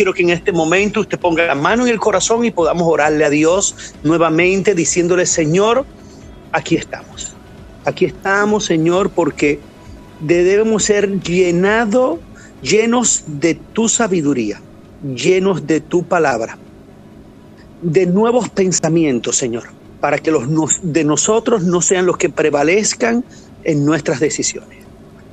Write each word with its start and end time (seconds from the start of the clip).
quiero 0.00 0.14
que 0.14 0.22
en 0.22 0.30
este 0.30 0.50
momento 0.50 1.00
usted 1.00 1.18
ponga 1.18 1.44
la 1.44 1.54
mano 1.54 1.86
en 1.86 1.92
el 1.92 2.00
corazón 2.00 2.42
y 2.46 2.50
podamos 2.50 2.88
orarle 2.88 3.22
a 3.22 3.28
Dios 3.28 3.92
nuevamente 4.02 4.74
diciéndole, 4.74 5.26
Señor, 5.26 5.84
aquí 6.52 6.76
estamos. 6.76 7.34
Aquí 7.84 8.06
estamos, 8.06 8.64
Señor, 8.64 9.10
porque 9.10 9.60
debemos 10.20 10.84
ser 10.84 11.20
llenados, 11.20 12.18
llenos 12.62 13.24
de 13.26 13.56
tu 13.56 13.90
sabiduría, 13.90 14.62
llenos 15.14 15.66
de 15.66 15.82
tu 15.82 16.02
palabra, 16.02 16.56
de 17.82 18.06
nuevos 18.06 18.48
pensamientos, 18.48 19.36
Señor, 19.36 19.64
para 20.00 20.16
que 20.16 20.30
los 20.30 20.46
de 20.80 21.04
nosotros 21.04 21.62
no 21.62 21.82
sean 21.82 22.06
los 22.06 22.16
que 22.16 22.30
prevalezcan 22.30 23.22
en 23.64 23.84
nuestras 23.84 24.18
decisiones. 24.18 24.78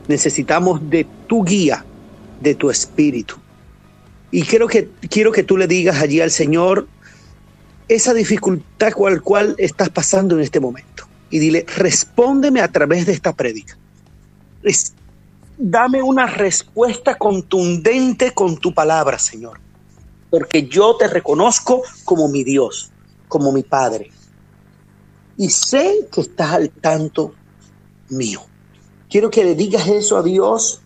Necesitamos 0.10 0.82
de 0.90 1.08
tu 1.26 1.46
guía, 1.46 1.86
de 2.42 2.54
tu 2.54 2.70
espíritu. 2.70 3.36
Y 4.32 4.44
quiero 4.44 4.68
que, 4.68 4.89
quiero 5.09 5.32
que 5.32 5.43
tú 5.43 5.57
le 5.57 5.68
digas 5.68 6.02
allí 6.02 6.21
al 6.21 6.32
Señor 6.32 6.88
esa 7.88 8.14
dificultad 8.14 8.92
cual 8.93 9.21
cual 9.21 9.56
estás 9.57 9.89
pasando 9.89 10.36
en 10.36 10.42
este 10.42 10.60
momento. 10.60 11.06
Y 11.29 11.39
dile, 11.39 11.65
respóndeme 11.75 12.61
a 12.61 12.71
través 12.71 13.05
de 13.05 13.14
esta 13.14 13.33
prédica. 13.33 13.78
Dame 15.57 16.02
una 16.02 16.28
respuesta 16.28 17.18
contundente 17.18 18.33
con 18.33 18.57
tu 18.57 18.74
palabra, 18.74 19.18
Señor. 19.18 19.60
Porque 20.30 20.68
yo 20.68 20.96
te 20.97 21.07
reconozco 21.07 21.83
como 22.04 22.28
mi 22.28 22.44
Dios, 22.44 22.91
como 23.28 23.52
mi 23.52 23.64
Padre. 23.64 24.11
Y 25.38 25.50
sé 25.50 26.07
que 26.11 26.21
estás 26.21 26.52
al 26.52 26.69
tanto 26.69 27.33
mío. 28.10 28.41
Quiero 29.10 29.30
que 29.30 29.44
le 29.44 29.55
digas 29.55 29.88
eso 29.88 30.18
a 30.18 30.24
Dios 30.24 30.82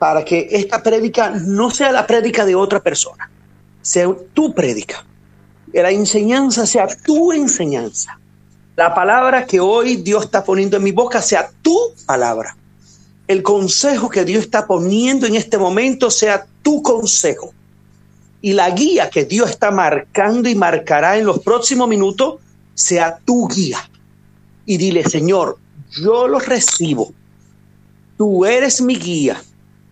para 0.00 0.24
que 0.24 0.48
esta 0.50 0.82
prédica 0.82 1.28
no 1.28 1.70
sea 1.70 1.92
la 1.92 2.06
prédica 2.06 2.46
de 2.46 2.54
otra 2.54 2.82
persona, 2.82 3.30
sea 3.82 4.08
tu 4.32 4.54
prédica. 4.54 5.04
Que 5.70 5.82
la 5.82 5.90
enseñanza 5.90 6.66
sea 6.66 6.88
tu 7.04 7.32
enseñanza. 7.32 8.18
La 8.76 8.94
palabra 8.94 9.44
que 9.44 9.60
hoy 9.60 9.96
Dios 9.96 10.24
está 10.24 10.42
poniendo 10.42 10.78
en 10.78 10.84
mi 10.84 10.90
boca 10.90 11.20
sea 11.20 11.50
tu 11.60 11.76
palabra. 12.06 12.56
El 13.28 13.42
consejo 13.42 14.08
que 14.08 14.24
Dios 14.24 14.44
está 14.44 14.66
poniendo 14.66 15.26
en 15.26 15.36
este 15.36 15.58
momento 15.58 16.10
sea 16.10 16.46
tu 16.62 16.82
consejo. 16.82 17.52
Y 18.40 18.54
la 18.54 18.70
guía 18.70 19.10
que 19.10 19.26
Dios 19.26 19.50
está 19.50 19.70
marcando 19.70 20.48
y 20.48 20.54
marcará 20.54 21.18
en 21.18 21.26
los 21.26 21.40
próximos 21.40 21.86
minutos 21.86 22.40
sea 22.72 23.18
tu 23.22 23.46
guía. 23.48 23.78
Y 24.64 24.78
dile, 24.78 25.04
Señor, 25.04 25.58
yo 25.90 26.26
lo 26.26 26.38
recibo 26.38 27.12
Tú 28.20 28.44
eres 28.44 28.82
mi 28.82 28.96
guía, 28.96 29.42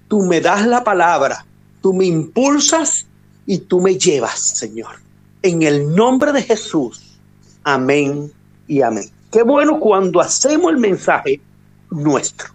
tú 0.09 0.23
me 0.23 0.41
das 0.41 0.67
la 0.67 0.83
palabra, 0.83 1.45
tú 1.83 1.93
me 1.93 2.07
impulsas 2.07 3.07
y 3.47 3.59
tú 3.59 3.81
me 3.81 3.97
llevas, 3.97 4.41
Señor. 4.41 4.97
En 5.43 5.63
el 5.63 5.95
nombre 5.95 6.33
de 6.33 6.43
Jesús. 6.43 7.19
Amén 7.63 8.33
y 8.67 8.83
amén. 8.83 9.11
Qué 9.31 9.43
bueno 9.43 9.79
cuando 9.79 10.21
hacemos 10.21 10.73
el 10.73 10.79
mensaje 10.79 11.41
nuestro. 11.91 12.49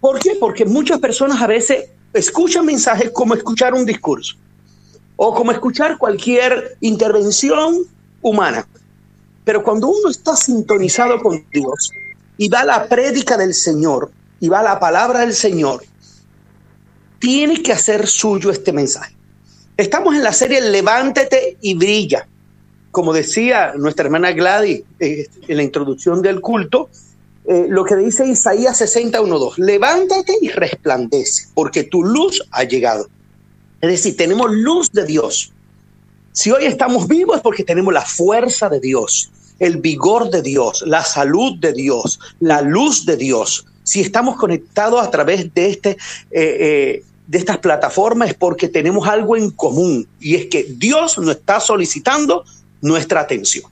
¿Por 0.00 0.18
qué? 0.18 0.36
Porque 0.38 0.64
muchas 0.64 0.98
personas 0.98 1.42
a 1.42 1.46
veces 1.46 1.90
escuchan 2.12 2.64
mensajes 2.64 3.10
como 3.10 3.34
escuchar 3.34 3.74
un 3.74 3.84
discurso 3.84 4.36
o 5.16 5.34
como 5.34 5.52
escuchar 5.52 5.98
cualquier 5.98 6.76
intervención 6.80 7.84
humana. 8.22 8.66
Pero 9.44 9.62
cuando 9.62 9.88
uno 9.88 10.08
está 10.08 10.36
sintonizado 10.36 11.20
con 11.20 11.44
Dios 11.52 11.90
y 12.38 12.48
da 12.48 12.64
la 12.64 12.88
prédica 12.88 13.36
del 13.36 13.52
Señor, 13.52 14.10
y 14.40 14.48
va 14.48 14.62
la 14.62 14.80
palabra 14.80 15.20
del 15.20 15.34
Señor, 15.34 15.82
tiene 17.20 17.62
que 17.62 17.72
hacer 17.72 18.08
suyo 18.08 18.50
este 18.50 18.72
mensaje. 18.72 19.14
Estamos 19.76 20.14
en 20.14 20.24
la 20.24 20.32
serie 20.32 20.60
Levántate 20.60 21.56
y 21.60 21.74
brilla. 21.74 22.26
Como 22.90 23.12
decía 23.12 23.74
nuestra 23.76 24.06
hermana 24.06 24.32
Gladys 24.32 24.82
eh, 24.98 25.28
en 25.46 25.56
la 25.56 25.62
introducción 25.62 26.22
del 26.22 26.40
culto, 26.40 26.88
eh, 27.44 27.66
lo 27.68 27.84
que 27.84 27.94
dice 27.96 28.26
Isaías 28.26 28.80
61.2, 28.80 29.58
levántate 29.58 30.34
y 30.40 30.48
resplandece, 30.48 31.44
porque 31.54 31.84
tu 31.84 32.02
luz 32.02 32.42
ha 32.50 32.64
llegado. 32.64 33.08
Es 33.80 33.90
decir, 33.90 34.16
tenemos 34.16 34.50
luz 34.52 34.90
de 34.92 35.06
Dios. 35.06 35.52
Si 36.32 36.50
hoy 36.50 36.64
estamos 36.64 37.06
vivos 37.06 37.36
es 37.36 37.42
porque 37.42 37.64
tenemos 37.64 37.94
la 37.94 38.02
fuerza 38.02 38.68
de 38.68 38.80
Dios, 38.80 39.30
el 39.58 39.76
vigor 39.76 40.30
de 40.30 40.42
Dios, 40.42 40.82
la 40.86 41.04
salud 41.04 41.58
de 41.58 41.72
Dios, 41.72 42.18
la 42.40 42.60
luz 42.62 43.06
de 43.06 43.16
Dios 43.16 43.66
si 43.82 44.00
estamos 44.00 44.36
conectados 44.36 45.04
a 45.04 45.10
través 45.10 45.52
de, 45.52 45.68
este, 45.68 45.96
eh, 46.30 47.02
de 47.30 47.38
estas 47.38 47.58
plataformas 47.58 48.30
es 48.30 48.34
porque 48.34 48.68
tenemos 48.68 49.06
algo 49.06 49.36
en 49.36 49.52
común 49.52 50.04
y 50.18 50.34
es 50.34 50.46
que 50.46 50.64
Dios 50.64 51.16
nos 51.16 51.36
está 51.36 51.60
solicitando 51.60 52.44
nuestra 52.82 53.20
atención. 53.20 53.70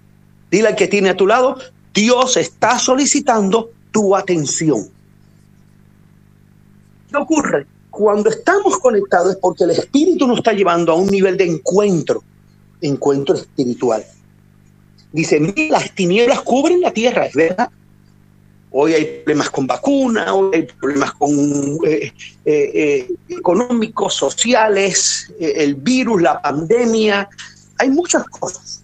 Dile 0.49 0.69
al 0.69 0.77
que 0.77 0.87
tiene 0.87 1.11
a 1.11 1.17
tu 1.17 1.27
lado, 1.27 1.59
Dios 1.93 2.37
está 2.37 2.79
solicitando 2.79 3.73
tu 3.91 4.15
atención. 4.15 4.89
¿Qué 7.11 7.17
ocurre? 7.17 7.67
Cuando 7.91 8.31
estamos 8.31 8.79
conectados 8.79 9.33
es 9.33 9.39
porque 9.39 9.65
el 9.65 9.71
Espíritu 9.71 10.29
nos 10.29 10.39
está 10.39 10.53
llevando 10.53 10.93
a 10.93 10.95
un 10.95 11.09
nivel 11.09 11.37
de 11.37 11.47
encuentro, 11.47 12.23
encuentro 12.81 13.35
espiritual. 13.35 14.05
Dice, 15.11 15.41
las 15.69 15.93
tinieblas 15.97 16.43
cubren 16.43 16.81
la 16.81 16.93
tierra, 16.93 17.27
es 17.27 17.35
verdad, 17.35 17.71
Hoy 18.71 18.93
hay 18.93 19.05
problemas 19.25 19.51
con 19.51 19.67
vacunas, 19.67 20.31
hoy 20.31 20.51
hay 20.55 20.63
problemas 20.63 21.13
con, 21.13 21.31
eh, 21.87 22.13
eh, 22.45 22.71
eh, 22.75 23.15
económicos, 23.29 24.15
sociales, 24.15 25.33
el 25.39 25.75
virus, 25.75 26.21
la 26.21 26.41
pandemia, 26.43 27.29
hay 27.79 27.91
muchas 27.91 28.25
cosas. 28.25 28.83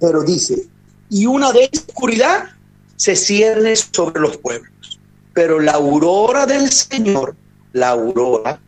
Pero 0.00 0.22
dice, 0.22 0.66
y 1.08 1.26
una 1.26 1.52
de 1.52 1.70
oscuridad 1.72 2.50
se 2.96 3.14
cierne 3.14 3.76
sobre 3.76 4.20
los 4.20 4.36
pueblos. 4.38 4.98
Pero 5.32 5.60
la 5.60 5.72
aurora 5.72 6.46
del 6.46 6.70
Señor, 6.70 7.36
la 7.72 7.90
aurora, 7.90 8.58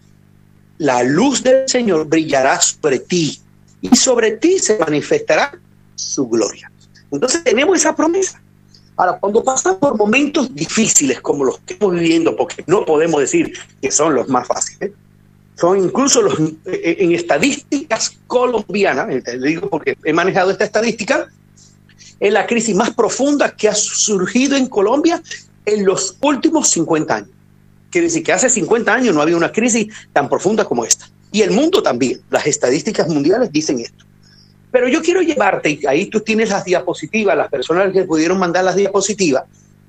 la 0.78 1.02
luz 1.02 1.42
del 1.42 1.68
Señor 1.68 2.06
brillará 2.06 2.60
sobre 2.60 3.00
ti 3.00 3.40
y 3.80 3.96
sobre 3.96 4.32
ti 4.32 4.58
se 4.58 4.78
manifestará 4.78 5.58
su 5.96 6.28
gloria. 6.28 6.70
Entonces 7.10 7.42
tenemos 7.42 7.78
esa 7.78 7.96
promesa. 7.96 8.40
Ahora, 8.98 9.16
cuando 9.20 9.44
pasamos 9.44 9.78
por 9.78 9.96
momentos 9.96 10.52
difíciles 10.52 11.20
como 11.20 11.44
los 11.44 11.60
que 11.60 11.74
estamos 11.74 11.94
viviendo, 11.94 12.34
porque 12.34 12.64
no 12.66 12.84
podemos 12.84 13.20
decir 13.20 13.52
que 13.80 13.92
son 13.92 14.12
los 14.12 14.28
más 14.28 14.48
fáciles, 14.48 14.90
son 15.54 15.84
incluso 15.84 16.20
los 16.20 16.36
eh, 16.66 16.96
en 16.98 17.12
estadísticas 17.12 18.18
colombianas, 18.26 19.08
eh, 19.08 19.38
le 19.38 19.48
digo 19.50 19.70
porque 19.70 19.96
he 20.02 20.12
manejado 20.12 20.50
esta 20.50 20.64
estadística, 20.64 21.28
es 22.18 22.32
la 22.32 22.44
crisis 22.44 22.74
más 22.74 22.90
profunda 22.90 23.54
que 23.54 23.68
ha 23.68 23.74
surgido 23.74 24.56
en 24.56 24.66
Colombia 24.66 25.22
en 25.64 25.84
los 25.86 26.16
últimos 26.20 26.68
50 26.68 27.14
años. 27.14 27.30
Quiere 27.90 28.08
decir 28.08 28.24
que 28.24 28.32
hace 28.32 28.50
50 28.50 28.92
años 28.92 29.14
no 29.14 29.22
había 29.22 29.36
una 29.36 29.52
crisis 29.52 29.94
tan 30.12 30.28
profunda 30.28 30.64
como 30.64 30.84
esta. 30.84 31.08
Y 31.30 31.42
el 31.42 31.52
mundo 31.52 31.84
también. 31.84 32.20
Las 32.30 32.48
estadísticas 32.48 33.06
mundiales 33.06 33.52
dicen 33.52 33.78
esto. 33.78 34.04
Pero 34.70 34.88
yo 34.88 35.02
quiero 35.02 35.22
llevarte, 35.22 35.78
y 35.80 35.86
ahí 35.86 36.06
tú 36.06 36.20
tienes 36.20 36.50
las 36.50 36.64
diapositivas, 36.64 37.36
las 37.36 37.48
personas 37.48 37.92
que 37.92 38.04
pudieron 38.04 38.38
mandar 38.38 38.64
las 38.64 38.76
diapositivas, 38.76 39.44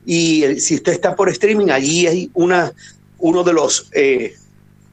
y 0.06 0.60
si 0.60 0.76
usted 0.76 0.94
está 0.94 1.16
por 1.16 1.30
streaming, 1.30 1.70
allí 1.70 2.08
hay 2.08 2.32
una, 2.34 2.72
uno 3.20 3.44
de 3.44 3.54
los 3.54 3.90
eh, 3.92 4.36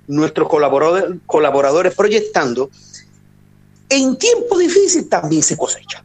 nuestros 0.09 0.49
colaboradores, 0.49 1.19
colaboradores 1.27 1.95
proyectando. 1.95 2.71
En 3.89 4.17
tiempo 4.19 4.59
difícil 4.59 5.09
también 5.09 5.43
se 5.43 5.57
cosecha. 5.57 6.05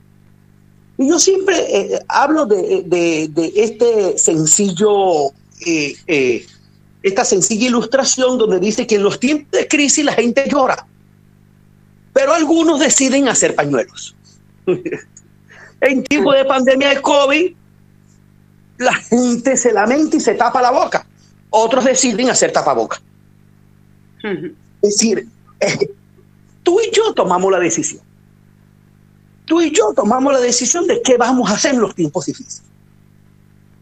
Y 0.98 1.09
yo 1.09 1.19
siempre 1.19 1.58
eh, 1.58 2.00
hablo 2.08 2.46
de, 2.46 3.30
este 3.56 4.18
sencillo, 4.18 5.31
eh, 5.66 6.46
esta 7.02 7.25
sencilla 7.25 7.68
ilustración 7.68 8.38
donde 8.38 8.59
dice 8.59 8.86
que 8.86 8.96
en 8.96 9.03
los 9.03 9.19
tiempos 9.19 9.52
de 9.52 9.68
crisis 9.68 10.06
la 10.06 10.13
gente 10.13 10.48
llora 10.48 10.86
pero 12.13 12.33
algunos 12.33 12.79
deciden 12.79 13.27
hacer 13.27 13.56
pañuelos. 13.56 14.15
en 15.81 16.03
tiempo 16.03 16.33
de 16.33 16.45
pandemia 16.45 16.89
de 16.89 17.01
COVID, 17.01 17.53
la 18.77 18.94
gente 18.95 19.57
se 19.57 19.71
lamenta 19.71 20.18
y 20.18 20.19
se 20.19 20.33
tapa 20.33 20.62
la 20.62 20.71
boca. 20.71 21.06
Otros 21.50 21.86
deciden 21.86 22.30
hacer 22.30 22.51
tapaboca. 22.51 23.01
Es 24.24 24.51
decir, 24.81 25.27
tú 26.63 26.80
y 26.80 26.91
yo 26.91 27.13
tomamos 27.13 27.51
la 27.51 27.59
decisión. 27.59 28.01
Tú 29.45 29.62
y 29.62 29.71
yo 29.71 29.94
tomamos 29.94 30.31
la 30.33 30.39
decisión 30.39 30.88
de 30.88 31.01
qué 31.01 31.18
vamos 31.18 31.50
a 31.50 31.56
hacer 31.56 31.74
en 31.74 31.81
los 31.81 31.94
tiempos 31.94 32.25
difíciles. 32.25 32.63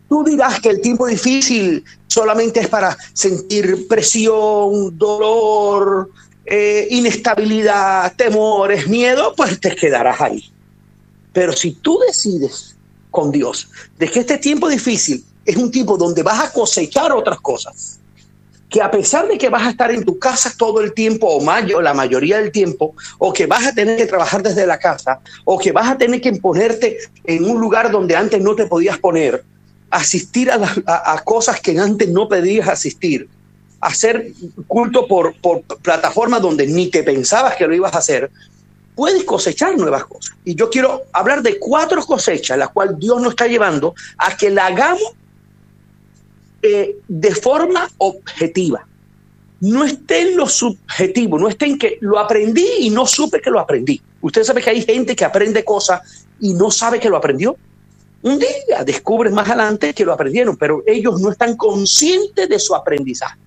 Tú 0.08 0.24
dirás 0.24 0.60
que 0.60 0.70
el 0.70 0.82
tiempo 0.82 1.06
difícil 1.06 1.84
solamente 2.08 2.62
es 2.62 2.68
para 2.68 2.98
sentir 3.14 3.88
presión, 3.88 4.98
dolor, 4.98 6.10
eh, 6.50 6.88
inestabilidad, 6.90 8.14
temores, 8.16 8.88
miedo, 8.88 9.34
pues 9.36 9.60
te 9.60 9.76
quedarás 9.76 10.20
ahí. 10.20 10.52
Pero 11.32 11.54
si 11.54 11.74
tú 11.74 12.00
decides 12.06 12.76
con 13.12 13.32
Dios 13.32 13.70
de 13.98 14.10
que 14.10 14.20
este 14.20 14.38
tiempo 14.38 14.68
difícil 14.68 15.24
es 15.46 15.56
un 15.56 15.72
tiempo 15.72 15.98
donde 15.98 16.24
vas 16.24 16.44
a 16.44 16.52
cosechar 16.52 17.12
otras 17.12 17.40
cosas, 17.40 18.00
que 18.70 18.82
a 18.82 18.92
pesar 18.92 19.28
de 19.28 19.38
que 19.38 19.50
vas 19.50 19.64
a 19.64 19.72
estar 19.72 19.92
en 19.92 20.04
tu 20.06 20.20
casa 20.20 20.54
todo 20.56 20.82
el 20.82 20.94
tiempo 20.94 21.28
o 21.28 21.42
mayo, 21.42 21.82
la 21.82 21.94
mayoría 21.94 22.40
del 22.40 22.52
tiempo, 22.52 22.96
o 23.18 23.34
que 23.34 23.48
vas 23.48 23.66
a 23.66 23.74
tener 23.74 23.98
que 23.98 24.06
trabajar 24.06 24.44
desde 24.44 24.68
la 24.68 24.78
casa, 24.78 25.20
o 25.46 25.58
que 25.58 25.72
vas 25.72 25.90
a 25.90 25.98
tener 25.98 26.22
que 26.22 26.34
ponerte 26.34 26.98
en 27.26 27.46
un 27.46 27.60
lugar 27.60 27.92
donde 27.92 28.16
antes 28.16 28.42
no 28.42 28.56
te 28.56 28.68
podías 28.68 29.00
poner, 29.00 29.44
asistir 29.90 30.52
a, 30.52 31.22
cosas 31.24 31.60
que 31.62 31.80
antes 31.80 32.10
no 32.10 32.30
podías 32.30 32.68
asistir, 32.68 33.28
hacer 33.82 34.34
culto 34.68 35.08
por, 35.08 35.36
por 35.36 35.64
plataformas 35.64 36.42
donde 36.42 36.68
ni 36.68 36.88
te 36.88 37.04
pensabas 37.04 37.56
que 37.56 37.68
lo 37.68 37.74
ibas 37.74 37.94
a 37.94 38.00
hacer, 38.00 38.30
puedes 39.00 39.24
cosechar 39.24 39.78
nuevas 39.78 40.04
cosas. 40.06 40.36
Y 40.44 40.56
yo 40.56 40.70
quiero 40.70 41.04
hablar 41.14 41.42
de 41.42 41.58
cuatro 41.58 42.04
cosechas, 42.04 42.58
las 42.58 42.70
cuales 42.70 43.00
Dios 43.00 43.22
nos 43.22 43.32
está 43.32 43.48
llevando 43.48 43.96
a 44.18 44.36
que 44.36 44.50
la 44.50 44.66
hagamos 44.66 45.14
eh, 46.62 46.98
de 47.08 47.36
forma 47.36 47.90
objetiva. 47.98 48.86
No 49.62 49.86
esté 49.86 50.22
en 50.22 50.36
lo 50.36 50.48
subjetivo, 50.48 51.40
no 51.40 51.48
esté 51.48 51.68
en 51.68 51.80
que 51.80 51.98
lo 52.02 52.20
aprendí 52.20 52.68
y 52.80 52.90
no 52.90 53.06
supe 53.06 53.40
que 53.40 53.50
lo 53.50 53.62
aprendí. 53.62 54.02
Usted 54.20 54.44
sabe 54.44 54.62
que 54.62 54.72
hay 54.72 54.82
gente 54.82 55.16
que 55.16 55.24
aprende 55.24 55.64
cosas 55.64 56.26
y 56.42 56.54
no 56.54 56.70
sabe 56.70 57.00
que 57.00 57.10
lo 57.10 57.16
aprendió. 57.16 57.56
Un 58.22 58.38
día 58.38 58.84
descubres 58.86 59.32
más 59.32 59.48
adelante 59.48 59.94
que 59.94 60.04
lo 60.04 60.12
aprendieron, 60.12 60.58
pero 60.58 60.84
ellos 60.86 61.22
no 61.22 61.32
están 61.32 61.56
conscientes 61.56 62.50
de 62.50 62.60
su 62.60 62.76
aprendizaje. 62.76 63.40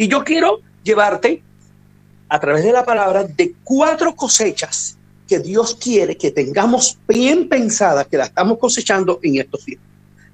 Y 0.00 0.08
yo 0.08 0.24
quiero 0.24 0.62
llevarte 0.82 1.42
a 2.30 2.40
través 2.40 2.64
de 2.64 2.72
la 2.72 2.86
palabra 2.86 3.24
de 3.24 3.54
cuatro 3.62 4.16
cosechas 4.16 4.96
que 5.28 5.40
Dios 5.40 5.74
quiere 5.74 6.16
que 6.16 6.30
tengamos 6.30 6.96
bien 7.06 7.50
pensadas, 7.50 8.06
que 8.06 8.16
la 8.16 8.24
estamos 8.24 8.56
cosechando 8.56 9.20
en 9.22 9.36
estos 9.36 9.66
días. 9.66 9.82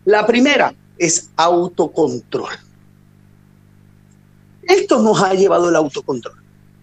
La 0.04 0.24
primera, 0.24 0.72
es 0.96 1.30
autocontrol. 1.34 2.52
Esto 4.62 5.02
nos 5.02 5.20
ha 5.20 5.34
llevado 5.34 5.68
el 5.68 5.74
autocontrol. 5.74 6.36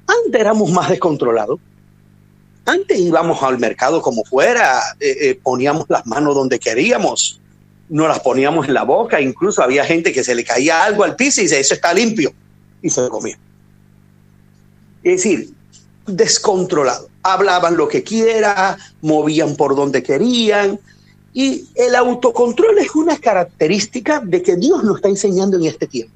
Antes 0.05 0.41
éramos 0.41 0.69
más 0.69 0.89
descontrolados. 0.89 1.61
Antes 2.65 2.99
íbamos 2.99 3.41
al 3.43 3.59
mercado 3.59 4.01
como 4.01 4.25
fuera, 4.25 4.81
eh, 4.99 5.15
eh, 5.21 5.39
poníamos 5.41 5.85
las 5.87 6.05
manos 6.05 6.35
donde 6.35 6.59
queríamos, 6.59 7.39
no 7.87 8.09
las 8.09 8.19
poníamos 8.19 8.67
en 8.67 8.73
la 8.73 8.83
boca, 8.83 9.21
incluso 9.21 9.63
había 9.63 9.85
gente 9.85 10.11
que 10.11 10.25
se 10.25 10.35
le 10.35 10.43
caía 10.43 10.83
algo 10.83 11.05
al 11.05 11.15
piso 11.15 11.39
y 11.39 11.45
dice, 11.45 11.61
eso 11.61 11.75
está 11.75 11.93
limpio, 11.93 12.33
y 12.83 12.89
se 12.89 13.01
lo. 13.01 13.17
Es 15.03 15.23
decir, 15.23 15.51
descontrolado. 16.05 17.09
Hablaban 17.23 17.77
lo 17.77 17.87
que 17.87 18.03
quiera, 18.03 18.77
movían 19.01 19.55
por 19.55 19.75
donde 19.75 20.03
querían, 20.03 20.79
y 21.33 21.65
el 21.73 21.95
autocontrol 21.95 22.77
es 22.77 22.93
una 22.93 23.17
característica 23.17 24.19
de 24.19 24.43
que 24.43 24.55
Dios 24.55 24.83
nos 24.83 24.97
está 24.97 25.09
enseñando 25.09 25.57
en 25.57 25.65
este 25.65 25.87
tiempo. 25.87 26.13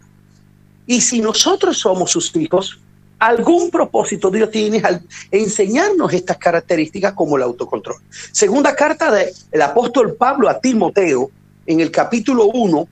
Y 0.85 1.01
si 1.01 1.21
nosotros 1.21 1.79
somos 1.79 2.11
sus 2.11 2.35
hijos, 2.35 2.79
algún 3.17 3.71
propósito 3.71 4.29
Dios 4.29 4.51
tiene 4.51 4.79
al 4.79 5.01
enseñarnos 5.31 6.13
estas 6.13 6.37
características 6.37 7.13
como 7.13 7.35
el 7.37 7.43
autocontrol. 7.43 7.97
Segunda 8.31 8.75
carta 8.75 9.11
del 9.11 9.61
apóstol 9.61 10.15
Pablo 10.15 10.49
a 10.49 10.59
Timoteo, 10.59 11.31
en 11.65 11.79
el 11.79 11.89
capítulo 11.89 12.45
1, 12.45 12.87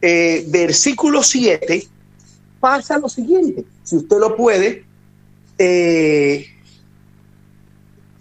eh, 0.00 0.44
versículo 0.48 1.22
7, 1.22 1.88
pasa 2.60 2.98
lo 2.98 3.08
siguiente. 3.08 3.64
Si 3.84 3.96
usted 3.96 4.18
lo 4.18 4.36
puede, 4.36 4.84
eh, 5.58 6.46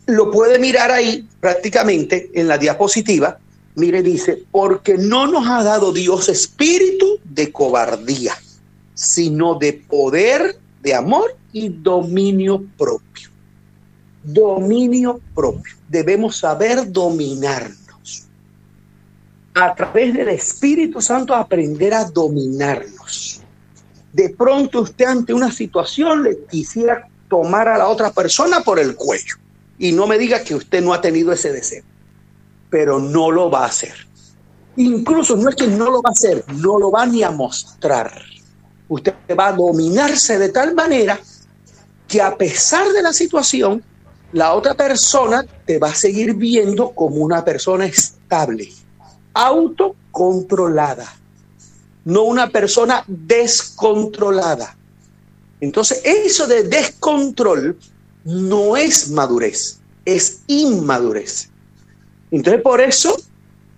lo 0.07 0.31
puede 0.31 0.57
mirar 0.59 0.91
ahí 0.91 1.27
prácticamente 1.39 2.31
en 2.33 2.47
la 2.47 2.57
diapositiva. 2.57 3.37
Mire, 3.75 4.01
dice, 4.01 4.43
porque 4.51 4.97
no 4.97 5.27
nos 5.27 5.47
ha 5.47 5.63
dado 5.63 5.93
Dios 5.93 6.29
espíritu 6.29 7.19
de 7.23 7.51
cobardía, 7.51 8.33
sino 8.95 9.55
de 9.55 9.73
poder, 9.73 10.57
de 10.81 10.95
amor 10.95 11.35
y 11.51 11.69
dominio 11.69 12.65
propio. 12.77 13.29
Dominio 14.23 15.21
propio. 15.35 15.75
Debemos 15.87 16.37
saber 16.37 16.91
dominarnos. 16.91 18.25
A 19.53 19.75
través 19.75 20.13
del 20.13 20.29
Espíritu 20.29 21.01
Santo 21.01 21.33
aprender 21.35 21.93
a 21.93 22.05
dominarnos. 22.05 23.41
De 24.13 24.29
pronto 24.29 24.81
usted 24.81 25.05
ante 25.05 25.33
una 25.33 25.51
situación 25.51 26.23
le 26.23 26.45
quisiera 26.45 27.07
tomar 27.29 27.67
a 27.67 27.77
la 27.77 27.87
otra 27.87 28.11
persona 28.11 28.61
por 28.61 28.79
el 28.79 28.95
cuello 28.95 29.35
y 29.77 29.91
no 29.91 30.07
me 30.07 30.17
diga 30.17 30.43
que 30.43 30.55
usted 30.55 30.81
no 30.81 30.93
ha 30.93 31.01
tenido 31.01 31.31
ese 31.31 31.51
deseo, 31.51 31.83
pero 32.69 32.99
no 32.99 33.31
lo 33.31 33.49
va 33.51 33.63
a 33.63 33.67
hacer. 33.67 33.93
Incluso 34.77 35.35
no 35.35 35.49
es 35.49 35.55
que 35.55 35.67
no 35.67 35.89
lo 35.89 36.01
va 36.01 36.09
a 36.09 36.11
hacer, 36.11 36.43
no 36.53 36.79
lo 36.79 36.91
va 36.91 37.05
ni 37.05 37.23
a 37.23 37.31
mostrar. 37.31 38.11
Usted 38.87 39.13
va 39.37 39.47
a 39.47 39.53
dominarse 39.53 40.37
de 40.37 40.49
tal 40.49 40.73
manera 40.73 41.19
que 42.07 42.21
a 42.21 42.35
pesar 42.37 42.87
de 42.89 43.01
la 43.01 43.11
situación, 43.11 43.83
la 44.31 44.53
otra 44.53 44.73
persona 44.73 45.45
te 45.65 45.79
va 45.79 45.89
a 45.89 45.95
seguir 45.95 46.35
viendo 46.35 46.91
como 46.91 47.17
una 47.17 47.43
persona 47.43 47.85
estable, 47.85 48.71
autocontrolada, 49.33 51.13
no 52.07 52.23
una 52.23 52.49
persona 52.49 53.03
descontrolada. 53.05 54.77
Entonces, 55.59 56.01
eso 56.05 56.47
de 56.47 56.63
descontrol 56.63 57.77
no 58.23 58.77
es 58.77 59.11
madurez, 59.11 59.81
es 60.05 60.39
inmadurez. 60.47 61.49
Entonces, 62.31 62.61
por 62.61 62.79
eso, 62.79 63.13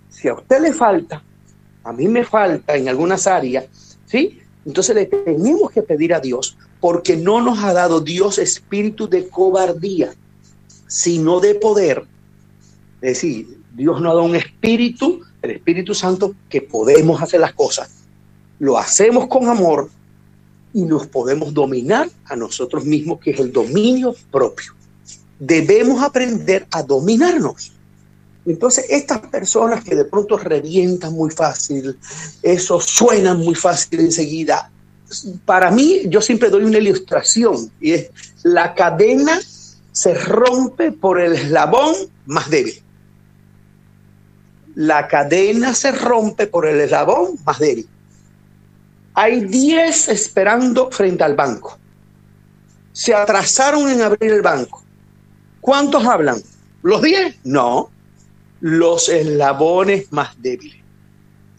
si 0.09 0.27
a 0.27 0.35
usted 0.35 0.61
le 0.61 0.73
falta, 0.73 1.23
a 1.83 1.91
mí 1.91 2.07
me 2.07 2.23
falta 2.23 2.75
en 2.75 2.87
algunas 2.87 3.25
áreas, 3.25 3.65
¿sí? 4.05 4.39
Entonces 4.63 4.93
le 4.93 5.07
tenemos 5.07 5.71
que 5.71 5.81
pedir 5.81 6.13
a 6.13 6.19
Dios, 6.19 6.55
porque 6.79 7.17
no 7.17 7.41
nos 7.41 7.63
ha 7.63 7.73
dado 7.73 7.99
Dios 7.99 8.37
espíritu 8.37 9.09
de 9.09 9.27
cobardía, 9.27 10.13
sino 10.85 11.39
de 11.39 11.55
poder. 11.55 12.05
Es 13.01 13.15
decir, 13.15 13.57
Dios 13.73 13.99
nos 13.99 14.11
ha 14.11 14.15
dado 14.15 14.25
un 14.25 14.35
espíritu, 14.35 15.21
el 15.41 15.49
Espíritu 15.49 15.95
Santo, 15.95 16.35
que 16.47 16.61
podemos 16.61 17.23
hacer 17.23 17.39
las 17.39 17.53
cosas. 17.53 17.98
Lo 18.59 18.77
hacemos 18.77 19.27
con 19.27 19.47
amor, 19.47 19.89
y 20.73 20.83
nos 20.83 21.07
podemos 21.07 21.53
dominar 21.53 22.09
a 22.25 22.35
nosotros 22.35 22.85
mismos, 22.85 23.19
que 23.19 23.31
es 23.31 23.39
el 23.39 23.51
dominio 23.51 24.15
propio. 24.31 24.73
Debemos 25.39 26.01
aprender 26.03 26.67
a 26.71 26.83
dominarnos. 26.83 27.71
Entonces, 28.45 28.85
estas 28.89 29.19
personas 29.19 29.83
que 29.83 29.95
de 29.95 30.05
pronto 30.05 30.37
revientan 30.37 31.13
muy 31.13 31.31
fácil, 31.31 31.97
eso 32.41 32.79
suena 32.79 33.33
muy 33.33 33.55
fácil 33.55 33.99
enseguida. 33.99 34.71
Para 35.45 35.71
mí, 35.71 36.01
yo 36.05 36.21
siempre 36.21 36.49
doy 36.49 36.63
una 36.63 36.77
ilustración 36.77 37.71
y 37.81 37.91
es 37.91 38.11
la 38.43 38.73
cadena 38.75 39.39
se 39.91 40.13
rompe 40.13 40.91
por 40.91 41.19
el 41.19 41.33
eslabón 41.33 41.95
más 42.25 42.49
débil. 42.49 42.81
La 44.75 45.07
cadena 45.07 45.73
se 45.73 45.91
rompe 45.91 46.47
por 46.47 46.65
el 46.65 46.79
eslabón 46.79 47.37
más 47.43 47.59
débil. 47.59 47.87
Hay 49.21 49.41
10 49.41 50.07
esperando 50.07 50.89
frente 50.91 51.25
al 51.25 51.35
banco. 51.35 51.77
Se 52.93 53.13
atrasaron 53.13 53.89
en 53.89 54.01
abrir 54.01 54.31
el 54.31 54.41
banco. 54.41 54.81
¿Cuántos 55.59 56.05
hablan? 56.05 56.41
¿Los 56.83 57.01
10? 57.01 57.39
No. 57.43 57.89
Los 58.61 59.09
eslabones 59.09 60.09
más 60.13 60.41
débiles. 60.41 60.81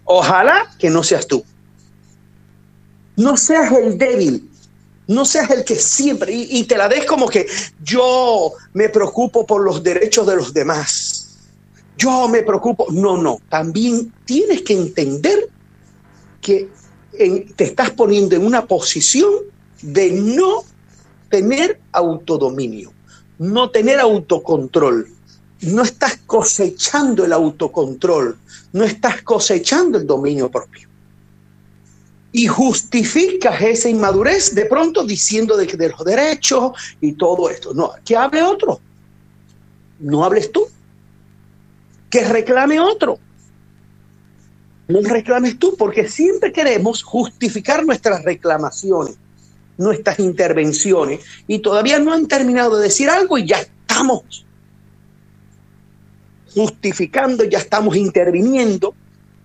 Ojalá 0.05 0.75
que 0.79 0.89
no 0.89 1.03
seas 1.03 1.27
tú. 1.27 1.45
No 3.17 3.37
seas 3.37 3.71
el 3.73 3.99
débil. 3.99 4.51
No 5.07 5.27
seas 5.27 5.51
el 5.51 5.63
que 5.63 5.75
siempre, 5.75 6.33
y, 6.33 6.61
y, 6.61 6.65
te 6.65 6.79
la 6.79 6.89
des 6.89 7.05
como 7.05 7.29
que 7.29 7.47
yo 7.83 8.53
me 8.73 8.89
preocupo 8.89 9.45
por 9.45 9.63
los 9.63 9.83
derechos 9.83 10.27
de 10.27 10.37
los 10.37 10.55
demás. 10.55 11.37
Yo 11.99 12.27
me 12.27 12.43
preocupo. 12.43 12.87
No, 12.91 13.19
no. 13.19 13.39
También 13.51 14.11
tienes 14.25 14.63
que 14.63 14.73
entender 14.73 15.51
que 16.41 16.71
te 17.57 17.65
estás 17.65 17.91
poniendo 17.91 18.35
en 18.35 18.47
una 18.47 18.65
posición 18.67 19.31
de 19.83 20.11
no 20.11 20.65
tener 21.29 21.81
autodominio, 21.93 22.93
no 23.39 23.71
tener 23.71 24.01
autocontrol. 24.01 25.09
No 25.63 25.83
estás 25.83 26.19
cosechando 26.25 27.23
el 27.23 27.35
autocontrol, 27.35 28.39
no 28.73 28.85
estás 28.85 29.21
cosechando 29.21 29.99
el 29.99 30.07
dominio 30.07 30.51
propio. 30.51 30.89
Y 32.33 32.47
justificas 32.47 33.61
esa 33.61 33.91
inmadurez 33.91 34.55
de 34.55 34.65
pronto 34.65 35.05
diciendo 35.05 35.59
de, 35.59 35.67
de 35.67 35.89
los 35.91 36.03
derechos 36.03 36.73
y 37.03 37.13
todo 37.13 37.51
esto. 37.51 37.75
No, 37.75 37.93
que 38.03 38.17
hable 38.17 38.43
otro. 38.43 38.81
No 39.99 40.25
hables 40.25 40.51
tú. 40.51 40.67
Que 42.09 42.25
reclame 42.25 42.81
otro 42.81 43.19
no 44.91 45.01
reclames 45.01 45.59
tú, 45.59 45.77
porque 45.77 46.09
siempre 46.09 46.53
queremos 46.53 47.03
justificar 47.03 47.85
nuestras 47.85 48.25
reclamaciones, 48.25 49.17
nuestras 49.79 50.19
intervenciones, 50.19 51.21
y 51.47 51.61
todavía 51.61 51.99
no 51.99 52.13
han 52.13 52.27
terminado 52.27 52.79
de 52.79 52.85
decir 52.85 53.09
algo 53.09 53.39
y 53.39 53.47
ya 53.47 53.61
estamos 53.61 54.47
justificando, 56.55 57.45
ya 57.45 57.59
estamos 57.59 57.97
interviniendo, 57.97 58.95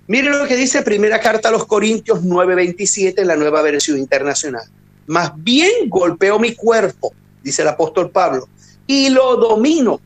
Miren 0.07 0.37
lo 0.37 0.47
que 0.47 0.55
dice 0.55 0.83
primera 0.83 1.19
carta 1.19 1.49
a 1.49 1.51
los 1.51 1.65
Corintios 1.65 2.23
9:27 2.23 3.21
en 3.21 3.27
la 3.27 3.35
nueva 3.35 3.63
versión 3.63 3.97
internacional. 3.97 4.63
Más 5.07 5.31
bien 5.37 5.89
golpeo 5.89 6.37
mi 6.37 6.53
cuerpo, 6.53 7.13
dice 7.43 7.63
el 7.63 7.69
apóstol 7.69 8.11
Pablo, 8.11 8.47
y 8.85 9.09
lo 9.09 9.35
domino. 9.37 9.99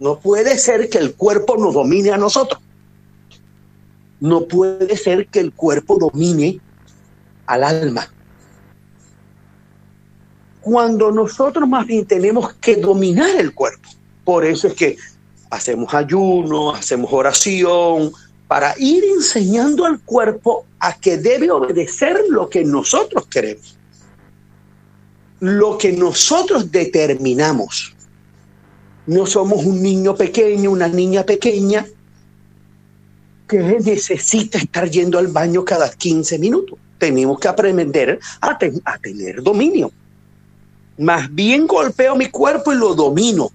No 0.00 0.18
puede 0.18 0.58
ser 0.58 0.88
que 0.88 0.98
el 0.98 1.14
cuerpo 1.14 1.56
nos 1.56 1.74
domine 1.74 2.10
a 2.10 2.16
nosotros. 2.16 2.60
No 4.24 4.46
puede 4.46 4.96
ser 4.96 5.26
que 5.26 5.38
el 5.38 5.52
cuerpo 5.52 5.98
domine 5.98 6.58
al 7.44 7.62
alma. 7.62 8.10
Cuando 10.62 11.12
nosotros 11.12 11.68
más 11.68 11.86
bien 11.86 12.06
tenemos 12.06 12.54
que 12.54 12.76
dominar 12.76 13.28
el 13.38 13.52
cuerpo. 13.52 13.86
Por 14.24 14.46
eso 14.46 14.68
es 14.68 14.72
que 14.72 14.96
hacemos 15.50 15.92
ayuno, 15.92 16.74
hacemos 16.74 17.12
oración, 17.12 18.12
para 18.48 18.74
ir 18.78 19.04
enseñando 19.04 19.84
al 19.84 20.00
cuerpo 20.00 20.64
a 20.78 20.98
que 20.98 21.18
debe 21.18 21.50
obedecer 21.50 22.18
lo 22.30 22.48
que 22.48 22.64
nosotros 22.64 23.26
queremos, 23.26 23.76
lo 25.40 25.76
que 25.76 25.92
nosotros 25.92 26.72
determinamos. 26.72 27.94
No 29.06 29.26
somos 29.26 29.66
un 29.66 29.82
niño 29.82 30.16
pequeño, 30.16 30.70
una 30.70 30.88
niña 30.88 31.24
pequeña 31.24 31.84
que 33.48 33.58
necesita 33.58 34.58
estar 34.58 34.88
yendo 34.90 35.18
al 35.18 35.28
baño 35.28 35.64
cada 35.64 35.90
15 35.90 36.38
minutos. 36.38 36.78
Tenemos 36.98 37.38
que 37.38 37.48
aprender 37.48 38.18
a, 38.40 38.58
tener 38.98 39.42
dominio. 39.42 39.90
Más 40.98 41.32
bien 41.34 41.66
golpeo 41.66 42.16
mi 42.16 42.30
cuerpo 42.30 42.72
y 42.72 42.76
lo 42.76 42.94
domino 42.94 43.50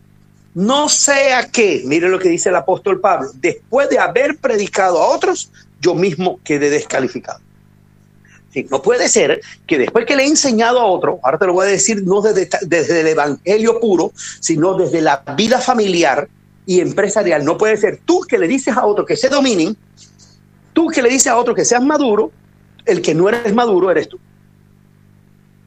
no 0.53 0.89
sea 0.89 1.47
que, 1.47 1.83
mire 1.85 2.09
lo 2.09 2.19
que 2.19 2.29
dice 2.29 2.49
el 2.49 2.55
apóstol 2.55 2.99
Pablo, 2.99 3.29
después 3.35 3.89
de 3.89 3.99
haber 3.99 4.37
predicado 4.37 5.01
a 5.01 5.07
otros, 5.07 5.51
yo 5.79 5.95
mismo 5.95 6.39
quede 6.43 6.69
descalificado. 6.69 7.39
no 8.69 8.81
puede 8.81 9.07
ser 9.07 9.41
que 9.67 9.77
después 9.77 10.05
que 10.05 10.15
le 10.15 10.23
he 10.23 10.27
enseñado 10.27 10.79
a 10.79 10.85
otro, 10.85 11.19
ahora 11.23 11.37
te 11.37 11.45
lo 11.45 11.53
voy 11.53 11.67
a 11.67 11.69
decir 11.69 12.03
no 12.03 12.21
desde, 12.21 12.49
desde 12.63 13.01
el 13.01 13.07
evangelio 13.07 13.79
puro, 13.79 14.11
sino 14.41 14.73
desde 14.73 15.01
la 15.01 15.23
vida 15.37 15.61
familiar 15.61 16.27
y 16.69 16.81
empresarial, 16.81 17.43
no 17.43 17.57
puede 17.57 17.77
ser 17.77 17.99
tú 18.05 18.21
que 18.21 18.37
le 18.37 18.47
dices 18.47 18.77
a 18.77 18.85
otro 18.85 19.03
que 19.03 19.15
se 19.15 19.27
dominen, 19.27 19.75
tú 20.71 20.85
que 20.87 21.01
le 21.01 21.09
dices 21.09 21.25
a 21.25 21.35
otro 21.35 21.55
que 21.55 21.65
seas 21.65 21.83
maduro, 21.83 22.31
el 22.85 23.01
que 23.01 23.15
no 23.15 23.27
eres 23.27 23.55
maduro 23.55 23.89
eres 23.89 24.07
tú. 24.07 24.19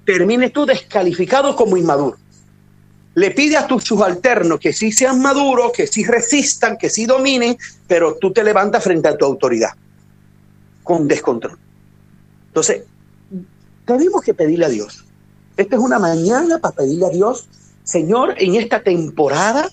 Termines 0.06 0.52
tú 0.52 0.64
descalificado 0.64 1.56
como 1.56 1.76
inmaduro 1.76 2.16
le 3.14 3.30
pide 3.32 3.56
a 3.56 3.66
tus 3.66 3.82
subalternos 3.82 4.60
que 4.60 4.72
sí 4.72 4.92
sean 4.92 5.20
maduros, 5.20 5.72
que 5.72 5.88
sí 5.88 6.04
resistan, 6.04 6.78
que 6.78 6.88
sí 6.88 7.04
dominen, 7.04 7.58
pero 7.88 8.14
tú 8.14 8.32
te 8.32 8.44
levantas 8.44 8.84
frente 8.84 9.08
a 9.08 9.16
tu 9.16 9.24
autoridad 9.24 9.70
con 10.84 11.08
descontrol. 11.08 11.58
Entonces, 12.46 12.84
tenemos 13.84 14.22
que 14.22 14.34
pedirle 14.34 14.66
a 14.66 14.68
Dios. 14.68 15.04
Esta 15.56 15.76
es 15.76 15.82
una 15.82 15.98
mañana 15.98 16.58
para 16.58 16.76
pedirle 16.76 17.06
a 17.06 17.10
Dios, 17.10 17.48
Señor, 17.84 18.34
en 18.38 18.54
esta 18.54 18.82
temporada, 18.82 19.68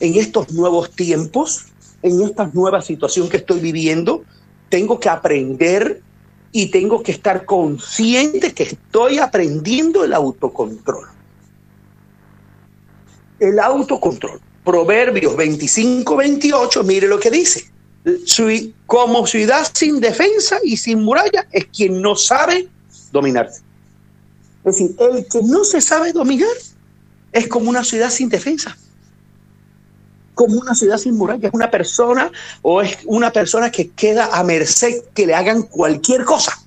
en 0.00 0.14
estos 0.14 0.52
nuevos 0.52 0.90
tiempos, 0.90 1.66
en 2.02 2.22
esta 2.22 2.50
nueva 2.52 2.82
situación 2.82 3.28
que 3.28 3.38
estoy 3.38 3.60
viviendo, 3.60 4.24
tengo 4.68 4.98
que 5.00 5.08
aprender 5.08 6.02
y 6.52 6.70
tengo 6.70 7.02
que 7.02 7.12
estar 7.12 7.44
consciente 7.44 8.52
que 8.52 8.64
estoy 8.64 9.18
aprendiendo 9.18 10.04
el 10.04 10.12
autocontrol 10.12 11.14
el 13.38 13.58
autocontrol. 13.58 14.40
Proverbios 14.64 15.36
25, 15.36 16.16
28, 16.16 16.84
mire 16.84 17.08
lo 17.08 17.18
que 17.18 17.30
dice. 17.30 17.70
Como 18.86 19.26
ciudad 19.26 19.66
sin 19.72 20.00
defensa 20.00 20.58
y 20.62 20.76
sin 20.76 21.02
muralla 21.02 21.46
es 21.52 21.66
quien 21.66 22.00
no 22.00 22.16
sabe 22.16 22.68
dominarse. 23.12 23.62
Es 24.64 24.78
decir, 24.78 24.96
el 24.98 25.26
que 25.26 25.42
no 25.42 25.64
se 25.64 25.80
sabe 25.80 26.12
dominar 26.12 26.56
es 27.32 27.48
como 27.48 27.68
una 27.68 27.84
ciudad 27.84 28.10
sin 28.10 28.28
defensa. 28.28 28.76
Como 30.34 30.60
una 30.60 30.74
ciudad 30.74 30.98
sin 30.98 31.16
muralla. 31.16 31.48
Es 31.48 31.54
una 31.54 31.70
persona 31.70 32.30
o 32.62 32.82
es 32.82 32.98
una 33.06 33.30
persona 33.30 33.70
que 33.70 33.90
queda 33.90 34.30
a 34.32 34.42
merced 34.44 35.04
que 35.14 35.26
le 35.26 35.34
hagan 35.34 35.62
cualquier 35.62 36.24
cosa. 36.24 36.58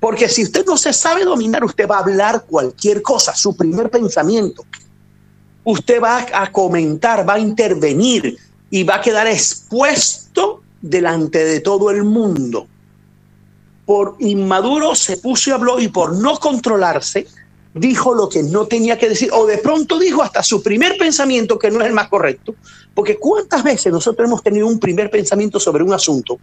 Porque 0.00 0.28
si 0.28 0.44
usted 0.44 0.64
no 0.64 0.76
se 0.76 0.92
sabe 0.92 1.24
dominar, 1.24 1.64
usted 1.64 1.88
va 1.88 1.96
a 1.96 2.00
hablar 2.00 2.44
cualquier 2.44 3.02
cosa, 3.02 3.34
su 3.34 3.56
primer 3.56 3.90
pensamiento 3.90 4.64
usted 5.70 6.00
va 6.02 6.26
a 6.32 6.50
comentar, 6.50 7.28
va 7.28 7.34
a 7.34 7.38
intervenir 7.38 8.38
y 8.70 8.84
va 8.84 8.96
a 8.96 9.00
quedar 9.00 9.26
expuesto 9.26 10.62
delante 10.80 11.44
de 11.44 11.60
todo 11.60 11.90
el 11.90 12.04
mundo. 12.04 12.66
Por 13.84 14.16
inmaduro 14.18 14.94
se 14.94 15.18
puso 15.18 15.50
y 15.50 15.52
habló 15.52 15.78
y 15.78 15.88
por 15.88 16.16
no 16.16 16.38
controlarse 16.38 17.26
dijo 17.74 18.14
lo 18.14 18.30
que 18.30 18.42
no 18.42 18.66
tenía 18.66 18.98
que 18.98 19.10
decir 19.10 19.30
o 19.32 19.46
de 19.46 19.58
pronto 19.58 19.98
dijo 19.98 20.22
hasta 20.22 20.42
su 20.42 20.62
primer 20.62 20.96
pensamiento 20.96 21.58
que 21.58 21.70
no 21.70 21.80
es 21.80 21.86
el 21.86 21.92
más 21.92 22.08
correcto. 22.08 22.54
Porque 22.98 23.16
cuántas 23.16 23.62
veces 23.62 23.92
nosotros 23.92 24.26
hemos 24.26 24.42
tenido 24.42 24.66
un 24.66 24.80
primer 24.80 25.08
pensamiento 25.08 25.60
sobre 25.60 25.84
un 25.84 25.92
asunto 25.92 26.40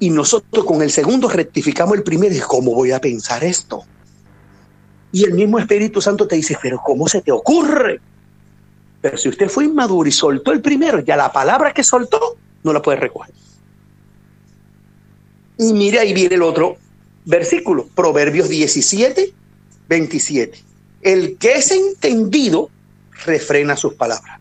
y 0.00 0.10
nosotros 0.10 0.64
con 0.64 0.82
el 0.82 0.90
segundo 0.90 1.28
rectificamos 1.28 1.96
el 1.96 2.02
primero 2.02 2.34
y 2.34 2.40
¿cómo 2.40 2.74
voy 2.74 2.90
a 2.90 3.00
pensar 3.00 3.44
esto? 3.44 3.84
Y 5.12 5.22
el 5.22 5.34
mismo 5.34 5.60
Espíritu 5.60 6.00
Santo 6.00 6.26
te 6.26 6.34
dice, 6.34 6.58
pero 6.60 6.80
¿cómo 6.84 7.06
se 7.06 7.22
te 7.22 7.30
ocurre? 7.30 8.00
Pero 9.00 9.16
si 9.16 9.28
usted 9.28 9.48
fue 9.48 9.66
inmaduro 9.66 10.08
y 10.08 10.10
soltó 10.10 10.50
el 10.50 10.60
primero, 10.60 10.98
ya 10.98 11.14
la 11.14 11.30
palabra 11.30 11.72
que 11.72 11.84
soltó 11.84 12.36
no 12.64 12.72
la 12.72 12.82
puede 12.82 12.98
recoger. 12.98 13.32
Y 15.56 15.72
mire, 15.72 16.00
ahí 16.00 16.12
viene 16.12 16.34
el 16.34 16.42
otro 16.42 16.78
versículo, 17.26 17.86
Proverbios 17.94 18.48
17, 18.48 19.32
27. 19.88 20.58
El 21.02 21.38
que 21.38 21.52
es 21.52 21.70
entendido 21.70 22.70
refrena 23.24 23.76
sus 23.76 23.94
palabras. 23.94 24.40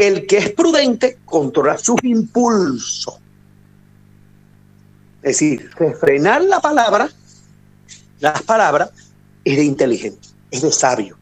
El 0.00 0.26
que 0.26 0.38
es 0.38 0.50
prudente 0.52 1.18
controla 1.24 1.76
sus 1.76 2.02
impulsos. 2.02 3.14
Es 5.22 5.38
decir, 5.38 5.70
refrenar 5.76 6.42
la 6.42 6.60
palabra, 6.60 7.10
las 8.20 8.42
palabras, 8.42 8.90
es 9.44 9.56
de 9.56 9.64
inteligente, 9.64 10.28
es 10.50 10.62
de 10.62 10.72
sabio 10.72 11.20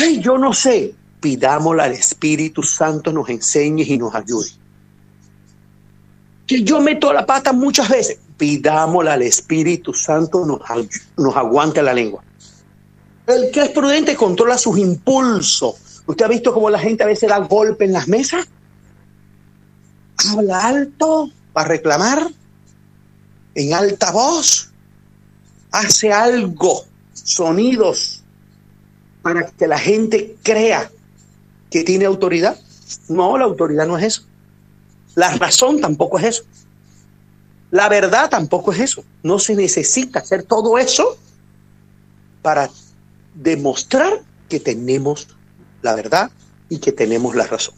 ay, 0.00 0.20
yo 0.20 0.38
no 0.38 0.52
sé, 0.52 0.94
pidámosle 1.20 1.82
al 1.82 1.92
Espíritu 1.92 2.62
Santo 2.62 3.12
nos 3.12 3.28
enseñe 3.28 3.82
y 3.82 3.98
nos 3.98 4.14
ayude. 4.14 4.50
Que 6.46 6.62
yo 6.62 6.80
meto 6.80 7.12
la 7.12 7.24
pata 7.24 7.52
muchas 7.52 7.88
veces, 7.88 8.18
pidámosle 8.36 9.10
al 9.10 9.22
Espíritu 9.22 9.94
Santo 9.94 10.44
nos, 10.44 10.60
nos 11.16 11.36
aguante 11.36 11.82
la 11.82 11.94
lengua. 11.94 12.22
El 13.26 13.50
que 13.50 13.62
es 13.62 13.70
prudente 13.70 14.14
controla 14.16 14.58
sus 14.58 14.76
impulsos. 14.78 15.76
¿Usted 16.06 16.24
ha 16.24 16.28
visto 16.28 16.52
cómo 16.52 16.70
la 16.70 16.78
gente 16.78 17.02
a 17.02 17.06
veces 17.06 17.28
da 17.28 17.38
golpe 17.38 17.84
en 17.84 17.92
las 17.92 18.08
mesas? 18.08 18.46
Habla 20.30 20.66
alto 20.66 21.30
para 21.52 21.68
reclamar, 21.68 22.28
en 23.54 23.74
alta 23.74 24.10
voz, 24.10 24.70
hace 25.70 26.12
algo, 26.12 26.84
sonidos 27.12 28.22
para 29.22 29.50
que 29.50 29.66
la 29.66 29.78
gente 29.78 30.36
crea 30.42 30.90
que 31.70 31.82
tiene 31.82 32.04
autoridad. 32.04 32.58
No, 33.08 33.38
la 33.38 33.44
autoridad 33.44 33.86
no 33.86 33.96
es 33.96 34.04
eso. 34.04 34.22
La 35.14 35.30
razón 35.36 35.80
tampoco 35.80 36.18
es 36.18 36.24
eso. 36.24 36.44
La 37.70 37.88
verdad 37.88 38.28
tampoco 38.28 38.72
es 38.72 38.80
eso. 38.80 39.04
No 39.22 39.38
se 39.38 39.54
necesita 39.54 40.18
hacer 40.20 40.42
todo 40.42 40.78
eso 40.78 41.16
para 42.42 42.68
demostrar 43.34 44.22
que 44.48 44.60
tenemos 44.60 45.28
la 45.84 45.94
verdad 45.94 46.30
y 46.68 46.78
que 46.78 46.90
tenemos 46.90 47.36
la 47.36 47.46
razón. 47.46 47.74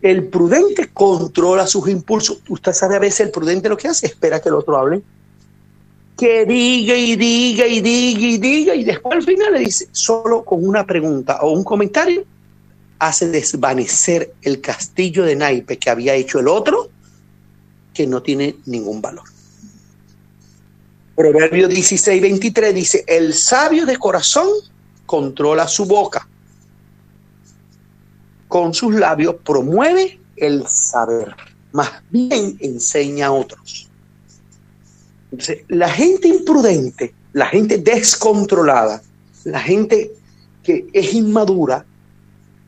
El 0.00 0.28
prudente 0.28 0.88
controla 0.94 1.66
sus 1.66 1.88
impulsos. 1.88 2.38
Usted 2.48 2.72
sabe 2.72 2.96
a 2.96 3.00
veces 3.00 3.20
el 3.20 3.30
prudente 3.30 3.68
lo 3.68 3.76
que 3.76 3.88
hace, 3.88 4.06
espera 4.06 4.40
que 4.40 4.48
el 4.48 4.54
otro 4.54 4.78
hable 4.78 5.02
que 6.16 6.46
diga 6.46 6.96
y 6.96 7.14
diga 7.14 7.66
y 7.66 7.80
diga 7.80 8.26
y 8.26 8.38
diga 8.38 8.74
y 8.74 8.84
después 8.84 9.16
al 9.16 9.22
final 9.22 9.52
le 9.52 9.60
dice, 9.60 9.88
solo 9.92 10.44
con 10.44 10.66
una 10.66 10.86
pregunta 10.86 11.40
o 11.42 11.50
un 11.50 11.62
comentario, 11.62 12.24
hace 12.98 13.28
desvanecer 13.28 14.32
el 14.40 14.62
castillo 14.62 15.24
de 15.24 15.36
naipe 15.36 15.78
que 15.78 15.90
había 15.90 16.14
hecho 16.14 16.38
el 16.38 16.48
otro, 16.48 16.88
que 17.92 18.06
no 18.06 18.22
tiene 18.22 18.56
ningún 18.64 19.02
valor. 19.02 19.24
Proverbio 21.14 21.68
16, 21.68 22.22
23 22.22 22.74
dice, 22.74 23.04
el 23.06 23.34
sabio 23.34 23.84
de 23.84 23.98
corazón 23.98 24.48
controla 25.04 25.68
su 25.68 25.84
boca. 25.84 26.26
Con 28.56 28.72
sus 28.72 28.94
labios 28.94 29.36
promueve 29.44 30.18
el 30.36 30.66
saber, 30.66 31.34
más 31.72 31.90
bien 32.10 32.56
enseña 32.60 33.26
a 33.26 33.32
otros 33.32 33.86
la 35.68 35.88
gente 35.88 36.28
imprudente, 36.28 37.14
la 37.32 37.46
gente 37.46 37.78
descontrolada, 37.78 39.02
la 39.44 39.60
gente 39.60 40.12
que 40.62 40.86
es 40.92 41.14
inmadura, 41.14 41.84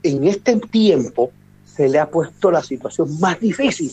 en 0.03 0.25
este 0.25 0.57
tiempo 0.57 1.31
se 1.65 1.89
le 1.89 1.99
ha 1.99 2.11
puesto 2.11 2.51
la 2.51 2.63
situación 2.63 3.19
más 3.21 3.41
difícil. 3.41 3.93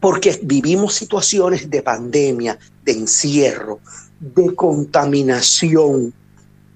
porque 0.00 0.40
vivimos 0.42 0.94
situaciones 0.94 1.68
de 1.68 1.82
pandemia, 1.82 2.58
de 2.84 2.92
encierro, 2.92 3.80
de 4.18 4.54
contaminación, 4.54 6.14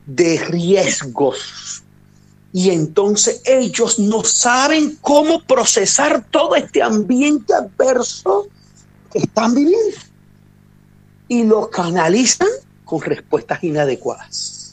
de 0.06 0.36
riesgos. 0.44 1.83
Y 2.54 2.70
entonces 2.70 3.42
ellos 3.44 3.98
no 3.98 4.22
saben 4.22 4.96
cómo 5.00 5.42
procesar 5.42 6.24
todo 6.30 6.54
este 6.54 6.82
ambiente 6.82 7.52
adverso 7.52 8.46
que 9.12 9.18
están 9.18 9.56
viviendo. 9.56 9.98
Y 11.26 11.42
lo 11.42 11.68
canalizan 11.68 12.48
con 12.84 13.00
respuestas 13.00 13.64
inadecuadas 13.64 14.64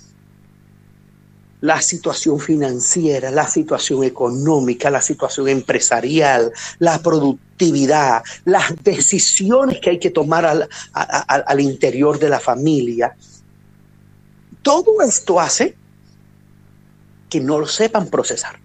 la 1.61 1.79
situación 1.79 2.39
financiera, 2.39 3.31
la 3.31 3.47
situación 3.47 4.03
económica, 4.03 4.89
la 4.89 5.01
situación 5.01 5.47
empresarial, 5.47 6.51
la 6.79 6.99
productividad, 6.99 8.23
las 8.45 8.75
decisiones 8.83 9.79
que 9.79 9.91
hay 9.91 9.99
que 9.99 10.09
tomar 10.09 10.45
al, 10.45 11.59
interior 11.59 12.17
de 12.17 12.29
la 12.29 12.39
familia. 12.39 13.15
Todo 14.63 15.01
esto 15.03 15.39
hace 15.39 15.75
que 17.31 17.39
no 17.39 17.57
lo 17.57 17.65
sepan 17.65 18.07
procesar. 18.09 18.59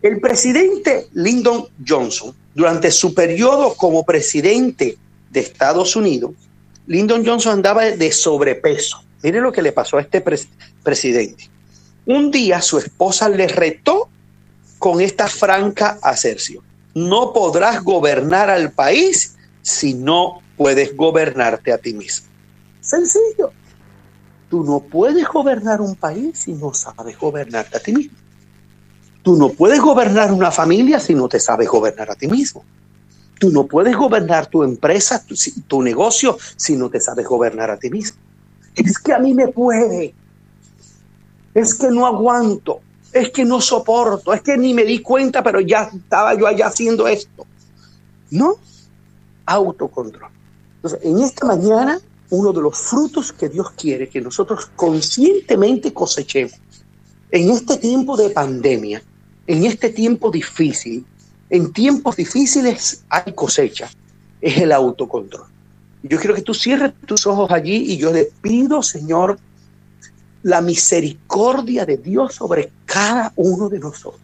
El 0.00 0.18
presidente 0.20 1.08
Lyndon 1.12 1.66
Johnson, 1.86 2.34
durante 2.54 2.90
su 2.90 3.12
periodo 3.12 3.74
como 3.74 4.06
presidente 4.06 4.96
de 5.30 5.40
Estados 5.40 5.94
Unidos, 5.96 6.32
Lyndon 6.86 7.26
Johnson 7.26 7.52
andaba 7.52 7.84
de 7.84 8.10
sobrepeso 8.10 9.04
Mire 9.22 9.40
lo 9.40 9.52
que 9.52 9.62
le 9.62 9.72
pasó 9.72 9.98
a 9.98 10.00
este 10.00 10.22
presidente. 10.82 11.50
Un 12.06 12.30
día 12.30 12.60
su 12.62 12.78
esposa 12.78 13.28
le 13.28 13.46
retó 13.46 14.08
con 14.78 15.00
esta 15.00 15.28
franca 15.28 15.98
aserción. 16.02 16.64
No 16.94 17.32
podrás 17.32 17.84
gobernar 17.84 18.48
al 18.48 18.72
país 18.72 19.36
si 19.62 19.94
no 19.94 20.40
puedes 20.56 20.96
gobernarte 20.96 21.72
a 21.72 21.78
ti 21.78 21.92
mismo. 21.92 22.28
Sencillo. 22.80 23.52
Tú 24.50 24.62
no 24.64 24.80
puedes 24.80 25.26
gobernar 25.26 25.80
un 25.80 25.94
país 25.94 26.40
si 26.40 26.52
no 26.52 26.74
sabes 26.74 27.18
gobernarte 27.18 27.78
a 27.78 27.80
ti 27.80 27.92
mismo. 27.92 28.18
Tú 29.22 29.36
no 29.36 29.48
puedes 29.50 29.80
gobernar 29.80 30.32
una 30.32 30.50
familia 30.50 31.00
si 31.00 31.14
no 31.14 31.28
te 31.28 31.40
sabes 31.40 31.68
gobernar 31.68 32.10
a 32.10 32.14
ti 32.14 32.26
mismo. 32.26 32.62
Tú 33.38 33.50
no 33.50 33.66
puedes 33.66 33.96
gobernar 33.96 34.48
tu 34.48 34.62
empresa, 34.62 35.24
tu, 35.24 35.34
tu 35.66 35.82
negocio, 35.82 36.36
si 36.56 36.76
no 36.76 36.90
te 36.90 37.00
sabes 37.00 37.26
gobernar 37.26 37.70
a 37.70 37.78
ti 37.78 37.88
mismo 37.88 38.18
es 38.74 38.98
que 38.98 39.12
a 39.12 39.18
mí 39.18 39.34
me 39.34 39.48
puede, 39.48 40.14
es 41.54 41.74
que 41.74 41.90
no 41.90 42.06
aguanto, 42.06 42.80
es 43.12 43.30
que 43.30 43.44
no 43.44 43.60
soporto, 43.60 44.32
es 44.32 44.42
que 44.42 44.56
ni 44.56 44.74
me 44.74 44.84
di 44.84 45.00
cuenta, 45.00 45.42
pero 45.42 45.60
ya 45.60 45.90
estaba 45.94 46.34
yo 46.34 46.46
allá 46.46 46.66
haciendo 46.66 47.08
esto. 47.08 47.46
No, 48.30 48.54
autocontrol. 49.46 50.30
Entonces, 50.76 51.00
en 51.02 51.18
esta 51.20 51.46
mañana, 51.46 52.00
uno 52.30 52.52
de 52.52 52.62
los 52.62 52.78
frutos 52.78 53.32
que 53.32 53.48
Dios 53.48 53.70
quiere 53.72 54.08
que 54.08 54.20
nosotros 54.20 54.70
conscientemente 54.76 55.92
cosechemos 55.92 56.60
en 57.30 57.50
este 57.50 57.76
tiempo 57.76 58.16
de 58.16 58.30
pandemia, 58.30 59.02
en 59.46 59.64
este 59.64 59.90
tiempo 59.90 60.30
difícil, 60.30 61.04
en 61.48 61.72
tiempos 61.72 62.16
difíciles 62.16 63.04
hay 63.08 63.32
cosecha, 63.34 63.90
es 64.40 64.58
el 64.58 64.72
autocontrol. 64.72 65.46
Yo 66.02 66.18
quiero 66.18 66.34
que 66.34 66.42
tú 66.42 66.54
cierres 66.54 66.92
tus 67.06 67.26
ojos 67.26 67.50
allí 67.50 67.92
y 67.92 67.98
yo 67.98 68.12
le 68.12 68.30
pido, 68.40 68.82
Señor, 68.82 69.38
la 70.42 70.60
misericordia 70.60 71.84
de 71.84 71.98
Dios 71.98 72.34
sobre 72.34 72.72
cada 72.86 73.32
uno 73.36 73.68
de 73.68 73.78
nosotros. 73.78 74.22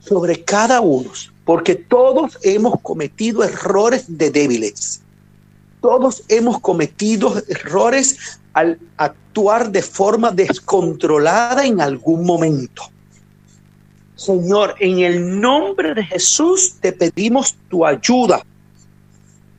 Sobre 0.00 0.42
cada 0.42 0.80
uno. 0.80 1.10
Porque 1.44 1.76
todos 1.76 2.38
hemos 2.42 2.80
cometido 2.80 3.44
errores 3.44 4.04
de 4.08 4.30
débiles. 4.30 5.01
Todos 5.82 6.22
hemos 6.28 6.60
cometido 6.60 7.42
errores 7.48 8.40
al 8.54 8.78
actuar 8.96 9.70
de 9.70 9.82
forma 9.82 10.30
descontrolada 10.30 11.66
en 11.66 11.82
algún 11.82 12.24
momento. 12.24 12.84
Señor, 14.14 14.76
en 14.80 15.00
el 15.00 15.38
nombre 15.38 15.94
de 15.94 16.04
Jesús 16.04 16.76
te 16.80 16.92
pedimos 16.92 17.54
tu 17.68 17.84
ayuda 17.84 18.42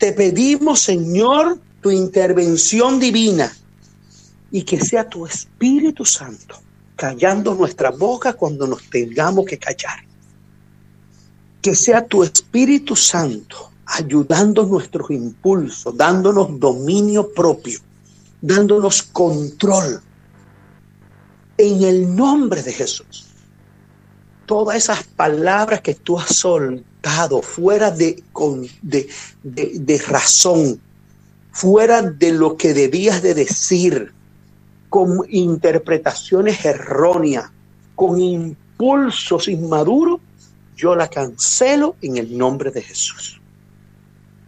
te 0.03 0.11
pedimos, 0.11 0.81
Señor, 0.81 1.59
tu 1.79 1.89
intervención 1.89 2.99
divina 2.99 3.55
y 4.51 4.63
que 4.63 4.77
sea 4.77 5.07
tu 5.07 5.25
Espíritu 5.25 6.03
Santo 6.03 6.61
callando 6.97 7.55
nuestra 7.55 7.89
boca 7.89 8.33
cuando 8.33 8.67
nos 8.67 8.83
tengamos 8.89 9.45
que 9.45 9.57
callar. 9.57 10.03
Que 11.61 11.73
sea 11.73 12.05
tu 12.05 12.21
Espíritu 12.21 12.97
Santo 12.97 13.71
ayudando 13.85 14.65
nuestros 14.65 15.09
impulsos, 15.11 15.95
dándonos 15.95 16.59
dominio 16.59 17.31
propio, 17.31 17.79
dándonos 18.41 19.03
control. 19.03 20.01
En 21.57 21.83
el 21.83 22.15
nombre 22.15 22.63
de 22.63 22.73
Jesús. 22.73 23.27
Todas 24.47 24.75
esas 24.77 25.03
palabras 25.03 25.81
que 25.81 25.93
tú 25.93 26.17
has 26.17 26.35
soltado 26.35 27.41
fuera 27.41 27.91
de, 27.91 28.23
de, 29.43 29.97
razón, 30.07 30.81
fuera 31.51 32.01
de 32.01 32.31
lo 32.31 32.57
que 32.57 32.73
debías 32.73 33.21
de 33.21 33.35
decir, 33.35 34.11
con 34.89 35.21
interpretaciones 35.29 36.65
erróneas, 36.65 37.51
con 37.95 38.19
impulsos 38.19 39.47
inmaduros, 39.47 40.19
yo 40.75 40.95
la 40.95 41.07
cancelo 41.07 41.95
en 42.01 42.17
el 42.17 42.37
nombre 42.37 42.71
de 42.71 42.81
Jesús. 42.81 43.39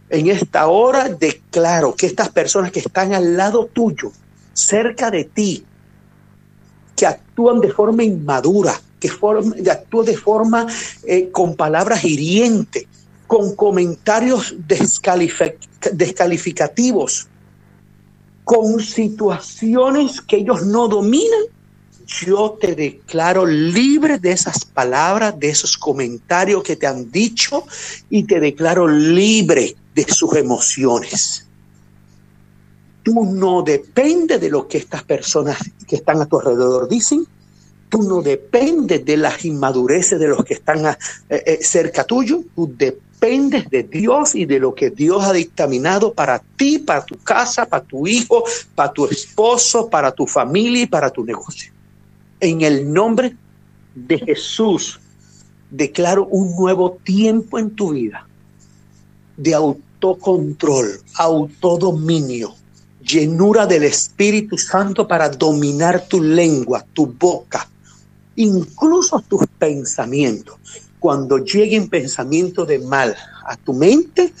En 0.08 0.28
esta 0.28 0.68
hora 0.68 1.08
declaro 1.08 1.94
que 1.94 2.06
estas 2.06 2.28
personas 2.28 2.70
que 2.70 2.78
están 2.80 3.12
al 3.12 3.36
lado 3.36 3.66
tuyo, 3.66 4.12
cerca 4.52 5.10
de 5.10 5.24
ti, 5.24 5.64
que 6.94 7.06
actúan 7.06 7.60
de 7.60 7.72
forma 7.72 8.04
inmadura, 8.04 8.80
que 9.00 9.10
forma, 9.10 9.54
actúa 9.70 10.04
de 10.04 10.16
forma 10.16 10.66
eh, 11.06 11.30
con 11.30 11.56
palabras 11.56 12.04
hirientes, 12.04 12.86
con 13.26 13.56
comentarios 13.56 14.54
descalificativos, 15.92 17.28
con 18.44 18.80
situaciones 18.80 20.20
que 20.20 20.36
ellos 20.36 20.64
no 20.64 20.86
dominan, 20.86 21.42
yo 22.06 22.56
te 22.60 22.74
declaro 22.74 23.44
libre 23.44 24.18
de 24.18 24.32
esas 24.32 24.64
palabras, 24.64 25.38
de 25.38 25.48
esos 25.48 25.76
comentarios 25.76 26.62
que 26.62 26.76
te 26.76 26.86
han 26.86 27.10
dicho 27.10 27.64
y 28.08 28.24
te 28.24 28.40
declaro 28.40 28.86
libre 28.86 29.76
de 29.94 30.04
sus 30.04 30.34
emociones. 30.36 31.46
Tú 33.02 33.24
no 33.24 33.62
dependes 33.62 34.40
de 34.40 34.50
lo 34.50 34.66
que 34.66 34.78
estas 34.78 35.02
personas 35.02 35.58
que 35.86 35.96
están 35.96 36.20
a 36.20 36.26
tu 36.26 36.38
alrededor 36.38 36.88
dicen, 36.88 37.26
Tú 37.88 38.02
no 38.02 38.20
dependes 38.20 39.04
de 39.04 39.16
las 39.16 39.44
inmadureces 39.44 40.18
de 40.18 40.28
los 40.28 40.44
que 40.44 40.54
están 40.54 40.84
eh, 40.86 40.96
eh, 41.28 41.58
cerca 41.62 42.04
tuyo, 42.04 42.42
tú 42.54 42.72
dependes 42.76 43.70
de 43.70 43.84
Dios 43.84 44.34
y 44.34 44.44
de 44.44 44.58
lo 44.58 44.74
que 44.74 44.90
Dios 44.90 45.24
ha 45.24 45.32
dictaminado 45.32 46.12
para 46.12 46.40
ti, 46.40 46.78
para 46.78 47.04
tu 47.04 47.16
casa, 47.18 47.64
para 47.66 47.84
tu 47.84 48.06
hijo, 48.06 48.42
para 48.74 48.92
tu 48.92 49.06
esposo, 49.06 49.88
para 49.88 50.10
tu 50.10 50.26
familia 50.26 50.82
y 50.82 50.86
para 50.86 51.10
tu 51.10 51.24
negocio. 51.24 51.75
En 52.40 52.60
el 52.60 52.92
nombre 52.92 53.34
de 53.94 54.18
Jesús, 54.18 55.00
declaro 55.70 56.26
un 56.26 56.54
nuevo 56.54 56.98
tiempo 57.02 57.58
en 57.58 57.70
tu 57.70 57.94
vida 57.94 58.28
de 59.38 59.54
autocontrol, 59.54 61.00
autodominio, 61.14 62.54
llenura 63.02 63.66
del 63.66 63.84
Espíritu 63.84 64.58
Santo 64.58 65.08
para 65.08 65.30
dominar 65.30 66.06
tu 66.08 66.22
lengua, 66.22 66.84
tu 66.92 67.06
boca, 67.06 67.66
incluso 68.36 69.18
tus 69.26 69.46
pensamientos. 69.58 70.56
Cuando 70.98 71.38
lleguen 71.38 71.88
pensamientos 71.88 72.68
de 72.68 72.80
mal 72.80 73.16
a 73.46 73.56
tu 73.56 73.72
mente, 73.72 74.34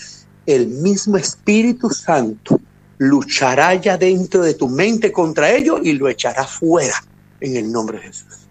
el 0.44 0.66
mismo 0.68 1.16
Espíritu 1.16 1.88
Santo 1.88 2.60
luchará 2.98 3.74
ya 3.74 3.96
dentro 3.96 4.42
de 4.42 4.52
tu 4.52 4.68
mente 4.68 5.10
contra 5.10 5.50
ellos 5.50 5.80
y 5.82 5.92
lo 5.92 6.10
echará 6.10 6.44
fuera 6.46 7.02
en 7.40 7.56
el 7.56 7.70
nombre 7.70 7.98
de 7.98 8.04
Jesús. 8.04 8.46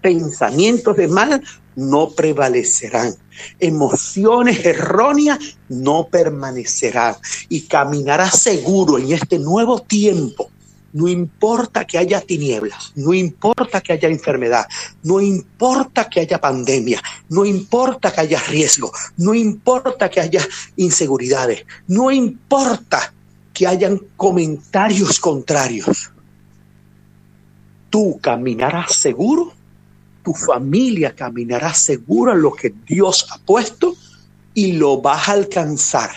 Pensamientos 0.00 0.96
de 0.96 1.08
mal 1.08 1.42
no 1.76 2.10
prevalecerán. 2.10 3.14
Emociones 3.58 4.64
erróneas 4.64 5.38
no 5.68 6.08
permanecerán. 6.08 7.16
Y 7.48 7.62
caminarás 7.62 8.40
seguro 8.40 8.98
en 8.98 9.12
este 9.12 9.38
nuevo 9.38 9.80
tiempo 9.80 10.50
no 10.92 11.08
importa 11.08 11.86
que 11.86 11.98
haya 11.98 12.20
tinieblas, 12.20 12.92
no 12.96 13.14
importa 13.14 13.80
que 13.80 13.92
haya 13.92 14.08
enfermedad, 14.08 14.66
no 15.02 15.20
importa 15.20 16.08
que 16.08 16.20
haya 16.20 16.40
pandemia, 16.40 17.00
no 17.28 17.44
importa 17.44 18.12
que 18.12 18.22
haya 18.22 18.40
riesgo, 18.40 18.92
no 19.16 19.34
importa 19.34 20.10
que 20.10 20.20
haya 20.20 20.46
inseguridades, 20.76 21.64
no 21.86 22.10
importa 22.10 23.12
que 23.52 23.66
hayan 23.66 24.00
comentarios 24.16 25.20
contrarios. 25.20 26.10
Tú 27.90 28.18
caminarás 28.22 28.94
seguro 28.94 29.52
tu 30.22 30.34
familia 30.34 31.14
caminará 31.14 31.72
segura 31.72 32.34
en 32.34 32.42
lo 32.42 32.52
que 32.52 32.74
Dios 32.86 33.26
ha 33.30 33.38
puesto 33.38 33.94
y 34.54 34.72
lo 34.72 35.00
vas 35.00 35.28
a 35.28 35.32
alcanzar. 35.32 36.10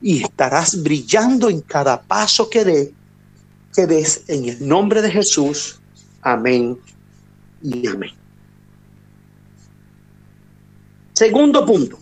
Y 0.00 0.22
estarás 0.22 0.82
brillando 0.82 1.48
en 1.48 1.60
cada 1.60 2.02
paso 2.02 2.50
que, 2.50 2.64
de, 2.64 2.94
que 3.74 3.86
des 3.86 4.24
en 4.28 4.48
el 4.48 4.66
nombre 4.66 5.00
de 5.00 5.10
Jesús. 5.10 5.80
Amén 6.20 6.78
y 7.62 7.86
amén. 7.86 8.10
Segundo 11.12 11.64
punto. 11.64 11.98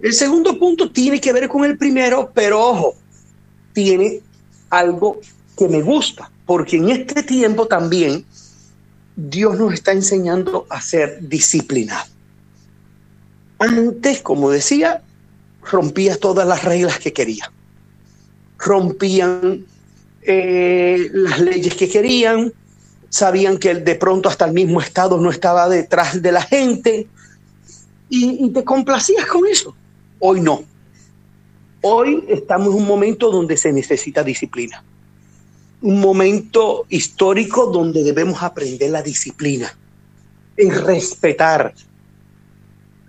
El 0.00 0.14
segundo 0.14 0.56
punto 0.58 0.90
tiene 0.90 1.20
que 1.20 1.32
ver 1.32 1.48
con 1.48 1.64
el 1.64 1.76
primero, 1.76 2.30
pero 2.32 2.60
ojo, 2.60 2.94
tiene 3.72 4.20
algo 4.70 5.20
que 5.56 5.68
me 5.68 5.82
gusta, 5.82 6.30
porque 6.48 6.78
en 6.78 6.88
este 6.88 7.22
tiempo 7.22 7.66
también 7.66 8.24
Dios 9.14 9.58
nos 9.58 9.74
está 9.74 9.92
enseñando 9.92 10.66
a 10.70 10.80
ser 10.80 11.18
disciplinados. 11.20 12.10
Antes, 13.58 14.22
como 14.22 14.48
decía, 14.48 15.02
rompía 15.62 16.16
todas 16.16 16.48
las 16.48 16.64
reglas 16.64 17.00
que 17.00 17.12
quería. 17.12 17.52
Rompían 18.56 19.66
eh, 20.22 21.10
las 21.12 21.38
leyes 21.38 21.74
que 21.74 21.86
querían, 21.86 22.50
sabían 23.10 23.58
que 23.58 23.74
de 23.74 23.94
pronto 23.96 24.30
hasta 24.30 24.46
el 24.46 24.54
mismo 24.54 24.80
Estado 24.80 25.18
no 25.18 25.28
estaba 25.28 25.68
detrás 25.68 26.22
de 26.22 26.32
la 26.32 26.40
gente 26.40 27.08
y 28.08 28.48
te 28.52 28.64
complacías 28.64 29.26
con 29.26 29.46
eso. 29.46 29.76
Hoy 30.18 30.40
no. 30.40 30.64
Hoy 31.82 32.24
estamos 32.26 32.68
en 32.68 32.80
un 32.80 32.86
momento 32.86 33.30
donde 33.30 33.58
se 33.58 33.70
necesita 33.70 34.24
disciplina. 34.24 34.82
Un 35.80 36.00
momento 36.00 36.86
histórico 36.88 37.66
donde 37.66 38.02
debemos 38.02 38.42
aprender 38.42 38.90
la 38.90 39.02
disciplina, 39.02 39.76
en 40.56 40.70
respetar, 40.70 41.72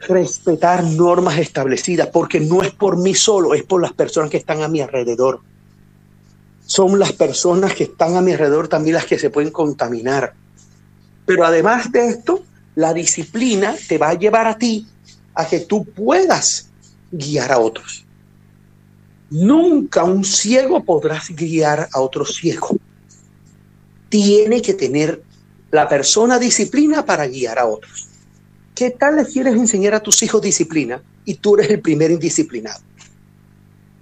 respetar 0.08 0.84
normas 0.84 1.39
establecidas, 1.39 2.08
porque 2.08 2.39
no 2.39 2.62
es 2.62 2.71
por 2.71 2.97
mí 2.97 3.15
solo, 3.15 3.53
es 3.53 3.63
por 3.63 3.82
las 3.82 3.93
personas 3.93 4.29
que 4.29 4.38
están 4.38 4.62
a 4.62 4.67
mi 4.67 4.82
alrededor. 4.82 5.41
Son 6.65 6.99
las 6.99 7.13
personas 7.13 7.73
que 7.73 7.86
están 7.86 8.15
a 8.15 8.21
mi 8.21 8.34
alrededor 8.34 8.67
también 8.67 8.93
las 8.93 9.05
que 9.05 9.17
se 9.17 9.32
pueden 9.32 9.51
contaminar. 9.51 10.34
Pero 11.25 11.45
además 11.45 11.91
de 11.91 12.08
esto, 12.08 12.43
la 12.75 12.93
disciplina 12.93 13.75
te 13.88 13.97
va 13.97 14.10
a 14.10 14.13
llevar 14.13 14.45
a 14.47 14.58
ti 14.58 14.88
a 15.34 15.47
que 15.47 15.62
tú 15.62 15.86
puedas 15.86 16.69
guiar 17.12 17.51
a 17.51 17.60
otros. 17.60 18.05
Nunca 19.31 20.03
un 20.03 20.23
ciego 20.23 20.83
podrá 20.83 21.21
guiar 21.29 21.87
a 21.93 22.01
otro 22.01 22.25
ciego. 22.25 22.77
Tiene 24.09 24.61
que 24.61 24.73
tener 24.73 25.21
la 25.71 25.87
persona 25.87 26.39
disciplina 26.39 27.05
para 27.05 27.27
guiar 27.27 27.59
a 27.59 27.67
otros. 27.67 28.07
¿Qué 28.73 28.91
tal 28.91 29.17
le 29.17 29.25
quieres 29.25 29.53
enseñar 29.53 29.93
a 29.93 29.99
tus 29.99 30.23
hijos 30.23 30.41
disciplina 30.41 31.01
y 31.25 31.35
tú 31.35 31.55
eres 31.55 31.69
el 31.69 31.81
primer 31.81 32.09
indisciplinado? 32.09 32.81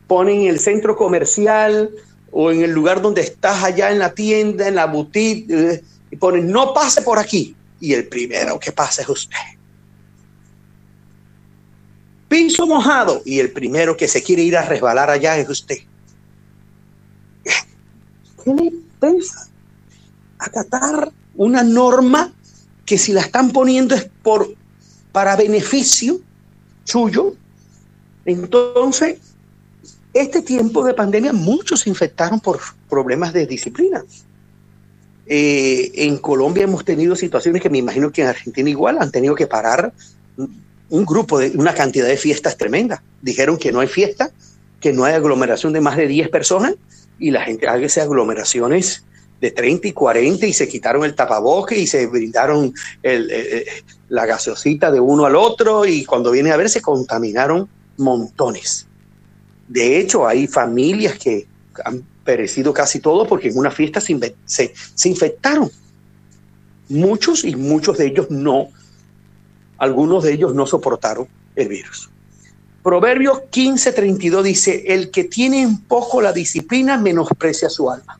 Ponen 0.07 0.41
en 0.41 0.47
el 0.47 0.59
centro 0.59 0.95
comercial 0.95 1.91
o 2.31 2.51
en 2.51 2.61
el 2.61 2.71
lugar 2.71 3.01
donde 3.01 3.21
estás 3.21 3.63
allá 3.63 3.91
en 3.91 3.99
la 3.99 4.13
tienda, 4.13 4.67
en 4.67 4.75
la 4.75 4.85
boutique, 4.85 5.47
eh, 5.49 5.83
y 6.09 6.15
ponen 6.15 6.49
no 6.49 6.73
pase 6.73 7.01
por 7.01 7.19
aquí 7.19 7.53
y 7.81 7.93
el 7.93 8.07
primero 8.07 8.59
que 8.59 8.71
pase 8.71 9.01
es 9.01 9.09
usted 9.09 9.56
piso 12.27 12.67
mojado 12.67 13.21
y 13.25 13.39
el 13.39 13.51
primero 13.51 13.95
que 13.95 14.07
se 14.07 14.21
quiere 14.23 14.43
ir 14.43 14.57
a 14.57 14.63
resbalar 14.63 15.09
allá 15.09 15.37
es 15.37 15.49
usted. 15.49 15.77
¿Qué 18.43 18.53
le 18.53 18.71
pesa 18.99 19.47
acatar 20.39 21.11
una 21.35 21.63
norma 21.63 22.31
que 22.85 22.97
si 22.97 23.13
la 23.13 23.21
están 23.21 23.51
poniendo 23.51 23.95
es 23.95 24.09
por 24.23 24.53
para 25.11 25.35
beneficio 25.35 26.19
suyo? 26.83 27.35
Entonces, 28.25 29.19
este 30.13 30.41
tiempo 30.41 30.83
de 30.83 30.93
pandemia 30.93 31.33
muchos 31.33 31.81
se 31.81 31.89
infectaron 31.89 32.39
por 32.39 32.59
problemas 32.89 33.33
de 33.33 33.45
disciplina. 33.45 34.03
Eh, 35.25 35.91
en 35.93 36.17
Colombia 36.17 36.63
hemos 36.63 36.85
tenido 36.85 37.15
situaciones 37.15 37.61
que 37.61 37.69
me 37.69 37.77
imagino 37.79 38.11
que 38.11 38.21
en 38.21 38.29
Argentina 38.29 38.69
igual 38.69 38.97
han 38.99 39.11
tenido 39.11 39.35
que 39.35 39.45
parar 39.45 39.93
un 40.89 41.05
grupo 41.05 41.39
de 41.39 41.51
una 41.55 41.73
cantidad 41.73 42.07
de 42.07 42.17
fiestas 42.17 42.57
tremenda. 42.57 43.03
Dijeron 43.21 43.57
que 43.57 43.71
no 43.71 43.79
hay 43.79 43.87
fiesta, 43.87 44.31
que 44.79 44.93
no 44.93 45.03
hay 45.03 45.13
aglomeración 45.13 45.73
de 45.73 45.81
más 45.81 45.97
de 45.97 46.07
10 46.07 46.29
personas 46.29 46.75
y 47.19 47.31
la 47.31 47.41
gente 47.41 47.67
hace 47.67 48.01
aglomeraciones 48.01 49.03
de 49.41 49.51
30 49.51 49.89
y 49.89 49.93
40 49.93 50.47
y 50.47 50.53
se 50.53 50.67
quitaron 50.67 51.03
el 51.03 51.13
tapaboque 51.13 51.77
y 51.77 51.87
se 51.87 52.07
brindaron 52.07 52.73
la 54.09 54.25
gaseosita 54.25 54.91
de 54.91 54.99
uno 54.99 55.25
al 55.25 55.35
otro 55.35 55.85
y 55.85 56.05
cuando 56.05 56.31
viene 56.31 56.51
a 56.51 56.57
ver 56.57 56.69
se 56.69 56.81
contaminaron 56.81 57.67
montones. 57.97 58.87
De 59.67 59.99
hecho, 59.99 60.27
hay 60.27 60.47
familias 60.47 61.19
que 61.19 61.47
han 61.83 62.03
perecido 62.23 62.73
casi 62.73 62.99
todos 62.99 63.27
porque 63.27 63.49
en 63.49 63.57
una 63.57 63.71
fiesta 63.71 64.01
se, 64.01 64.35
se, 64.45 64.73
se 64.95 65.09
infectaron. 65.09 65.69
Muchos 66.89 67.43
y 67.43 67.55
muchos 67.55 67.97
de 67.97 68.07
ellos 68.07 68.31
no 68.31 68.69
algunos 69.77 70.23
de 70.23 70.33
ellos 70.33 70.53
no 70.53 70.65
soportaron 70.65 71.27
el 71.55 71.67
virus. 71.67 72.09
Proverbios 72.83 73.39
15:32 73.51 74.43
dice, 74.43 74.83
el 74.87 75.11
que 75.11 75.25
tiene 75.25 75.61
en 75.61 75.77
poco 75.77 76.21
la 76.21 76.31
disciplina 76.31 76.97
menosprecia 76.97 77.69
su 77.69 77.89
alma. 77.89 78.19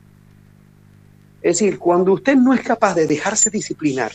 Es 1.40 1.58
decir, 1.58 1.78
cuando 1.78 2.12
usted 2.12 2.36
no 2.36 2.52
es 2.52 2.60
capaz 2.60 2.94
de 2.94 3.06
dejarse 3.06 3.48
disciplinar, 3.48 4.12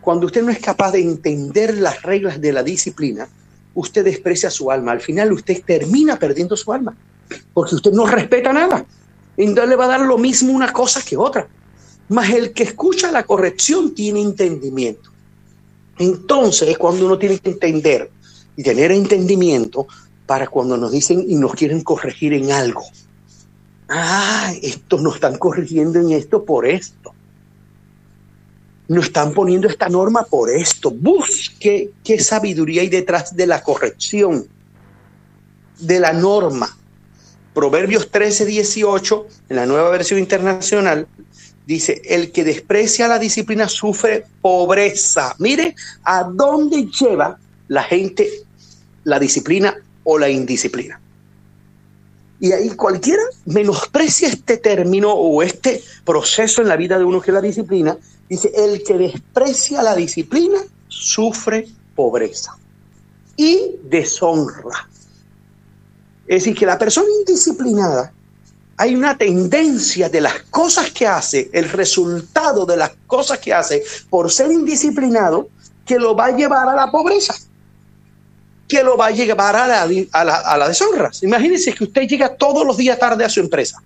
cuando 0.00 0.26
usted 0.26 0.42
no 0.42 0.50
es 0.50 0.58
capaz 0.58 0.92
de 0.92 1.02
entender 1.02 1.76
las 1.76 2.02
reglas 2.02 2.40
de 2.40 2.52
la 2.52 2.62
disciplina, 2.62 3.28
usted 3.74 4.04
desprecia 4.04 4.50
su 4.50 4.70
alma. 4.70 4.92
Al 4.92 5.00
final 5.00 5.32
usted 5.32 5.62
termina 5.62 6.18
perdiendo 6.18 6.56
su 6.56 6.72
alma, 6.72 6.96
porque 7.52 7.74
usted 7.74 7.92
no 7.92 8.06
respeta 8.06 8.52
nada. 8.52 8.84
Entonces 9.36 9.68
le 9.68 9.76
va 9.76 9.84
a 9.84 9.88
dar 9.88 10.00
lo 10.00 10.18
mismo 10.18 10.52
una 10.52 10.72
cosa 10.72 11.02
que 11.02 11.16
otra. 11.16 11.46
Mas 12.08 12.30
el 12.30 12.52
que 12.52 12.62
escucha 12.62 13.12
la 13.12 13.24
corrección 13.24 13.94
tiene 13.94 14.22
entendimiento. 14.22 15.11
Entonces 16.02 16.68
es 16.68 16.78
cuando 16.78 17.06
uno 17.06 17.16
tiene 17.16 17.38
que 17.38 17.50
entender 17.50 18.10
y 18.56 18.62
tener 18.64 18.90
entendimiento 18.90 19.86
para 20.26 20.48
cuando 20.48 20.76
nos 20.76 20.90
dicen 20.90 21.24
y 21.28 21.36
nos 21.36 21.54
quieren 21.54 21.82
corregir 21.82 22.32
en 22.32 22.50
algo. 22.50 22.82
Ah, 23.88 24.52
estos 24.62 25.00
nos 25.00 25.14
están 25.14 25.38
corrigiendo 25.38 26.00
en 26.00 26.10
esto 26.10 26.44
por 26.44 26.66
esto. 26.66 27.14
Nos 28.88 29.04
están 29.06 29.32
poniendo 29.32 29.68
esta 29.68 29.88
norma 29.88 30.24
por 30.24 30.50
esto. 30.50 30.90
Busque 30.90 31.92
qué 32.02 32.18
sabiduría 32.18 32.82
hay 32.82 32.88
detrás 32.88 33.36
de 33.36 33.46
la 33.46 33.62
corrección, 33.62 34.48
de 35.78 36.00
la 36.00 36.12
norma. 36.12 36.76
Proverbios 37.54 38.10
13, 38.10 38.44
18, 38.44 39.26
en 39.50 39.56
la 39.56 39.66
nueva 39.66 39.90
versión 39.90 40.18
internacional, 40.18 41.06
Dice, 41.66 42.02
el 42.04 42.32
que 42.32 42.44
desprecia 42.44 43.06
la 43.06 43.18
disciplina 43.18 43.68
sufre 43.68 44.26
pobreza. 44.40 45.34
Mire 45.38 45.76
a 46.04 46.24
dónde 46.24 46.86
lleva 46.86 47.38
la 47.68 47.82
gente 47.84 48.28
la 49.04 49.18
disciplina 49.18 49.76
o 50.04 50.18
la 50.18 50.28
indisciplina. 50.28 51.00
Y 52.40 52.50
ahí 52.50 52.70
cualquiera 52.70 53.22
menosprecia 53.44 54.28
este 54.28 54.56
término 54.56 55.12
o 55.12 55.42
este 55.42 55.82
proceso 56.04 56.60
en 56.60 56.68
la 56.68 56.76
vida 56.76 56.98
de 56.98 57.04
uno 57.04 57.20
que 57.20 57.30
es 57.30 57.34
la 57.34 57.40
disciplina. 57.40 57.96
Dice, 58.28 58.50
el 58.54 58.82
que 58.82 58.98
desprecia 58.98 59.80
la 59.82 59.94
disciplina 59.94 60.58
sufre 60.88 61.68
pobreza 61.94 62.58
y 63.36 63.76
deshonra. 63.84 64.88
Es 66.26 66.42
decir, 66.42 66.56
que 66.56 66.66
la 66.66 66.78
persona 66.78 67.06
indisciplinada 67.20 68.12
hay 68.82 68.96
una 68.96 69.16
tendencia 69.16 70.08
de 70.08 70.20
las 70.20 70.42
cosas 70.50 70.90
que 70.90 71.06
hace, 71.06 71.48
el 71.52 71.70
resultado 71.70 72.66
de 72.66 72.76
las 72.76 72.90
cosas 73.06 73.38
que 73.38 73.54
hace 73.54 73.84
por 74.10 74.28
ser 74.32 74.50
indisciplinado, 74.50 75.48
que 75.86 76.00
lo 76.00 76.16
va 76.16 76.26
a 76.26 76.36
llevar 76.36 76.68
a 76.68 76.74
la 76.74 76.90
pobreza, 76.90 77.32
que 78.66 78.82
lo 78.82 78.96
va 78.96 79.06
a 79.06 79.10
llevar 79.12 79.54
a 79.54 79.68
la, 79.68 80.66
deshonra. 80.66 81.12
Imagínense 81.20 81.72
que 81.72 81.84
usted 81.84 82.08
llega 82.08 82.34
todos 82.34 82.66
los 82.66 82.76
días 82.76 82.98
tarde 82.98 83.24
a 83.24 83.28
su 83.28 83.38
empresa, 83.38 83.80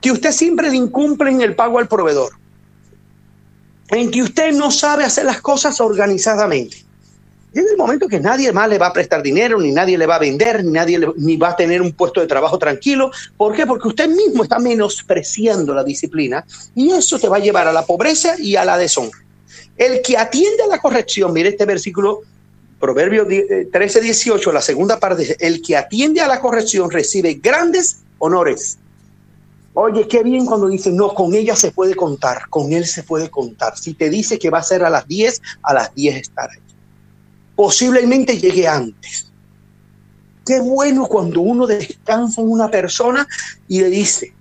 que 0.00 0.10
usted 0.10 0.32
siempre 0.32 0.68
le 0.68 0.78
incumple 0.78 1.30
en 1.30 1.40
el 1.40 1.54
pago 1.54 1.78
al 1.78 1.86
proveedor, 1.86 2.32
en 3.90 4.10
que 4.10 4.22
usted 4.24 4.52
no 4.54 4.72
sabe 4.72 5.04
hacer 5.04 5.24
las 5.24 5.40
cosas 5.40 5.80
organizadamente 5.80 6.78
Llega 7.52 7.70
el 7.70 7.76
momento 7.76 8.08
que 8.08 8.18
nadie 8.18 8.50
más 8.52 8.68
le 8.68 8.78
va 8.78 8.86
a 8.86 8.92
prestar 8.92 9.22
dinero, 9.22 9.60
ni 9.60 9.72
nadie 9.72 9.98
le 9.98 10.06
va 10.06 10.16
a 10.16 10.18
vender, 10.18 10.64
ni 10.64 10.72
nadie 10.72 10.98
ni 11.16 11.36
va 11.36 11.50
a 11.50 11.56
tener 11.56 11.82
un 11.82 11.92
puesto 11.92 12.20
de 12.20 12.26
trabajo 12.26 12.58
tranquilo. 12.58 13.10
¿Por 13.36 13.54
qué? 13.54 13.66
Porque 13.66 13.88
usted 13.88 14.08
mismo 14.08 14.42
está 14.42 14.58
menospreciando 14.58 15.74
la 15.74 15.84
disciplina 15.84 16.44
y 16.74 16.90
eso 16.92 17.18
te 17.18 17.28
va 17.28 17.36
a 17.36 17.40
llevar 17.40 17.68
a 17.68 17.72
la 17.72 17.84
pobreza 17.84 18.36
y 18.38 18.56
a 18.56 18.64
la 18.64 18.78
deshonra. 18.78 19.18
El 19.76 20.00
que 20.00 20.16
atiende 20.16 20.62
a 20.62 20.66
la 20.66 20.78
corrección, 20.78 21.32
mire 21.32 21.50
este 21.50 21.66
versículo, 21.66 22.22
Proverbio 22.80 23.26
13, 23.70 24.00
18, 24.00 24.52
la 24.52 24.60
segunda 24.60 24.98
parte, 24.98 25.36
el 25.38 25.62
que 25.62 25.76
atiende 25.76 26.20
a 26.20 26.28
la 26.28 26.40
corrección 26.40 26.90
recibe 26.90 27.34
grandes 27.34 27.98
honores. 28.18 28.78
Oye, 29.74 30.08
qué 30.08 30.22
bien 30.22 30.46
cuando 30.46 30.68
dice, 30.68 30.90
no, 30.90 31.14
con 31.14 31.34
ella 31.34 31.54
se 31.54 31.70
puede 31.70 31.94
contar, 31.94 32.48
con 32.50 32.72
él 32.72 32.86
se 32.86 33.02
puede 33.02 33.30
contar. 33.30 33.78
Si 33.78 33.94
te 33.94 34.10
dice 34.10 34.38
que 34.38 34.50
va 34.50 34.58
a 34.58 34.62
ser 34.62 34.84
a 34.84 34.90
las 34.90 35.06
10, 35.06 35.40
a 35.62 35.74
las 35.74 35.94
10 35.94 36.16
estará. 36.16 36.52
Posiblemente 37.54 38.38
llegue 38.38 38.66
antes. 38.66 39.30
Qué 40.44 40.60
bueno 40.60 41.06
cuando 41.06 41.40
uno 41.40 41.66
descansa 41.66 42.40
en 42.40 42.50
una 42.50 42.68
persona 42.68 43.26
y 43.68 43.80
le 43.80 43.90
dice, 43.90 44.34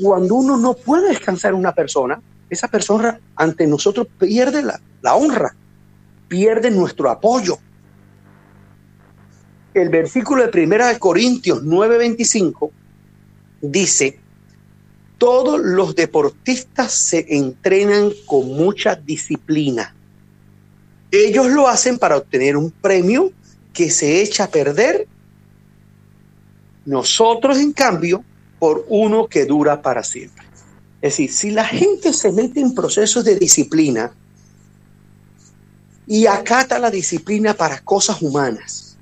cuando 0.00 0.36
uno 0.36 0.56
no 0.56 0.74
puede 0.74 1.08
descansar 1.08 1.52
en 1.52 1.58
una 1.58 1.72
persona, 1.72 2.20
esa 2.48 2.68
persona 2.68 3.18
ante 3.34 3.66
nosotros 3.66 4.06
pierde 4.18 4.62
la, 4.62 4.80
la 5.02 5.16
honra, 5.16 5.54
pierde 6.28 6.70
nuestro 6.70 7.10
apoyo. 7.10 7.58
El 9.74 9.88
versículo 9.88 10.42
de 10.44 10.48
Primera 10.48 10.88
de 10.88 10.98
Corintios 10.98 11.62
9:25 11.62 12.70
dice, 13.60 14.20
todos 15.18 15.60
los 15.60 15.94
deportistas 15.94 16.92
se 16.92 17.26
entrenan 17.28 18.12
con 18.24 18.48
mucha 18.48 18.94
disciplina. 18.94 19.94
Ellos 21.10 21.48
lo 21.48 21.68
hacen 21.68 21.98
para 21.98 22.16
obtener 22.16 22.56
un 22.56 22.70
premio 22.70 23.32
que 23.72 23.90
se 23.90 24.22
echa 24.22 24.44
a 24.44 24.50
perder. 24.50 25.08
Nosotros, 26.86 27.58
en 27.58 27.72
cambio, 27.72 28.24
por 28.58 28.86
uno 28.88 29.26
que 29.26 29.44
dura 29.44 29.82
para 29.82 30.02
siempre. 30.02 30.44
Es 31.00 31.12
decir, 31.12 31.32
si 31.32 31.50
la 31.50 31.64
gente 31.64 32.12
se 32.12 32.32
mete 32.32 32.60
en 32.60 32.74
procesos 32.74 33.24
de 33.24 33.36
disciplina 33.38 34.12
y 36.06 36.26
acata 36.26 36.78
la 36.78 36.90
disciplina 36.90 37.54
para 37.54 37.80
cosas 37.80 38.20
humanas, 38.22 38.96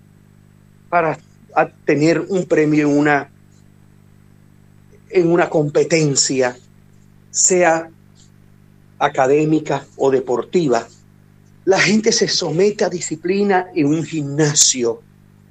para 0.89 1.19
tener 1.85 2.21
un 2.21 2.45
premio 2.45 2.89
en 2.89 2.99
una, 2.99 3.31
en 5.17 5.31
una 5.31 5.49
competencia, 5.49 6.57
sea 7.31 7.91
académica 8.99 9.87
o 9.97 10.11
deportiva, 10.11 10.87
la 11.65 11.81
gente 11.81 12.13
se 12.13 12.29
somete 12.29 12.85
a 12.85 12.89
disciplina 12.89 13.69
en 13.75 13.87
un 13.87 14.05
gimnasio, 14.05 15.03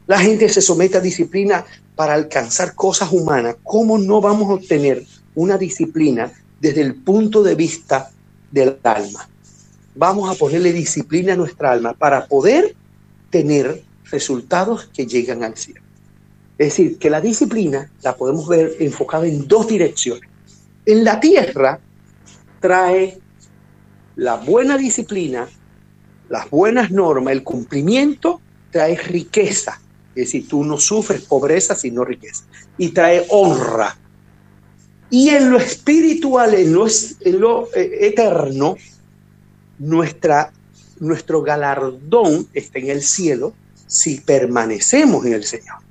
la 0.08 0.20
gente 0.20 0.48
se 0.50 0.62
somete 0.62 0.98
a 0.98 1.02
disciplina 1.02 1.66
para 1.96 2.14
alcanzar 2.14 2.76
cosas 2.76 3.12
humanas, 3.12 3.58
¿cómo 3.64 3.98
no 3.98 4.22
vamos 4.22 4.50
a 4.50 4.54
obtener 4.54 5.06
una 5.34 5.58
disciplina 5.58 6.32
desde 6.60 6.82
el 6.82 6.96
punto 6.96 7.44
de 7.44 7.56
vista 7.56 8.12
del 8.52 8.78
alma? 8.84 9.28
Vamos 9.96 10.30
a 10.30 10.38
ponerle 10.38 10.74
disciplina 10.74 11.34
a 11.34 11.38
nuestra 11.38 11.72
alma 11.72 11.94
para 11.94 12.28
poder 12.28 12.76
tener 13.30 13.84
resultados 14.06 14.90
que 14.94 15.06
llegan 15.06 15.44
al 15.44 15.58
cielo. 15.58 15.85
Es 16.58 16.68
decir, 16.70 16.98
que 16.98 17.10
la 17.10 17.22
disciplina 17.22 17.92
la 18.02 18.16
podemos 18.16 18.48
ver 18.48 18.76
enfocada 18.80 19.28
en 19.28 19.48
dos 19.48 19.68
direcciones. 19.68 20.30
En 20.86 21.04
la 21.04 21.20
tierra 21.20 21.80
trae 22.62 23.20
la 24.16 24.36
buena 24.36 24.78
disciplina, 24.78 25.48
las 26.30 26.50
buenas 26.50 26.92
normas, 26.92 27.34
el 27.34 27.44
cumplimiento, 27.44 28.42
trae 28.72 28.96
riqueza, 28.96 29.80
es 30.16 30.28
decir, 30.28 30.48
tú 30.48 30.64
no 30.64 30.78
sufres 30.78 31.22
pobreza, 31.22 31.76
sino 31.76 32.06
riqueza. 32.06 32.46
Y 32.78 32.90
trae 32.90 33.26
honra. 33.30 33.98
Y 35.10 35.30
en 35.30 35.52
lo 35.52 35.58
espiritual, 35.58 36.54
en 36.54 36.74
lo, 36.74 36.88
eh, 37.76 37.98
eterno, 38.02 38.78
nuestra, 39.78 40.54
nuestro 41.00 41.42
galardón 41.42 42.48
está 42.54 42.80
en 42.80 42.90
el 42.90 43.02
cielo 43.02 43.54
si 43.88 44.22
permanecemos 44.22 45.26
en 45.26 45.34
el 45.34 45.44
Señor. 45.44 45.85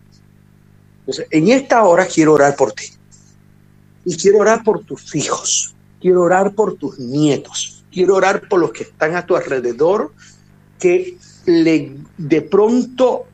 En 1.07 1.49
esta 1.49 1.85
hora 1.85 2.07
quiero 2.07 2.33
orar 2.35 2.57
por 2.57 2.73
ti. 2.73 2.87
Y 4.05 4.17
quiero 4.17 4.39
orar 4.39 4.63
por 4.65 4.85
tus 4.85 5.15
hijos. 5.15 5.75
Quiero 6.01 6.23
orar 6.23 6.55
por 6.55 6.77
tus 6.77 6.99
nietos. 6.99 7.85
Quiero 7.93 8.17
orar 8.17 8.49
por 8.49 8.61
los 8.61 8.73
que 8.73 8.85
están 8.85 9.15
a 9.17 9.25
tu 9.25 9.37
alrededor, 9.37 10.13
que 10.79 11.17
de 11.47 12.43
pronto 12.43 13.27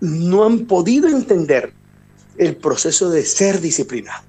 no 0.00 0.44
han 0.44 0.66
podido 0.66 1.08
entender 1.08 1.72
el 2.38 2.56
proceso 2.56 3.10
de 3.10 3.24
ser 3.24 3.60
disciplinado. 3.60 4.24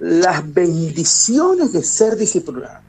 Las 0.00 0.52
bendiciones 0.52 1.72
de 1.72 1.82
ser 1.82 2.16
disciplinado. 2.16 2.80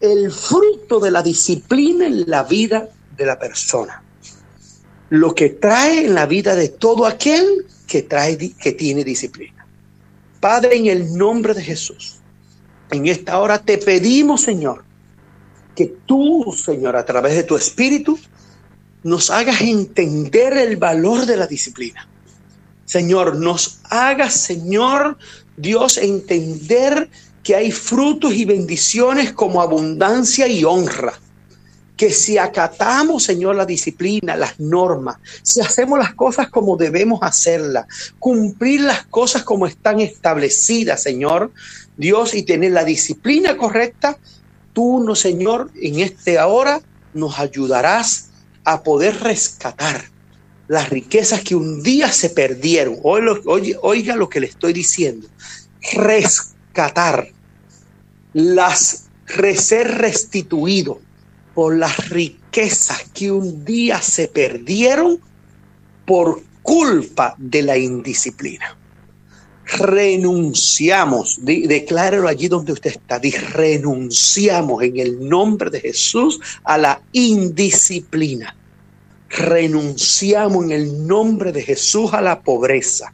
El 0.00 0.32
fruto 0.32 0.98
de 0.98 1.10
la 1.10 1.22
disciplina 1.22 2.06
en 2.06 2.28
la 2.28 2.42
vida 2.42 2.88
de 3.16 3.26
la 3.26 3.38
persona. 3.38 4.02
Lo 5.10 5.34
que 5.34 5.50
trae 5.50 6.06
en 6.06 6.14
la 6.14 6.26
vida 6.26 6.56
de 6.56 6.68
todo 6.68 7.06
aquel 7.06 7.66
que, 7.86 8.02
trae, 8.02 8.36
que 8.36 8.72
tiene 8.72 9.04
disciplina. 9.04 9.66
Padre, 10.40 10.76
en 10.76 10.86
el 10.86 11.16
nombre 11.16 11.54
de 11.54 11.62
Jesús, 11.62 12.16
en 12.90 13.06
esta 13.06 13.38
hora 13.38 13.58
te 13.58 13.78
pedimos, 13.78 14.42
Señor, 14.42 14.84
que 15.74 15.86
tú, 16.06 16.54
Señor, 16.56 16.96
a 16.96 17.04
través 17.04 17.34
de 17.34 17.42
tu 17.42 17.56
Espíritu, 17.56 18.18
nos 19.02 19.30
hagas 19.30 19.60
entender 19.60 20.56
el 20.56 20.76
valor 20.76 21.26
de 21.26 21.36
la 21.36 21.46
disciplina. 21.46 22.08
Señor, 22.84 23.36
nos 23.36 23.80
hagas, 23.90 24.34
Señor 24.34 25.18
Dios, 25.56 25.98
entender 25.98 27.10
que 27.42 27.54
hay 27.54 27.70
frutos 27.70 28.34
y 28.34 28.44
bendiciones 28.44 29.32
como 29.32 29.60
abundancia 29.60 30.48
y 30.48 30.64
honra. 30.64 31.12
Que 31.96 32.10
si 32.10 32.38
acatamos, 32.38 33.22
Señor, 33.22 33.54
la 33.54 33.66
disciplina, 33.66 34.36
las 34.36 34.58
normas, 34.58 35.16
si 35.42 35.60
hacemos 35.60 35.98
las 35.98 36.14
cosas 36.14 36.48
como 36.50 36.76
debemos 36.76 37.20
hacerlas, 37.22 37.86
cumplir 38.18 38.80
las 38.80 39.06
cosas 39.06 39.44
como 39.44 39.66
están 39.66 40.00
establecidas, 40.00 41.02
Señor, 41.02 41.52
Dios, 41.96 42.34
y 42.34 42.42
tener 42.42 42.72
la 42.72 42.84
disciplina 42.84 43.56
correcta, 43.56 44.18
tú, 44.72 45.04
no, 45.04 45.14
Señor, 45.14 45.70
en 45.80 46.00
este 46.00 46.38
ahora 46.38 46.80
nos 47.14 47.38
ayudarás 47.38 48.30
a 48.64 48.82
poder 48.82 49.20
rescatar 49.20 50.04
las 50.68 50.90
riquezas 50.90 51.42
que 51.42 51.54
un 51.54 51.82
día 51.82 52.10
se 52.10 52.30
perdieron. 52.30 52.98
Oiga, 53.02 54.16
lo 54.16 54.28
que 54.28 54.40
le 54.40 54.46
estoy 54.46 54.72
diciendo. 54.72 55.28
Rescatar 55.92 57.28
las 58.32 59.04
ser 59.56 59.98
restituido 59.98 61.00
por 61.54 61.76
las 61.76 62.08
riquezas 62.10 63.04
que 63.14 63.30
un 63.30 63.64
día 63.64 64.00
se 64.02 64.28
perdieron 64.28 65.20
por 66.04 66.42
culpa 66.62 67.34
de 67.38 67.62
la 67.62 67.78
indisciplina. 67.78 68.76
Renunciamos, 69.66 71.38
declárelo 71.42 72.28
allí 72.28 72.48
donde 72.48 72.72
usted 72.72 72.90
está, 72.90 73.20
renunciamos 73.52 74.82
en 74.82 74.98
el 74.98 75.26
nombre 75.26 75.70
de 75.70 75.80
Jesús 75.80 76.38
a 76.64 76.76
la 76.76 77.00
indisciplina. 77.12 78.54
Renunciamos 79.30 80.64
en 80.64 80.70
el 80.70 81.06
nombre 81.06 81.50
de 81.50 81.62
Jesús 81.62 82.12
a 82.12 82.20
la 82.20 82.40
pobreza. 82.40 83.12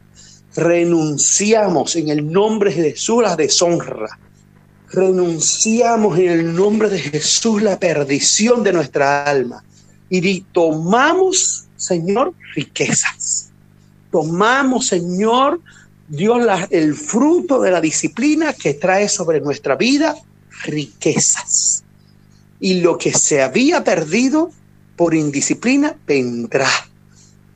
Renunciamos 0.55 1.95
en 1.95 2.09
el 2.09 2.29
nombre 2.29 2.73
de 2.73 2.91
Jesús 2.91 3.19
a 3.19 3.29
la 3.29 3.35
deshonra. 3.35 4.19
Renunciamos 4.91 6.19
en 6.19 6.29
el 6.29 6.55
nombre 6.55 6.89
de 6.89 6.99
Jesús 6.99 7.61
la 7.61 7.79
perdición 7.79 8.63
de 8.63 8.73
nuestra 8.73 9.23
alma. 9.23 9.63
Y 10.09 10.41
tomamos, 10.41 11.65
Señor, 11.77 12.33
riquezas. 12.55 13.51
Tomamos, 14.11 14.87
Señor, 14.87 15.61
Dios 16.09 16.45
el 16.71 16.93
fruto 16.95 17.61
de 17.61 17.71
la 17.71 17.79
disciplina 17.79 18.51
que 18.51 18.73
trae 18.73 19.07
sobre 19.07 19.39
nuestra 19.39 19.77
vida 19.77 20.15
riquezas. 20.63 21.85
Y 22.59 22.81
lo 22.81 22.97
que 22.97 23.13
se 23.13 23.41
había 23.41 23.85
perdido 23.85 24.51
por 24.97 25.15
indisciplina 25.15 25.95
vendrá, 26.05 26.69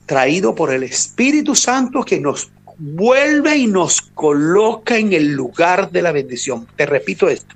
traído 0.05 0.55
por 0.55 0.73
el 0.73 0.83
Espíritu 0.83 1.53
Santo 1.53 2.03
que 2.03 2.19
nos 2.19 2.49
vuelve 2.77 3.57
y 3.57 3.67
nos 3.67 4.01
coloca 4.01 4.97
en 4.97 5.13
el 5.13 5.33
lugar 5.33 5.91
de 5.91 6.01
la 6.01 6.11
bendición. 6.11 6.67
Te 6.75 6.85
repito 6.85 7.29
esto, 7.29 7.55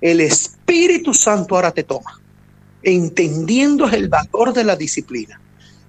el 0.00 0.20
Espíritu 0.20 1.14
Santo 1.14 1.54
ahora 1.54 1.70
te 1.70 1.84
toma, 1.84 2.20
entendiendo 2.82 3.88
el 3.88 4.08
valor 4.08 4.52
de 4.52 4.64
la 4.64 4.76
disciplina, 4.76 5.40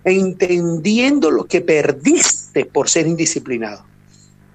entendiendo 0.03 1.31
lo 1.31 1.45
que 1.45 1.61
perdiste 1.61 2.65
por 2.65 2.89
ser 2.89 3.07
indisciplinado. 3.07 3.85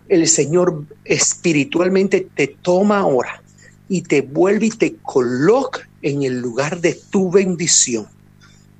El 0.09 0.27
Señor 0.29 0.85
espiritualmente 1.05 2.29
te 2.35 2.47
toma 2.47 3.01
ahora 3.01 3.43
y 3.89 4.03
te 4.03 4.23
vuelve 4.23 4.67
y 4.67 4.71
te 4.71 4.97
coloca 4.97 5.89
en 6.03 6.23
el 6.23 6.39
lugar 6.41 6.81
de 6.81 6.95
tu 6.95 7.31
bendición, 7.31 8.07
en 8.07 8.18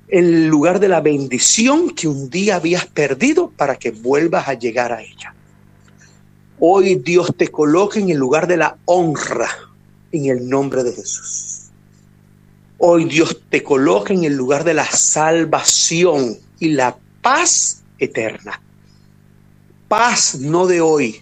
el 0.09 0.47
lugar 0.47 0.79
de 0.79 0.89
la 0.89 1.01
bendición 1.01 1.91
que 1.91 2.07
un 2.07 2.29
día 2.29 2.55
habías 2.55 2.85
perdido 2.85 3.51
para 3.51 3.77
que 3.77 3.91
vuelvas 3.91 4.47
a 4.47 4.53
llegar 4.53 4.91
a 4.91 5.01
ella. 5.01 5.33
Hoy 6.59 6.95
Dios 6.95 7.33
te 7.37 7.47
coloca 7.47 7.99
en 7.99 8.09
el 8.09 8.17
lugar 8.17 8.47
de 8.47 8.57
la 8.57 8.77
honra 8.85 9.49
en 10.11 10.25
el 10.25 10.49
nombre 10.49 10.83
de 10.83 10.93
Jesús. 10.93 11.69
Hoy 12.79 13.05
Dios 13.05 13.41
te 13.49 13.61
coloca 13.61 14.13
en 14.13 14.23
el 14.23 14.35
lugar 14.35 14.63
de 14.63 14.73
la 14.73 14.85
salvación 14.85 16.37
y 16.59 16.69
la 16.69 16.97
paz 17.21 17.83
eterna 17.99 18.59
paz 19.89 20.35
no 20.39 20.67
de 20.67 20.79
hoy, 20.79 21.21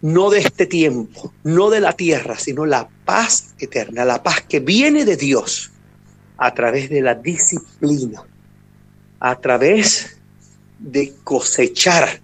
no 0.00 0.30
de 0.30 0.40
este 0.40 0.66
tiempo, 0.66 1.32
no 1.44 1.70
de 1.70 1.80
la 1.80 1.92
tierra, 1.92 2.36
sino 2.36 2.66
la 2.66 2.88
paz 3.04 3.54
eterna, 3.60 4.04
la 4.04 4.22
paz 4.22 4.40
que 4.48 4.58
viene 4.58 5.04
de 5.04 5.16
Dios 5.16 5.70
a 6.36 6.52
través 6.54 6.88
de 6.90 7.00
la 7.00 7.14
disciplina, 7.14 8.22
a 9.20 9.36
través 9.36 10.16
de 10.78 11.14
cosechar 11.24 12.20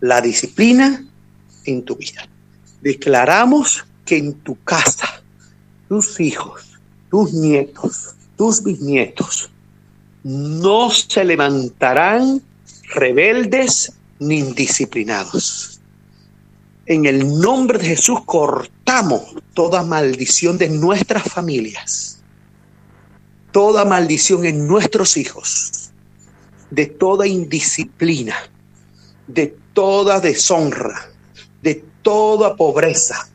la 0.00 0.20
disciplina 0.20 1.04
en 1.64 1.84
tu 1.84 1.96
vida. 1.96 2.28
Declaramos 2.80 3.84
que 4.04 4.18
en 4.18 4.34
tu 4.34 4.62
casa, 4.62 5.22
tus 5.88 6.20
hijos, 6.20 6.78
tus 7.10 7.32
nietos, 7.32 8.14
tus 8.36 8.62
bisnietos, 8.62 9.50
no 10.22 10.90
se 10.90 11.24
levantarán 11.24 12.42
rebeldes 12.94 13.92
ni 14.18 14.38
indisciplinados. 14.38 15.80
En 16.86 17.06
el 17.06 17.40
nombre 17.40 17.78
de 17.78 17.86
Jesús 17.86 18.20
cortamos 18.26 19.34
toda 19.54 19.82
maldición 19.82 20.58
de 20.58 20.68
nuestras 20.68 21.24
familias, 21.24 22.22
toda 23.54 23.84
maldición 23.84 24.44
en 24.46 24.66
nuestros 24.66 25.16
hijos, 25.16 25.92
de 26.72 26.86
toda 26.86 27.24
indisciplina, 27.24 28.34
de 29.28 29.56
toda 29.72 30.18
deshonra, 30.18 31.12
de 31.62 31.84
toda 32.02 32.56
pobreza 32.56 33.28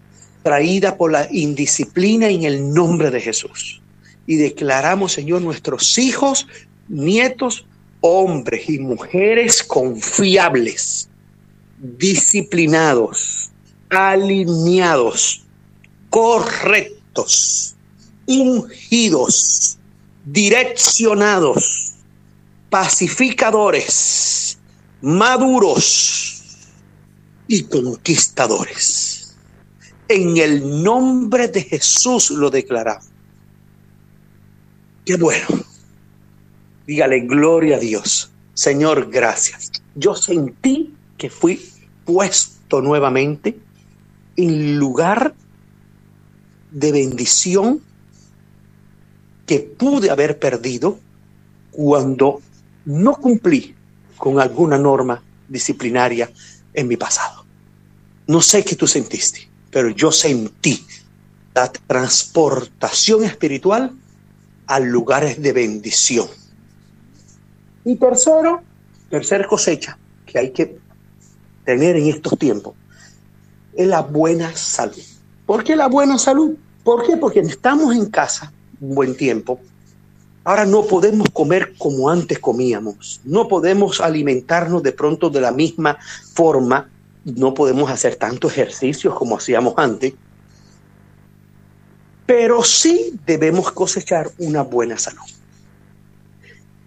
traída 0.43 0.97
por 0.97 1.13
la 1.13 1.25
indisciplina 1.31 2.27
en 2.27 2.43
el 2.43 2.73
nombre 2.73 3.11
de 3.11 3.21
Jesús. 3.21 3.81
Y 4.27 4.35
declaramos, 4.35 5.13
Señor, 5.13 5.41
nuestros 5.41 5.97
hijos, 5.97 6.47
nietos, 6.89 7.65
hombres 8.01 8.69
y 8.69 8.77
mujeres 8.77 9.63
confiables, 9.63 11.07
disciplinados, 11.77 13.51
alineados, 13.89 15.45
correctos, 16.09 17.77
ungidos, 18.27 19.78
direccionados, 20.31 21.93
pacificadores, 22.69 24.59
maduros 25.01 26.43
y 27.47 27.63
conquistadores. 27.63 29.35
En 30.07 30.37
el 30.37 30.83
nombre 30.83 31.47
de 31.47 31.63
Jesús 31.63 32.31
lo 32.31 32.49
declaramos. 32.49 33.09
Qué 35.05 35.15
bueno. 35.17 35.47
Dígale 36.85 37.21
gloria 37.21 37.77
a 37.77 37.79
Dios. 37.79 38.31
Señor, 38.53 39.09
gracias. 39.09 39.71
Yo 39.95 40.15
sentí 40.15 40.93
que 41.17 41.29
fui 41.29 41.59
puesto 42.05 42.81
nuevamente 42.81 43.59
en 44.35 44.77
lugar 44.77 45.33
de 46.71 46.91
bendición 46.91 47.81
que 49.49 49.61
pude 49.61 50.11
haber 50.11 50.37
perdido 50.37 50.99
cuando 51.71 52.39
no 52.85 53.15
cumplí 53.15 53.73
con 54.15 54.39
alguna 54.39 54.77
norma 54.77 55.23
disciplinaria 55.47 56.29
en 56.71 56.87
mi 56.87 56.97
pasado. 56.97 57.45
No 58.27 58.43
sé 58.43 58.63
qué 58.63 58.75
tú 58.75 58.85
sentiste, 58.85 59.49
pero 59.71 59.89
yo 59.89 60.11
sentí 60.11 60.85
la 61.55 61.71
transportación 61.71 63.23
espiritual 63.23 63.91
a 64.67 64.79
lugares 64.79 65.41
de 65.41 65.51
bendición. 65.51 66.27
Y 67.85 67.95
tercero, 67.95 68.61
tercera 69.09 69.47
cosecha 69.47 69.97
que 70.27 70.37
hay 70.37 70.51
que 70.51 70.77
tener 71.65 71.95
en 71.95 72.05
estos 72.05 72.37
tiempos 72.37 72.75
es 73.73 73.87
la 73.87 74.01
buena 74.03 74.55
salud. 74.55 75.01
¿Por 75.47 75.63
qué 75.63 75.75
la 75.75 75.87
buena 75.87 76.19
salud? 76.19 76.55
¿Por 76.83 77.03
qué? 77.07 77.17
Porque 77.17 77.39
estamos 77.39 77.95
en 77.95 78.11
casa 78.11 78.53
un 78.81 78.95
buen 78.95 79.15
tiempo. 79.15 79.59
Ahora 80.43 80.65
no 80.65 80.85
podemos 80.85 81.27
comer 81.31 81.73
como 81.77 82.09
antes 82.09 82.39
comíamos. 82.39 83.21
No 83.23 83.47
podemos 83.47 84.01
alimentarnos 84.01 84.81
de 84.81 84.91
pronto 84.91 85.29
de 85.29 85.41
la 85.41 85.51
misma 85.51 85.97
forma. 86.33 86.89
No 87.23 87.53
podemos 87.53 87.91
hacer 87.91 88.15
tantos 88.15 88.53
ejercicios 88.53 89.13
como 89.13 89.37
hacíamos 89.37 89.73
antes. 89.77 90.13
Pero 92.25 92.63
sí 92.63 93.13
debemos 93.25 93.71
cosechar 93.71 94.31
una 94.37 94.63
buena 94.63 94.97
salud. 94.97 95.29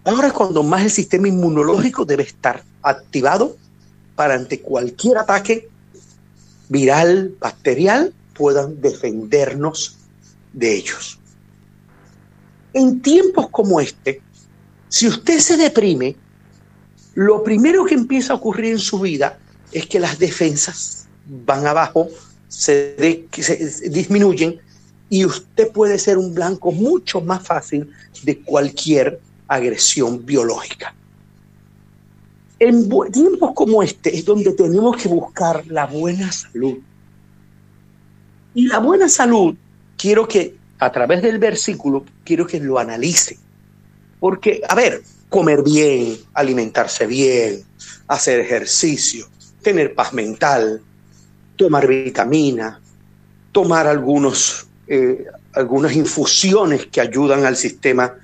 Ahora 0.04 0.28
es 0.28 0.32
cuando 0.32 0.62
más 0.62 0.82
el 0.82 0.90
sistema 0.90 1.28
inmunológico 1.28 2.04
debe 2.04 2.24
estar 2.24 2.64
activado 2.82 3.56
para 4.16 4.34
ante 4.34 4.60
cualquier 4.60 5.18
ataque 5.18 5.68
viral, 6.68 7.36
bacterial, 7.38 8.12
puedan 8.34 8.80
defendernos 8.80 9.98
de 10.52 10.74
ellos. 10.74 11.21
En 12.74 13.00
tiempos 13.00 13.48
como 13.50 13.80
este, 13.80 14.22
si 14.88 15.08
usted 15.08 15.38
se 15.38 15.56
deprime, 15.56 16.16
lo 17.14 17.42
primero 17.42 17.84
que 17.84 17.94
empieza 17.94 18.32
a 18.32 18.36
ocurrir 18.36 18.72
en 18.72 18.78
su 18.78 19.00
vida 19.00 19.38
es 19.72 19.86
que 19.86 20.00
las 20.00 20.18
defensas 20.18 21.08
van 21.26 21.66
abajo, 21.66 22.08
se, 22.48 23.26
disminuyen 23.90 24.60
y 25.08 25.24
usted 25.24 25.70
puede 25.72 25.98
ser 25.98 26.18
un 26.18 26.34
blanco 26.34 26.72
mucho 26.72 27.20
más 27.20 27.42
fácil 27.42 27.90
de 28.22 28.38
cualquier 28.40 29.20
agresión 29.48 30.24
biológica. 30.24 30.94
En 32.58 32.88
tiempos 33.10 33.52
como 33.54 33.82
este 33.82 34.16
es 34.16 34.24
donde 34.24 34.52
tenemos 34.52 34.96
que 34.96 35.08
buscar 35.08 35.66
la 35.66 35.86
buena 35.86 36.30
salud. 36.30 36.78
Y 38.54 38.68
la 38.68 38.78
buena 38.78 39.08
salud, 39.08 39.56
quiero 39.96 40.28
que 40.28 40.54
a 40.84 40.90
través 40.90 41.22
del 41.22 41.38
versículo, 41.38 42.04
quiero 42.24 42.44
que 42.44 42.58
lo 42.58 42.76
analice. 42.76 43.38
Porque, 44.18 44.62
a 44.68 44.74
ver, 44.74 45.02
comer 45.28 45.62
bien, 45.62 46.18
alimentarse 46.34 47.06
bien, 47.06 47.62
hacer 48.08 48.40
ejercicio, 48.40 49.28
tener 49.62 49.94
paz 49.94 50.12
mental, 50.12 50.82
tomar 51.54 51.86
vitamina, 51.86 52.80
tomar 53.52 53.86
algunos, 53.86 54.66
eh, 54.88 55.24
algunas 55.52 55.94
infusiones 55.94 56.86
que 56.86 57.00
ayudan 57.00 57.44
al 57.44 57.56
sistema 57.56 58.14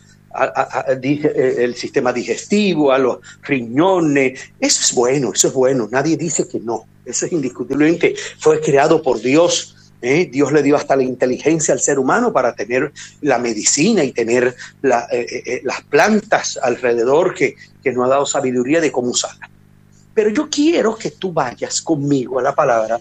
eh, 0.60 1.54
el 1.58 1.74
sistema 1.74 2.12
digestivo, 2.12 2.92
a 2.92 2.98
los 2.98 3.18
riñones. 3.42 4.40
Eso 4.58 4.80
es 4.82 4.94
bueno, 4.94 5.32
eso 5.32 5.48
es 5.48 5.54
bueno. 5.54 5.88
Nadie 5.90 6.16
dice 6.16 6.48
que 6.48 6.58
no. 6.58 6.86
Eso 7.04 7.26
es 7.26 7.32
indiscutiblemente. 7.32 8.14
Fue 8.38 8.60
creado 8.60 9.00
por 9.00 9.20
Dios. 9.20 9.76
¿Eh? 10.02 10.28
Dios 10.30 10.52
le 10.52 10.62
dio 10.62 10.76
hasta 10.76 10.96
la 10.96 11.02
inteligencia 11.02 11.74
al 11.74 11.80
ser 11.80 11.98
humano 11.98 12.32
para 12.32 12.54
tener 12.54 12.92
la 13.20 13.38
medicina 13.38 14.04
y 14.04 14.12
tener 14.12 14.54
eh, 15.10 15.60
las 15.64 15.82
plantas 15.82 16.58
alrededor 16.62 17.34
que, 17.34 17.56
que 17.82 17.92
nos 17.92 18.06
ha 18.06 18.08
dado 18.08 18.26
sabiduría 18.26 18.80
de 18.80 18.92
cómo 18.92 19.10
usarla. 19.10 19.48
Pero 20.14 20.30
yo 20.30 20.48
quiero 20.50 20.96
que 20.96 21.12
tú 21.12 21.32
vayas 21.32 21.80
conmigo 21.80 22.38
a 22.38 22.42
la 22.42 22.54
palabra 22.54 23.00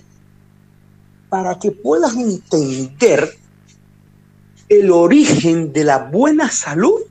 para 1.30 1.58
que 1.60 1.72
puedas 1.72 2.16
entender 2.16 3.38
el 4.70 4.92
origen 4.92 5.72
de 5.74 5.84
la 5.84 5.98
buena 5.98 6.50
salud 6.52 7.02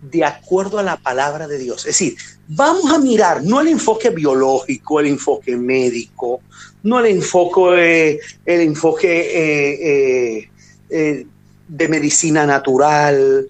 de 0.00 0.24
acuerdo 0.24 0.78
a 0.78 0.82
la 0.82 0.96
palabra 0.96 1.46
de 1.46 1.58
Dios. 1.58 1.80
Es 1.80 1.98
decir, 1.98 2.16
vamos 2.48 2.90
a 2.90 2.98
mirar 2.98 3.42
no 3.44 3.60
el 3.60 3.68
enfoque 3.68 4.10
biológico, 4.10 5.00
el 5.00 5.06
enfoque 5.06 5.56
médico, 5.56 6.40
no 6.82 7.00
el 7.00 7.06
enfoque, 7.06 8.20
el 8.46 8.60
enfoque 8.60 9.30
eh, 9.34 10.50
eh, 10.88 11.26
de 11.68 11.88
medicina 11.88 12.46
natural. 12.46 13.46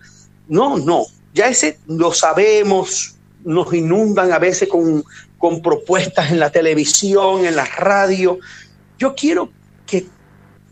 No, 0.48 0.78
no. 0.78 1.04
Ya 1.32 1.48
ese 1.48 1.78
lo 1.86 2.12
sabemos, 2.12 3.14
nos 3.44 3.72
inundan 3.72 4.32
a 4.32 4.38
veces 4.38 4.68
con, 4.68 5.04
con 5.38 5.62
propuestas 5.62 6.32
en 6.32 6.40
la 6.40 6.50
televisión, 6.50 7.46
en 7.46 7.54
la 7.54 7.64
radio. 7.64 8.38
Yo 8.98 9.14
quiero 9.14 9.50
que 9.86 10.06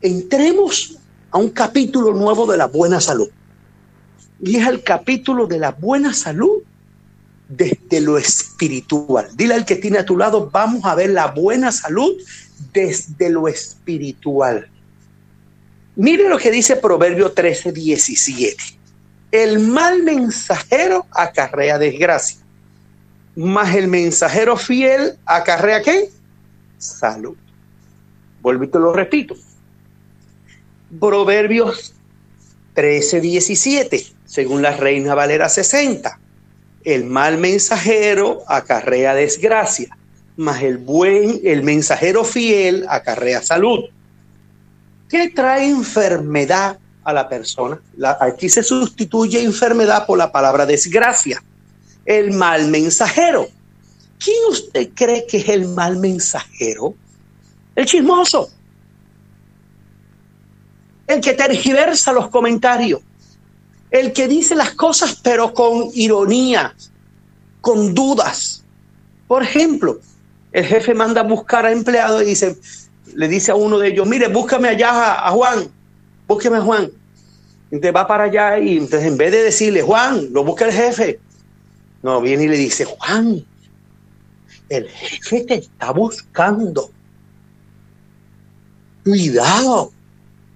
entremos 0.01 0.99
a 1.31 1.39
un 1.39 1.51
capítulo 1.51 2.13
nuevo 2.13 2.51
de 2.51 2.57
la 2.57 2.67
buena 2.67 3.01
salud 3.01 3.29
y 4.41 4.57
es 4.57 4.67
el 4.67 4.83
capítulo 4.83 5.47
de 5.47 5.59
la 5.59 5.73
buena 5.73 6.13
salud 6.13 6.63
desde 7.49 8.01
lo 8.01 8.19
espiritual. 8.19 9.29
Dile 9.35 9.55
al 9.55 9.65
que 9.65 9.77
tiene 9.77 9.99
a 9.99 10.05
tu 10.05 10.17
lado, 10.17 10.51
vamos 10.51 10.85
a 10.85 10.95
ver 10.95 11.11
la 11.11 11.29
buena 11.29 11.73
salud 11.73 12.15
desde 12.73 13.31
lo 13.31 13.49
espiritual. 13.49 14.69
Mire 15.97 16.29
lo 16.29 16.39
que 16.39 16.51
dice 16.51 16.77
Proverbio 16.77 17.33
13, 17.33 17.73
17. 17.73 18.57
El 19.33 19.59
mal 19.59 20.03
mensajero 20.05 21.07
acarrea 21.11 21.79
desgracia, 21.79 22.39
mas 23.35 23.75
el 23.75 23.89
mensajero 23.89 24.57
fiel 24.57 25.19
acarrea 25.27 25.83
qué? 25.83 26.11
Salud. 26.79 27.37
Vuelvo 28.41 28.65
y 28.65 28.69
te 28.69 28.79
lo 28.79 28.93
repito. 28.93 29.35
Proverbios 30.99 31.95
13, 32.75 33.21
17 33.21 34.18
según 34.29 34.61
la 34.63 34.77
Reina 34.77 35.15
Valera 35.15 35.49
60. 35.49 36.21
El 36.85 37.05
mal 37.07 37.39
mensajero 37.39 38.43
acarrea 38.47 39.15
desgracia, 39.15 39.97
mas 40.37 40.63
el 40.63 40.79
buen, 40.79 41.41
el 41.43 41.63
mensajero 41.65 42.25
fiel 42.25 42.87
acarrea 42.89 43.43
salud. 43.43 43.87
¿Qué 45.09 45.31
trae 45.31 45.69
enfermedad 45.69 46.79
a 47.03 47.13
la 47.13 47.29
persona? 47.29 47.81
aquí 48.21 48.51
se 48.51 48.63
sustituye 48.63 49.43
enfermedad 49.43 50.07
por 50.07 50.19
la 50.19 50.31
palabra 50.31 50.67
desgracia. 50.67 51.43
El 52.05 52.33
mal 52.33 52.69
mensajero. 52.69 53.49
¿Quién 54.23 54.37
usted 54.51 54.91
cree 54.95 55.27
que 55.27 55.39
es 55.39 55.49
el 55.49 55.69
mal 55.69 55.97
mensajero? 55.97 56.95
El 57.75 57.87
chismoso. 57.87 58.51
El 61.07 61.21
que 61.23 61.33
tergiversa 61.33 62.13
los 62.13 62.29
comentarios. 62.29 63.01
El 63.91 64.13
que 64.13 64.29
dice 64.29 64.55
las 64.55 64.73
cosas 64.73 65.19
pero 65.23 65.55
con 65.55 65.91
ironía, 65.95 66.75
con 67.61 67.95
dudas. 67.95 68.65
Por 69.27 69.43
ejemplo, 69.43 69.99
el 70.53 70.65
jefe 70.65 70.95
manda 70.95 71.21
a 71.21 71.25
buscar 71.25 71.67
a 71.67 71.73
empleados 71.73 72.23
y 72.23 72.27
dice, 72.27 72.57
le 73.15 73.29
dice 73.29 73.51
a 73.51 73.55
uno 73.55 73.79
de 73.79 73.89
ellos, 73.89 74.07
mire, 74.07 74.29
búscame 74.29 74.69
allá 74.69 75.27
a, 75.27 75.31
Juan, 75.31 75.69
búsqueme 76.27 76.59
a 76.59 76.63
Juan. 76.63 76.91
Entonces 77.71 77.95
va 77.95 78.07
para 78.07 78.25
allá 78.25 78.59
y 78.59 78.79
entonces 78.79 79.09
en 79.09 79.17
vez 79.17 79.33
de 79.33 79.43
decirle, 79.43 79.83
Juan, 79.83 80.33
lo 80.33 80.45
busca 80.45 80.65
el 80.65 80.73
jefe, 80.73 81.21
no, 82.03 82.21
viene 82.21 82.45
y 82.45 82.49
le 82.49 82.57
dice, 82.57 82.85
Juan, 82.85 83.45
el 84.69 84.89
jefe 84.89 85.45
te 85.45 85.55
está 85.57 85.93
buscando. 85.93 86.91
Cuidado, 89.05 89.93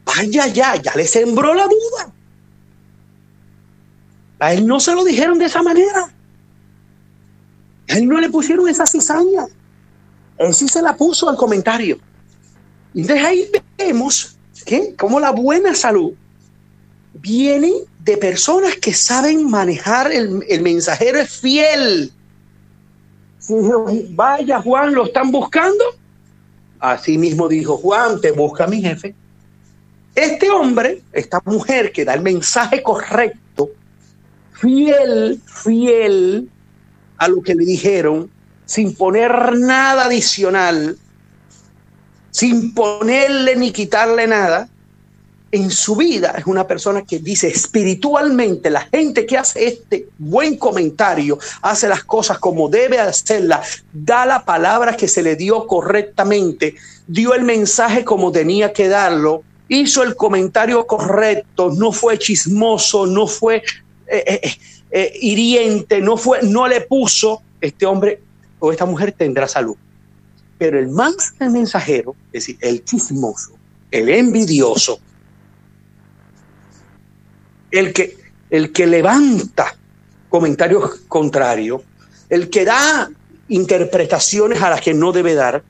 vaya 0.05 0.47
ya, 0.47 0.77
ya 0.77 0.93
le 0.95 1.07
sembró 1.07 1.55
la 1.55 1.65
duda. 1.65 2.13
A 4.43 4.53
él 4.53 4.67
no 4.67 4.81
se 4.81 4.93
lo 4.93 5.05
dijeron 5.05 5.39
de 5.39 5.45
esa 5.45 5.63
manera. 5.63 6.13
A 7.89 7.97
él 7.97 8.09
no 8.09 8.19
le 8.19 8.29
pusieron 8.29 8.69
esa 8.69 8.87
cizaña. 8.87 9.47
Él 10.37 10.53
sí 10.53 10.67
se 10.67 10.83
la 10.83 10.97
puso 10.97 11.29
al 11.29 11.37
comentario. 11.37 12.01
Entonces 12.93 13.25
ahí 13.25 13.49
vemos 13.79 14.37
que 14.67 14.97
como 14.97 15.21
la 15.21 15.31
buena 15.31 15.77
salud 15.77 16.15
viene 17.15 17.71
de 18.01 18.17
personas 18.17 18.75
que 18.79 18.93
saben 18.93 19.49
manejar 19.49 20.11
el, 20.11 20.45
el 20.49 20.61
mensajero 20.61 21.21
es 21.21 21.31
fiel. 21.31 22.13
Vaya 24.11 24.61
Juan, 24.61 24.93
lo 24.93 25.07
están 25.07 25.31
buscando. 25.31 25.85
Así 26.81 27.17
mismo 27.17 27.47
dijo 27.47 27.77
Juan, 27.77 28.21
te 28.21 28.33
busca 28.33 28.67
mi 28.67 28.83
jefe. 28.83 29.15
Este 30.17 30.51
hombre, 30.51 31.01
esta 31.13 31.41
mujer 31.45 31.93
que 31.93 32.05
da 32.05 32.15
el 32.15 32.23
mensaje 32.23 32.83
correcto, 32.83 33.42
fiel, 34.63 35.41
fiel 35.45 36.49
a 37.19 37.27
lo 37.27 37.43
que 37.43 37.55
le 37.55 37.65
dijeron, 37.65 38.31
sin 38.65 38.95
poner 38.95 39.59
nada 39.59 40.05
adicional, 40.05 40.97
sin 42.31 42.73
ponerle 42.73 43.57
ni 43.57 43.73
quitarle 43.73 44.29
nada, 44.29 44.69
en 45.51 45.71
su 45.71 45.97
vida 45.97 46.35
es 46.39 46.47
una 46.47 46.67
persona 46.67 47.03
que 47.03 47.19
dice 47.19 47.49
espiritualmente, 47.49 48.71
la 48.71 48.83
gente 48.83 49.27
que 49.27 49.37
hace 49.37 49.67
este 49.67 50.09
buen 50.17 50.57
comentario, 50.57 51.39
hace 51.61 51.89
las 51.89 52.05
cosas 52.05 52.39
como 52.39 52.69
debe 52.71 53.01
hacerlas, 53.01 53.85
da 53.93 54.25
la 54.25 54.45
palabra 54.45 54.97
que 54.97 55.09
se 55.09 55.23
le 55.23 55.37
dio 55.37 55.67
correctamente, 55.67 56.77
dio 57.07 57.35
el 57.35 57.43
mensaje 57.43 58.05
como 58.05 58.33
tenía 58.33 58.73
que 58.73 58.89
darlo, 58.89 59.43
hizo 59.69 60.03
el 60.05 60.15
comentario 60.17 60.87
correcto, 60.87 61.71
no 61.77 61.93
fue 61.93 62.17
chismoso, 62.17 63.07
no 63.07 63.27
fue 63.27 63.63
eh, 64.15 64.41
eh, 64.43 64.59
eh, 64.91 65.19
hiriente, 65.23 66.03
no, 66.03 66.19
fue, 66.19 66.43
no 66.43 66.69
le 66.69 66.83
puso, 66.83 67.41
este 67.63 67.87
hombre 67.87 68.21
o 68.59 68.71
esta 68.71 68.85
mujer 68.85 69.13
tendrá 69.13 69.49
salud. 69.49 69.75
Pero 70.59 70.79
el 70.79 70.89
más 70.89 71.33
mensajero, 71.41 72.15
es 72.27 72.45
decir, 72.45 72.59
el 72.61 72.85
chismoso, 72.85 73.53
el 73.91 74.11
envidioso, 74.11 75.01
el 77.71 77.95
que, 77.95 78.19
el 78.51 78.71
que 78.71 78.87
levanta 78.87 79.75
comentarios 80.29 80.97
contrarios, 81.09 81.81
el 82.29 82.51
que 82.51 82.67
da 82.67 83.11
interpretaciones 83.49 84.61
a 84.61 84.69
las 84.69 84.83
que 84.83 84.93
no 84.93 85.13
debe 85.13 85.33
dar, 85.33 85.65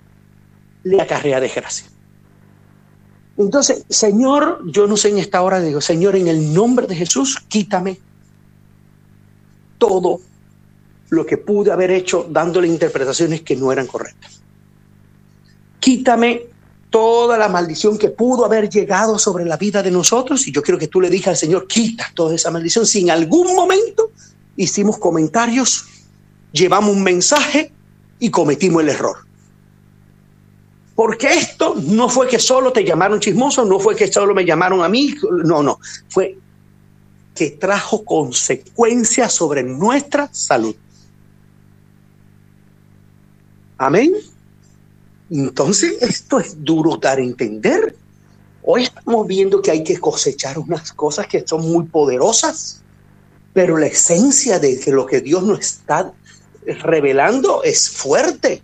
le 0.82 1.00
acarrea 1.00 1.38
desgracia. 1.38 1.86
Entonces, 3.38 3.84
Señor, 3.88 4.62
yo 4.66 4.88
no 4.88 4.96
sé 4.96 5.10
en 5.10 5.18
esta 5.18 5.42
hora, 5.42 5.60
digo, 5.60 5.80
Señor, 5.80 6.16
en 6.16 6.26
el 6.26 6.52
nombre 6.52 6.88
de 6.88 6.96
Jesús, 6.96 7.38
quítame 7.46 8.00
todo 9.82 10.20
lo 11.10 11.26
que 11.26 11.38
pude 11.38 11.72
haber 11.72 11.90
hecho 11.90 12.24
dándole 12.30 12.68
interpretaciones 12.68 13.42
que 13.42 13.56
no 13.56 13.72
eran 13.72 13.88
correctas. 13.88 14.40
Quítame 15.80 16.42
toda 16.88 17.36
la 17.36 17.48
maldición 17.48 17.98
que 17.98 18.10
pudo 18.10 18.44
haber 18.44 18.70
llegado 18.70 19.18
sobre 19.18 19.44
la 19.44 19.56
vida 19.56 19.82
de 19.82 19.90
nosotros 19.90 20.46
y 20.46 20.52
yo 20.52 20.62
quiero 20.62 20.78
que 20.78 20.86
tú 20.86 21.00
le 21.00 21.10
digas 21.10 21.30
al 21.30 21.36
Señor, 21.36 21.66
quita 21.66 22.12
toda 22.14 22.36
esa 22.36 22.52
maldición. 22.52 22.86
Si 22.86 23.00
en 23.00 23.10
algún 23.10 23.56
momento 23.56 24.12
hicimos 24.56 24.98
comentarios, 24.98 25.84
llevamos 26.52 26.94
un 26.94 27.02
mensaje 27.02 27.72
y 28.20 28.30
cometimos 28.30 28.84
el 28.84 28.90
error. 28.90 29.16
Porque 30.94 31.26
esto 31.26 31.74
no 31.88 32.08
fue 32.08 32.28
que 32.28 32.38
solo 32.38 32.72
te 32.72 32.84
llamaron 32.84 33.18
chismoso, 33.18 33.64
no 33.64 33.80
fue 33.80 33.96
que 33.96 34.06
solo 34.12 34.32
me 34.32 34.44
llamaron 34.44 34.84
a 34.84 34.88
mí, 34.88 35.12
no, 35.44 35.60
no, 35.60 35.80
fue 36.08 36.38
que 37.34 37.50
trajo 37.50 38.04
consecuencias 38.04 39.32
sobre 39.32 39.62
nuestra 39.62 40.28
salud. 40.32 40.76
Amén. 43.78 44.14
Entonces, 45.30 45.96
esto 46.02 46.38
es 46.38 46.62
duro 46.62 46.98
dar 46.98 47.18
a 47.18 47.22
entender. 47.22 47.96
Hoy 48.62 48.84
estamos 48.84 49.26
viendo 49.26 49.62
que 49.62 49.70
hay 49.70 49.82
que 49.82 49.98
cosechar 49.98 50.58
unas 50.58 50.92
cosas 50.92 51.26
que 51.26 51.44
son 51.46 51.62
muy 51.62 51.86
poderosas, 51.86 52.82
pero 53.52 53.76
la 53.76 53.86
esencia 53.86 54.58
de 54.58 54.80
lo 54.88 55.06
que 55.06 55.20
Dios 55.20 55.42
nos 55.42 55.60
está 55.60 56.12
revelando 56.64 57.62
es 57.64 57.90
fuerte. 57.90 58.62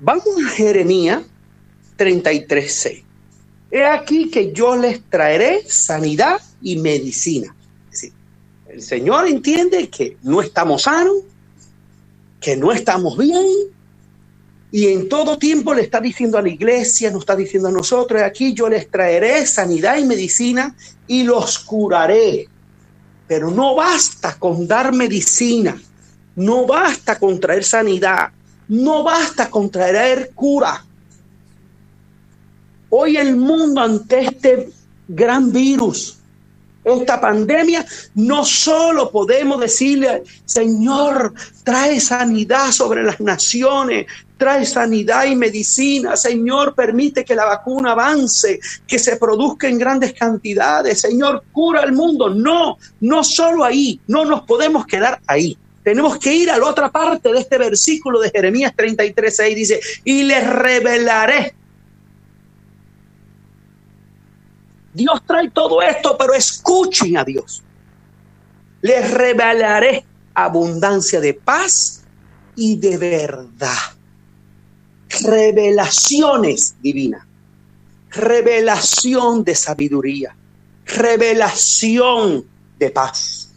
Vamos 0.00 0.26
a 0.44 0.48
Jeremías 0.50 1.22
33:6. 1.96 3.01
He 3.74 3.86
aquí 3.86 4.30
que 4.30 4.52
yo 4.52 4.76
les 4.76 5.02
traeré 5.08 5.64
sanidad 5.66 6.38
y 6.60 6.76
medicina. 6.76 7.56
Es 7.90 8.12
el 8.68 8.82
Señor 8.82 9.26
entiende 9.26 9.88
que 9.88 10.18
no 10.22 10.42
estamos 10.42 10.82
sanos, 10.82 11.16
que 12.38 12.54
no 12.54 12.70
estamos 12.70 13.16
bien. 13.16 13.46
Y 14.70 14.88
en 14.88 15.08
todo 15.08 15.38
tiempo 15.38 15.72
le 15.72 15.82
está 15.82 16.02
diciendo 16.02 16.36
a 16.36 16.42
la 16.42 16.50
iglesia, 16.50 17.10
nos 17.10 17.20
está 17.20 17.34
diciendo 17.34 17.70
a 17.70 17.72
nosotros, 17.72 18.20
aquí 18.20 18.52
yo 18.52 18.68
les 18.68 18.90
traeré 18.90 19.46
sanidad 19.46 19.96
y 19.96 20.04
medicina 20.04 20.76
y 21.06 21.22
los 21.22 21.58
curaré. 21.58 22.48
Pero 23.26 23.50
no 23.50 23.74
basta 23.74 24.38
con 24.38 24.68
dar 24.68 24.92
medicina, 24.92 25.80
no 26.36 26.66
basta 26.66 27.18
con 27.18 27.40
traer 27.40 27.64
sanidad, 27.64 28.32
no 28.68 29.02
basta 29.02 29.48
con 29.48 29.70
traer 29.70 30.32
cura. 30.34 30.84
Hoy 32.94 33.16
el 33.16 33.36
mundo 33.36 33.80
ante 33.80 34.20
este 34.20 34.68
gran 35.08 35.50
virus 35.50 36.18
esta 36.84 37.20
pandemia, 37.20 37.86
no 38.16 38.44
solo 38.44 39.10
podemos 39.10 39.60
decirle, 39.60 40.24
Señor, 40.44 41.32
trae 41.64 42.00
sanidad 42.00 42.70
sobre 42.70 43.02
las 43.02 43.20
naciones, 43.20 44.06
trae 44.36 44.66
sanidad 44.66 45.24
y 45.24 45.36
medicina, 45.36 46.16
Señor, 46.16 46.74
permite 46.74 47.24
que 47.24 47.34
la 47.34 47.44
vacuna 47.44 47.92
avance, 47.92 48.60
que 48.86 48.98
se 48.98 49.16
produzca 49.16 49.68
en 49.68 49.78
grandes 49.78 50.12
cantidades, 50.12 51.00
Señor, 51.00 51.44
cura 51.52 51.84
el 51.84 51.92
mundo. 51.92 52.28
No, 52.28 52.76
no 53.00 53.24
solo 53.24 53.64
ahí, 53.64 54.00
no 54.08 54.24
nos 54.24 54.42
podemos 54.42 54.84
quedar 54.84 55.20
ahí. 55.26 55.56
Tenemos 55.82 56.18
que 56.18 56.34
ir 56.34 56.50
a 56.50 56.58
la 56.58 56.66
otra 56.66 56.90
parte 56.90 57.32
de 57.32 57.40
este 57.40 57.58
versículo 57.58 58.20
de 58.20 58.30
Jeremías 58.30 58.74
33, 58.76 59.36
6, 59.36 59.56
dice, 59.56 59.80
y 60.04 60.24
les 60.24 60.46
revelaré 60.46 61.54
Dios 64.92 65.22
trae 65.26 65.50
todo 65.50 65.80
esto, 65.80 66.16
pero 66.18 66.34
escuchen 66.34 67.16
a 67.16 67.24
Dios. 67.24 67.62
Les 68.82 69.10
revelaré 69.10 70.04
abundancia 70.34 71.20
de 71.20 71.34
paz 71.34 72.02
y 72.56 72.76
de 72.76 72.96
verdad. 72.98 73.78
Revelaciones 75.22 76.74
divinas. 76.82 77.24
Revelación 78.10 79.44
de 79.44 79.54
sabiduría. 79.54 80.36
Revelación 80.86 82.44
de 82.78 82.90
paz. 82.90 83.50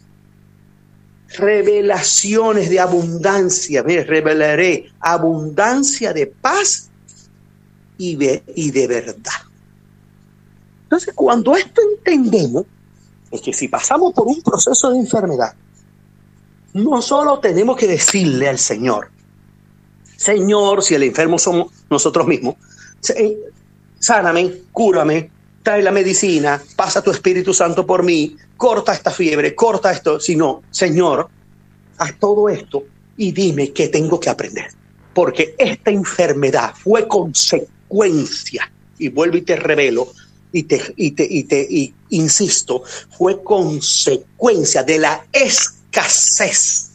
Revelaciones 1.36 2.70
de 2.70 2.80
abundancia. 2.80 3.82
Me 3.82 4.02
revelaré 4.04 4.90
abundancia 5.00 6.12
de 6.12 6.26
paz 6.28 6.90
y 7.98 8.16
de, 8.16 8.42
y 8.54 8.70
de 8.70 8.86
verdad. 8.86 9.45
Entonces, 10.86 11.14
cuando 11.14 11.56
esto 11.56 11.82
entendemos, 11.82 12.64
es 13.30 13.40
que 13.40 13.52
si 13.52 13.66
pasamos 13.66 14.12
por 14.14 14.28
un 14.28 14.40
proceso 14.40 14.90
de 14.90 14.98
enfermedad, 14.98 15.52
no 16.74 17.02
solo 17.02 17.40
tenemos 17.40 17.76
que 17.76 17.88
decirle 17.88 18.48
al 18.48 18.58
Señor, 18.58 19.10
Señor, 20.16 20.84
si 20.84 20.94
el 20.94 21.02
enfermo 21.02 21.38
somos 21.38 21.72
nosotros 21.90 22.26
mismos, 22.26 22.54
eh, 23.16 23.36
sáname, 23.98 24.62
cúrame, 24.70 25.30
trae 25.62 25.82
la 25.82 25.90
medicina, 25.90 26.62
pasa 26.76 27.02
tu 27.02 27.10
Espíritu 27.10 27.52
Santo 27.52 27.84
por 27.84 28.04
mí, 28.04 28.36
corta 28.56 28.92
esta 28.92 29.10
fiebre, 29.10 29.56
corta 29.56 29.90
esto, 29.90 30.20
sino, 30.20 30.62
Señor, 30.70 31.28
haz 31.98 32.16
todo 32.20 32.48
esto 32.48 32.84
y 33.16 33.32
dime 33.32 33.72
qué 33.72 33.88
tengo 33.88 34.20
que 34.20 34.30
aprender. 34.30 34.68
Porque 35.12 35.56
esta 35.58 35.90
enfermedad 35.90 36.74
fue 36.76 37.08
consecuencia, 37.08 38.70
y 38.98 39.08
vuelvo 39.08 39.38
y 39.38 39.42
te 39.42 39.56
revelo, 39.56 40.12
y 40.52 40.62
te, 40.64 40.94
y 40.96 41.10
te, 41.12 41.26
y 41.28 41.44
te 41.44 41.66
y 41.68 41.94
insisto, 42.10 42.82
fue 43.16 43.42
consecuencia 43.42 44.82
de 44.82 44.98
la 44.98 45.26
escasez 45.32 46.90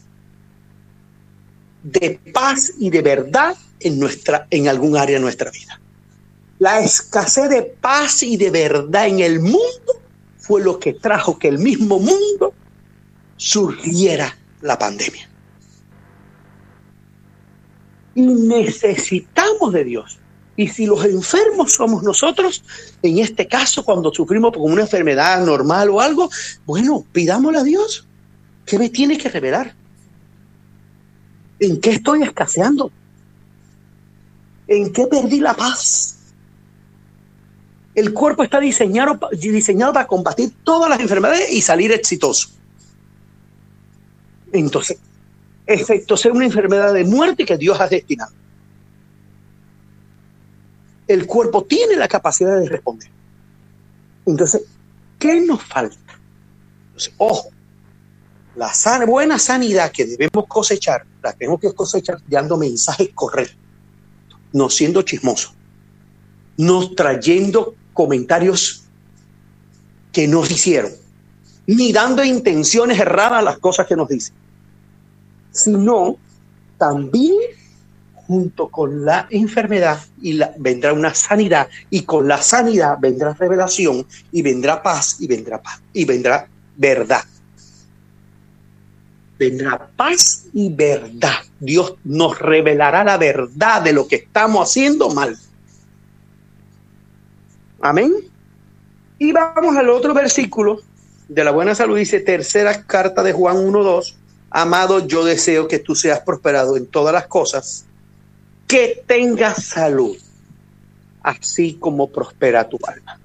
de 1.84 2.20
paz 2.34 2.74
y 2.80 2.90
de 2.90 3.02
verdad 3.02 3.56
en, 3.80 4.00
nuestra, 4.00 4.48
en 4.50 4.68
algún 4.68 4.98
área 4.98 5.16
de 5.16 5.22
nuestra 5.22 5.50
vida. 5.52 5.80
La 6.60 6.80
escasez 6.80 7.50
de 7.50 7.64
paz 7.64 8.24
y 8.24 8.38
de 8.38 8.52
verdad 8.52 9.08
en 9.08 9.20
el 9.20 9.40
mundo 9.40 10.02
fue 10.38 10.62
lo 10.62 10.80
que 10.80 10.94
trajo 10.94 11.40
que 11.40 11.48
el 11.48 11.58
mismo 11.58 12.00
mundo 12.00 12.54
surgiera 13.38 14.38
la 14.62 14.78
pandemia. 14.78 15.28
Y 18.14 18.22
necesitamos 18.22 19.74
de 19.74 19.84
Dios. 19.86 20.21
Y 20.62 20.68
si 20.68 20.86
los 20.86 21.04
enfermos 21.06 21.74
somos 21.74 22.04
nosotros, 22.04 22.64
en 23.02 23.18
este 23.18 23.48
caso, 23.48 23.84
cuando 23.84 24.14
sufrimos 24.14 24.54
por 24.54 24.62
una 24.62 24.84
enfermedad 24.84 25.44
normal 25.44 25.90
o 25.90 26.00
algo, 26.00 26.30
bueno, 26.68 27.04
pidámosle 27.12 27.58
a 27.58 27.64
Dios. 27.64 28.06
¿Qué 28.64 28.78
me 28.78 28.90
tiene 28.90 29.18
que 29.18 29.28
revelar? 29.28 29.74
¿En 31.60 31.82
qué 31.82 31.90
estoy 31.90 32.22
escaseando? 32.22 32.92
¿En 34.68 34.94
qué 34.94 35.08
perdí 35.08 35.40
la 35.40 35.56
paz? 35.56 36.18
El 37.96 38.14
cuerpo 38.14 38.44
está 38.44 38.60
diseñado, 38.60 39.20
diseñado 39.32 39.94
para 39.94 40.06
combatir 40.06 40.54
todas 40.64 40.92
las 40.92 41.00
enfermedades 41.00 41.52
y 41.52 41.62
salir 41.62 41.92
exitoso. 41.92 42.50
Entonces, 44.52 45.00
efecto 45.66 46.16
ser 46.16 46.34
una 46.34 46.46
enfermedad 46.46 46.94
de 46.94 47.04
muerte 47.04 47.46
que 47.46 47.58
Dios 47.58 47.82
ha 47.82 47.88
destinado. 47.88 48.41
El 51.08 51.26
cuerpo 51.26 51.64
tiene 51.64 51.96
la 51.96 52.08
capacidad 52.08 52.60
de 52.60 52.70
responder. 52.70 53.10
Entonces, 54.26 54.64
¿qué 55.20 55.42
nos 55.42 55.64
falta? 55.64 55.98
Ojo, 57.18 57.50
la 58.56 58.72
buena 59.08 59.40
sanidad 59.40 59.92
que 59.92 60.06
debemos 60.06 60.46
cosechar, 60.48 61.06
la 61.24 61.34
tenemos 61.34 61.60
que 61.60 61.74
cosechar 61.74 62.20
dando 62.28 62.58
mensajes 62.58 63.10
correctos, 63.14 63.58
no 64.54 64.70
siendo 64.70 65.02
chismosos, 65.02 65.54
no 66.58 66.92
trayendo 66.92 67.76
comentarios 67.94 68.84
que 70.12 70.28
nos 70.28 70.52
hicieron, 70.52 70.92
ni 71.66 71.92
dando 71.94 72.24
intenciones 72.24 73.00
erradas 73.00 73.40
a 73.40 73.42
las 73.42 73.58
cosas 73.60 73.88
que 73.88 73.96
nos 73.96 74.10
dicen, 74.10 74.36
sino 75.52 76.18
también 76.78 77.36
junto 78.32 78.70
con 78.70 79.04
la 79.04 79.28
enfermedad 79.30 80.00
y 80.22 80.34
la, 80.34 80.54
vendrá 80.58 80.94
una 80.94 81.14
sanidad 81.14 81.68
y 81.90 82.04
con 82.04 82.30
la 82.30 82.42
sanidad 82.42 82.98
vendrá 82.98 83.34
revelación 83.34 84.06
y 84.32 84.42
vendrá 84.42 84.82
paz 84.82 85.18
y 85.20 85.28
vendrá 85.28 85.62
paz 85.62 85.82
y 85.92 86.06
vendrá 86.06 86.48
verdad 86.78 87.26
vendrá 89.38 89.90
paz 89.98 90.46
y 90.54 90.70
verdad. 90.70 91.40
Dios 91.60 91.96
nos 92.04 92.38
revelará 92.38 93.04
la 93.04 93.18
verdad 93.18 93.82
de 93.82 93.92
lo 93.92 94.08
que 94.08 94.18
estamos 94.18 94.70
haciendo 94.70 95.10
mal. 95.10 95.36
Amén. 97.82 98.14
Y 99.18 99.32
vamos 99.32 99.76
al 99.76 99.90
otro 99.90 100.14
versículo 100.14 100.82
de 101.28 101.44
la 101.44 101.50
buena 101.50 101.74
salud. 101.74 101.98
Dice 101.98 102.20
tercera 102.20 102.84
carta 102.84 103.24
de 103.24 103.34
Juan 103.34 103.58
1.2. 103.58 104.16
Amado, 104.52 105.08
yo 105.08 105.26
deseo 105.26 105.68
que 105.68 105.80
tú 105.80 105.96
seas 105.96 106.20
prosperado 106.20 106.78
en 106.78 106.86
todas 106.86 107.14
las 107.14 107.26
cosas, 107.26 107.86
que 108.72 109.04
tengas 109.06 109.66
salud, 109.66 110.16
así 111.22 111.74
como 111.74 112.08
prospera 112.08 112.70
tu 112.70 112.80
alma. 112.88 113.20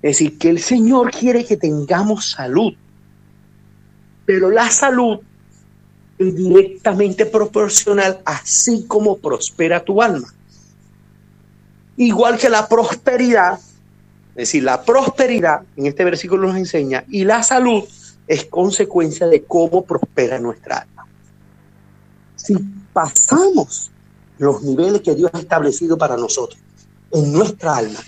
Es 0.00 0.12
decir, 0.12 0.38
que 0.38 0.48
el 0.48 0.58
Señor 0.58 1.10
quiere 1.10 1.44
que 1.44 1.58
tengamos 1.58 2.30
salud, 2.30 2.72
pero 4.24 4.50
la 4.50 4.70
salud 4.70 5.18
directamente 6.18 7.26
proporcional 7.26 8.22
así 8.24 8.86
como 8.88 9.18
prospera 9.18 9.84
tu 9.84 10.00
alma. 10.00 10.32
Igual 11.98 12.38
que 12.38 12.48
la 12.48 12.66
prosperidad, 12.66 13.58
es 14.30 14.34
decir, 14.34 14.62
la 14.62 14.82
prosperidad 14.82 15.60
en 15.76 15.88
este 15.88 16.04
versículo 16.04 16.48
nos 16.48 16.56
enseña, 16.56 17.04
y 17.10 17.24
la 17.24 17.42
salud 17.42 17.84
es 18.26 18.46
consecuencia 18.46 19.26
de 19.26 19.44
cómo 19.44 19.84
prospera 19.84 20.38
nuestra 20.38 20.78
alma. 20.78 21.06
Si 22.34 22.54
pasamos 22.94 23.90
los 24.40 24.62
niveles 24.62 25.02
que 25.02 25.14
Dios 25.14 25.30
ha 25.34 25.38
establecido 25.38 25.98
para 25.98 26.16
nosotros 26.16 26.58
en 27.12 27.30
nuestra 27.30 27.76
alma, 27.76 28.00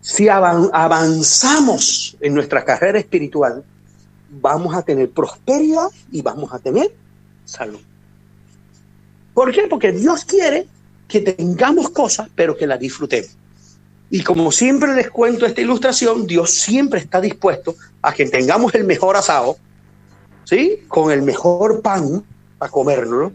si 0.00 0.28
avanzamos 0.30 2.16
en 2.20 2.32
nuestra 2.32 2.64
carrera 2.64 2.98
espiritual, 2.98 3.62
vamos 4.30 4.74
a 4.74 4.80
tener 4.82 5.10
prosperidad 5.10 5.88
y 6.10 6.22
vamos 6.22 6.52
a 6.54 6.58
tener 6.58 6.94
salud. 7.44 7.80
¿Por 9.34 9.52
qué? 9.52 9.66
Porque 9.68 9.92
Dios 9.92 10.24
quiere 10.24 10.66
que 11.06 11.20
tengamos 11.20 11.90
cosas, 11.90 12.30
pero 12.34 12.56
que 12.56 12.66
las 12.66 12.80
disfrutemos. 12.80 13.36
Y 14.08 14.22
como 14.22 14.50
siempre 14.52 14.94
les 14.94 15.10
cuento 15.10 15.44
esta 15.44 15.60
ilustración, 15.60 16.26
Dios 16.26 16.50
siempre 16.52 17.00
está 17.00 17.20
dispuesto 17.20 17.74
a 18.00 18.14
que 18.14 18.24
tengamos 18.24 18.74
el 18.74 18.84
mejor 18.84 19.16
asado, 19.16 19.58
¿sí? 20.44 20.84
Con 20.88 21.10
el 21.10 21.20
mejor 21.20 21.82
pan 21.82 22.24
para 22.56 22.72
comerlo, 22.72 23.32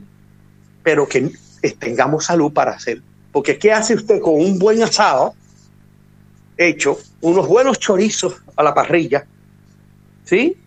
pero 0.81 1.07
que 1.07 1.31
tengamos 1.69 2.25
salud 2.25 2.51
para 2.51 2.71
hacer. 2.71 3.01
Porque 3.31 3.57
¿qué 3.57 3.71
hace 3.71 3.93
usted 3.93 4.19
con 4.19 4.35
un 4.35 4.59
buen 4.59 4.81
asado 4.83 5.35
hecho, 6.57 6.99
unos 7.21 7.47
buenos 7.47 7.79
chorizos 7.79 8.35
a 8.55 8.63
la 8.63 8.73
parrilla, 8.73 9.25
¿sí? 10.25 10.57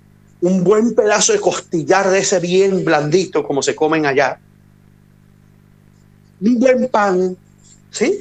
un 0.40 0.62
buen 0.62 0.94
pedazo 0.94 1.32
de 1.32 1.40
costillar 1.40 2.10
de 2.10 2.18
ese 2.18 2.38
bien 2.38 2.84
blandito 2.84 3.42
como 3.42 3.62
se 3.62 3.74
comen 3.74 4.04
allá, 4.04 4.38
un 6.40 6.58
buen 6.58 6.88
pan, 6.88 7.36
¿sí? 7.90 8.20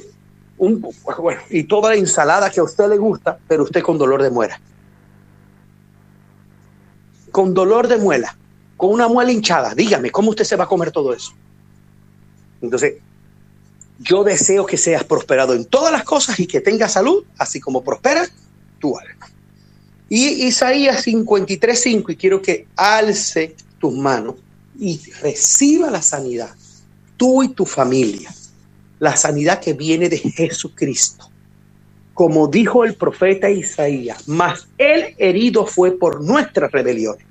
Un, 0.56 0.80
bueno, 1.18 1.40
y 1.50 1.64
toda 1.64 1.90
la 1.90 1.96
ensalada 1.96 2.48
que 2.48 2.60
a 2.60 2.62
usted 2.62 2.88
le 2.88 2.96
gusta, 2.96 3.38
pero 3.46 3.64
usted 3.64 3.82
con 3.82 3.98
dolor 3.98 4.22
de 4.22 4.30
muela. 4.30 4.58
Con 7.30 7.52
dolor 7.52 7.88
de 7.88 7.98
muela, 7.98 8.34
con 8.78 8.90
una 8.90 9.06
muela 9.06 9.30
hinchada, 9.30 9.74
dígame, 9.74 10.10
¿cómo 10.10 10.30
usted 10.30 10.44
se 10.44 10.56
va 10.56 10.64
a 10.64 10.68
comer 10.68 10.92
todo 10.92 11.12
eso? 11.12 11.32
Entonces, 12.64 12.94
yo 13.98 14.24
deseo 14.24 14.66
que 14.66 14.76
seas 14.76 15.04
prosperado 15.04 15.54
en 15.54 15.64
todas 15.64 15.92
las 15.92 16.04
cosas 16.04 16.38
y 16.40 16.46
que 16.46 16.60
tengas 16.60 16.92
salud, 16.92 17.24
así 17.38 17.60
como 17.60 17.84
prospera 17.84 18.26
tu 18.80 18.98
alma. 18.98 19.30
Y 20.08 20.46
Isaías 20.46 21.06
53:5, 21.06 22.12
y 22.12 22.16
quiero 22.16 22.42
que 22.42 22.66
alce 22.76 23.54
tus 23.78 23.94
manos 23.94 24.36
y 24.78 25.00
reciba 25.22 25.90
la 25.90 26.02
sanidad, 26.02 26.54
tú 27.16 27.42
y 27.42 27.48
tu 27.48 27.64
familia, 27.64 28.34
la 28.98 29.16
sanidad 29.16 29.60
que 29.60 29.72
viene 29.72 30.08
de 30.08 30.18
Jesucristo. 30.18 31.30
Como 32.12 32.46
dijo 32.46 32.84
el 32.84 32.94
profeta 32.94 33.50
Isaías, 33.50 34.28
más 34.28 34.68
el 34.78 35.14
herido 35.18 35.66
fue 35.66 35.92
por 35.92 36.22
nuestras 36.22 36.70
rebeliones. 36.70 37.26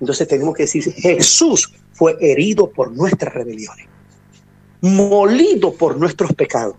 Entonces 0.00 0.28
tenemos 0.28 0.54
que 0.54 0.64
decir, 0.64 0.92
Jesús 0.92 1.72
fue 1.92 2.16
herido 2.20 2.70
por 2.70 2.92
nuestras 2.92 3.32
rebeliones, 3.32 3.86
molido 4.84 5.72
por 5.72 5.96
nuestros 5.96 6.34
pecados. 6.34 6.76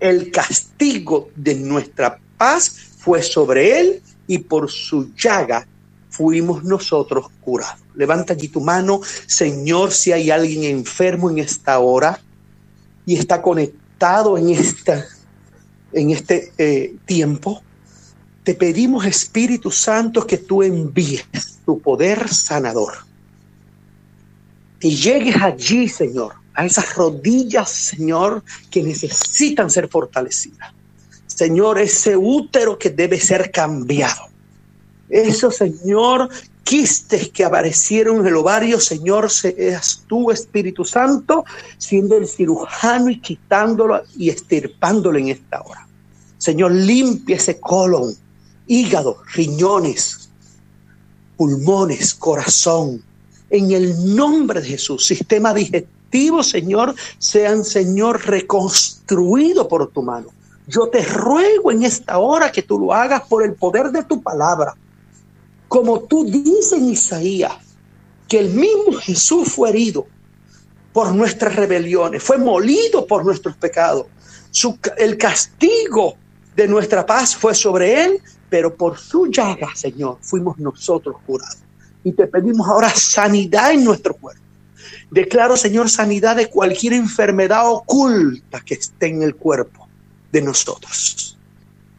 El 0.00 0.30
castigo 0.30 1.28
de 1.36 1.54
nuestra 1.54 2.18
paz 2.38 2.70
fue 2.96 3.22
sobre 3.22 3.78
él 3.78 4.02
y 4.26 4.38
por 4.38 4.70
su 4.70 5.14
llaga 5.14 5.68
fuimos 6.08 6.64
nosotros 6.64 7.26
curados. 7.42 7.82
Levanta 7.94 8.32
allí 8.32 8.48
tu 8.48 8.62
mano, 8.62 9.02
Señor, 9.26 9.92
si 9.92 10.10
hay 10.12 10.30
alguien 10.30 10.64
enfermo 10.64 11.28
en 11.28 11.40
esta 11.40 11.78
hora 11.80 12.18
y 13.04 13.16
está 13.16 13.42
conectado 13.42 14.38
en, 14.38 14.48
esta, 14.48 15.04
en 15.92 16.12
este 16.12 16.50
eh, 16.56 16.96
tiempo, 17.04 17.62
te 18.42 18.54
pedimos, 18.54 19.04
Espíritu 19.04 19.70
Santo, 19.70 20.26
que 20.26 20.38
tú 20.38 20.62
envíes 20.62 21.60
tu 21.66 21.78
poder 21.78 22.26
sanador. 22.30 22.94
Y 24.80 24.96
llegues 24.96 25.36
allí, 25.36 25.88
Señor, 25.88 26.41
a 26.54 26.66
esas 26.66 26.94
rodillas, 26.94 27.70
Señor, 27.70 28.42
que 28.70 28.82
necesitan 28.82 29.70
ser 29.70 29.88
fortalecidas. 29.88 30.72
Señor, 31.26 31.78
ese 31.78 32.16
útero 32.16 32.78
que 32.78 32.90
debe 32.90 33.18
ser 33.18 33.50
cambiado. 33.50 34.28
Eso, 35.08 35.50
Señor, 35.50 36.28
quistes 36.62 37.30
que 37.30 37.44
aparecieron 37.44 38.20
en 38.20 38.26
el 38.26 38.36
ovario, 38.36 38.80
Señor, 38.80 39.30
seas 39.30 40.04
tú, 40.06 40.30
Espíritu 40.30 40.84
Santo, 40.84 41.44
siendo 41.78 42.16
el 42.16 42.26
cirujano 42.26 43.10
y 43.10 43.20
quitándolo 43.20 44.02
y 44.16 44.30
estirpándolo 44.30 45.18
en 45.18 45.28
esta 45.28 45.62
hora. 45.62 45.86
Señor, 46.38 46.72
limpia 46.72 47.36
ese 47.36 47.60
colon, 47.60 48.14
hígado, 48.66 49.22
riñones, 49.34 50.30
pulmones, 51.36 52.14
corazón. 52.14 53.02
En 53.50 53.70
el 53.70 54.14
nombre 54.16 54.60
de 54.60 54.68
Jesús, 54.68 55.04
sistema 55.04 55.52
digestivo, 55.52 56.01
Señor, 56.42 56.94
sean, 57.18 57.64
Señor, 57.64 58.26
reconstruido 58.26 59.68
por 59.68 59.90
tu 59.90 60.02
mano. 60.02 60.28
Yo 60.66 60.88
te 60.88 61.02
ruego 61.04 61.72
en 61.72 61.82
esta 61.82 62.18
hora 62.18 62.52
que 62.52 62.62
tú 62.62 62.78
lo 62.78 62.92
hagas 62.92 63.22
por 63.28 63.42
el 63.42 63.54
poder 63.54 63.90
de 63.90 64.04
tu 64.04 64.22
palabra 64.22 64.74
como 65.72 66.02
tú 66.02 66.26
dices 66.26 66.72
en 66.72 66.90
Isaías, 66.90 67.54
que 68.28 68.38
el 68.38 68.50
mismo 68.50 68.92
Jesús 69.00 69.54
fue 69.54 69.70
herido 69.70 70.06
por 70.92 71.14
nuestras 71.14 71.56
rebeliones, 71.56 72.22
fue 72.22 72.36
molido 72.36 73.06
por 73.06 73.24
nuestros 73.24 73.56
pecados. 73.56 74.04
el 74.98 75.16
castigo 75.16 76.16
de 76.54 76.68
nuestra 76.68 77.06
paz 77.06 77.34
fue 77.34 77.54
sobre 77.54 78.04
él, 78.04 78.20
pero 78.50 78.76
por 78.76 78.98
su 78.98 79.28
llaga, 79.28 79.68
Señor, 79.74 80.18
fuimos 80.20 80.58
nosotros 80.58 81.16
curados. 81.24 81.62
Y 82.04 82.12
te 82.12 82.26
pedimos 82.26 82.68
ahora 82.68 82.90
sanidad 82.90 83.72
en 83.72 83.82
nuestro 83.82 84.12
cuerpo. 84.12 84.41
Declaro, 85.10 85.56
Señor, 85.56 85.90
sanidad 85.90 86.36
de 86.36 86.48
cualquier 86.48 86.94
enfermedad 86.94 87.70
oculta 87.70 88.60
que 88.60 88.74
esté 88.74 89.08
en 89.08 89.22
el 89.22 89.36
cuerpo 89.36 89.88
de 90.30 90.42
nosotros. 90.42 91.38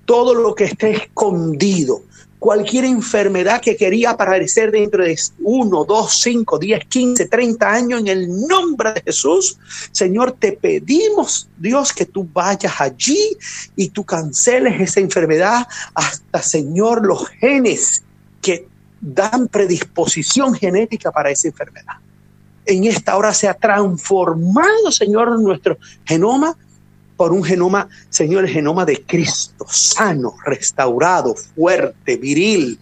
Todo 0.05 0.33
lo 0.33 0.53
que 0.53 0.65
esté 0.65 0.91
escondido, 0.91 2.01
cualquier 2.39 2.83
enfermedad 2.83 3.61
que 3.61 3.77
quería 3.77 4.09
aparecer 4.09 4.69
dentro 4.69 5.03
de 5.03 5.17
uno, 5.39 5.85
dos, 5.85 6.19
cinco, 6.21 6.59
diez, 6.59 6.83
quince, 6.89 7.27
treinta 7.27 7.71
años, 7.71 8.01
en 8.01 8.07
el 8.09 8.47
nombre 8.47 8.93
de 8.93 9.01
Jesús, 9.01 9.57
Señor, 9.93 10.33
te 10.33 10.51
pedimos, 10.51 11.47
Dios, 11.57 11.93
que 11.93 12.05
tú 12.05 12.27
vayas 12.33 12.73
allí 12.81 13.37
y 13.77 13.89
tú 13.89 14.03
canceles 14.03 14.81
esa 14.81 14.99
enfermedad 14.99 15.65
hasta, 15.93 16.41
Señor, 16.41 17.05
los 17.05 17.29
genes 17.29 18.03
que 18.41 18.67
dan 18.99 19.47
predisposición 19.47 20.53
genética 20.53 21.11
para 21.11 21.29
esa 21.29 21.47
enfermedad. 21.47 21.95
En 22.66 22.86
esta 22.86 23.18
hora 23.18 23.34
se 23.34 23.47
ha 23.47 23.53
transformado, 23.53 24.91
Señor, 24.91 25.39
nuestro 25.39 25.78
genoma 26.05 26.55
por 27.18 27.32
un 27.32 27.43
genoma, 27.43 27.88
Señor, 28.09 28.45
el 28.45 28.49
genoma 28.49 28.86
de 28.86 29.03
Cristo, 29.05 29.66
sano, 29.70 30.36
restaurado, 30.45 31.36
fuerte, 31.36 32.18
viril, 32.18 32.80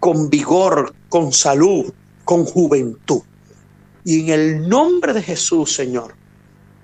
con 0.00 0.28
vigor, 0.28 0.94
con 1.08 1.32
salud, 1.32 1.92
con 2.24 2.44
juventud. 2.44 3.22
Y 4.04 4.20
en 4.20 4.28
el 4.28 4.68
nombre 4.68 5.12
de 5.12 5.22
Jesús, 5.22 5.74
Señor, 5.74 6.14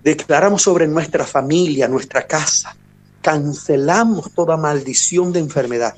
declaramos 0.02 0.62
sobre 0.62 0.88
nuestra 0.88 1.24
familia, 1.24 1.86
nuestra 1.86 2.26
casa, 2.26 2.74
cancelamos 3.20 4.32
toda 4.32 4.56
maldición 4.56 5.32
de 5.32 5.40
enfermedad. 5.40 5.94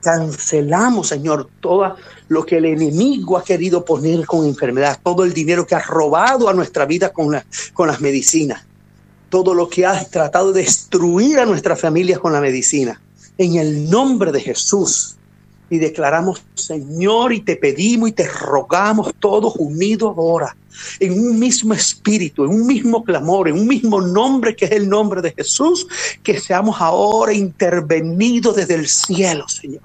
Cancelamos, 0.00 1.08
Señor, 1.08 1.48
todo 1.60 1.96
lo 2.32 2.44
que 2.44 2.56
el 2.56 2.64
enemigo 2.64 3.38
ha 3.38 3.44
querido 3.44 3.84
poner 3.84 4.26
con 4.26 4.46
enfermedad, 4.46 4.98
todo 5.02 5.24
el 5.24 5.32
dinero 5.32 5.66
que 5.66 5.74
ha 5.74 5.80
robado 5.80 6.48
a 6.48 6.54
nuestra 6.54 6.86
vida 6.86 7.12
con, 7.12 7.36
con 7.74 7.86
las 7.88 8.00
medicinas 8.00 8.64
todo 9.32 9.54
lo 9.54 9.66
que 9.66 9.86
has 9.86 10.10
tratado 10.10 10.52
de 10.52 10.60
destruir 10.60 11.38
a 11.38 11.46
nuestras 11.46 11.80
familias 11.80 12.18
con 12.18 12.34
la 12.34 12.40
medicina. 12.42 13.00
En 13.38 13.56
el 13.56 13.88
nombre 13.88 14.30
de 14.30 14.42
Jesús. 14.42 15.16
Y 15.70 15.78
declaramos, 15.78 16.44
Señor, 16.52 17.32
y 17.32 17.40
te 17.40 17.56
pedimos 17.56 18.10
y 18.10 18.12
te 18.12 18.28
rogamos 18.28 19.14
todos 19.18 19.54
unidos 19.56 20.12
ahora, 20.18 20.54
en 21.00 21.18
un 21.18 21.38
mismo 21.38 21.72
espíritu, 21.72 22.44
en 22.44 22.50
un 22.50 22.66
mismo 22.66 23.02
clamor, 23.02 23.48
en 23.48 23.54
un 23.54 23.66
mismo 23.66 24.02
nombre 24.02 24.54
que 24.54 24.66
es 24.66 24.72
el 24.72 24.86
nombre 24.86 25.22
de 25.22 25.32
Jesús, 25.32 25.86
que 26.22 26.38
seamos 26.38 26.76
ahora 26.78 27.32
intervenidos 27.32 28.56
desde 28.56 28.74
el 28.74 28.86
cielo, 28.86 29.48
Señor. 29.48 29.80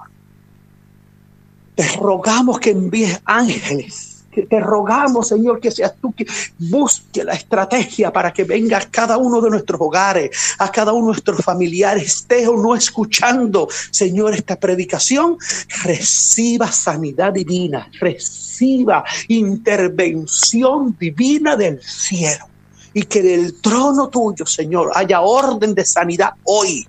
Te 1.78 1.86
rogamos 1.96 2.58
que 2.58 2.70
envíes 2.70 3.20
ángeles 3.24 4.18
te 4.42 4.60
rogamos, 4.60 5.28
Señor, 5.28 5.60
que 5.60 5.70
seas 5.70 5.94
tú 6.00 6.12
que 6.12 6.26
busque 6.58 7.24
la 7.24 7.32
estrategia 7.32 8.12
para 8.12 8.32
que 8.32 8.44
venga 8.44 8.78
a 8.78 8.90
cada 8.90 9.16
uno 9.16 9.40
de 9.40 9.50
nuestros 9.50 9.80
hogares, 9.80 10.30
a 10.58 10.70
cada 10.70 10.92
uno 10.92 11.06
de 11.06 11.12
nuestros 11.12 11.44
familiares, 11.44 12.04
esté 12.04 12.46
o 12.46 12.56
no 12.56 12.74
escuchando, 12.74 13.68
Señor, 13.90 14.34
esta 14.34 14.56
predicación, 14.56 15.38
reciba 15.82 16.70
sanidad 16.70 17.32
divina, 17.32 17.90
reciba 18.00 19.04
intervención 19.28 20.96
divina 20.98 21.56
del 21.56 21.82
cielo. 21.82 22.46
Y 22.94 23.02
que 23.04 23.22
del 23.22 23.60
trono 23.60 24.08
tuyo, 24.08 24.46
Señor, 24.46 24.92
haya 24.94 25.20
orden 25.20 25.74
de 25.74 25.84
sanidad 25.84 26.30
hoy, 26.44 26.86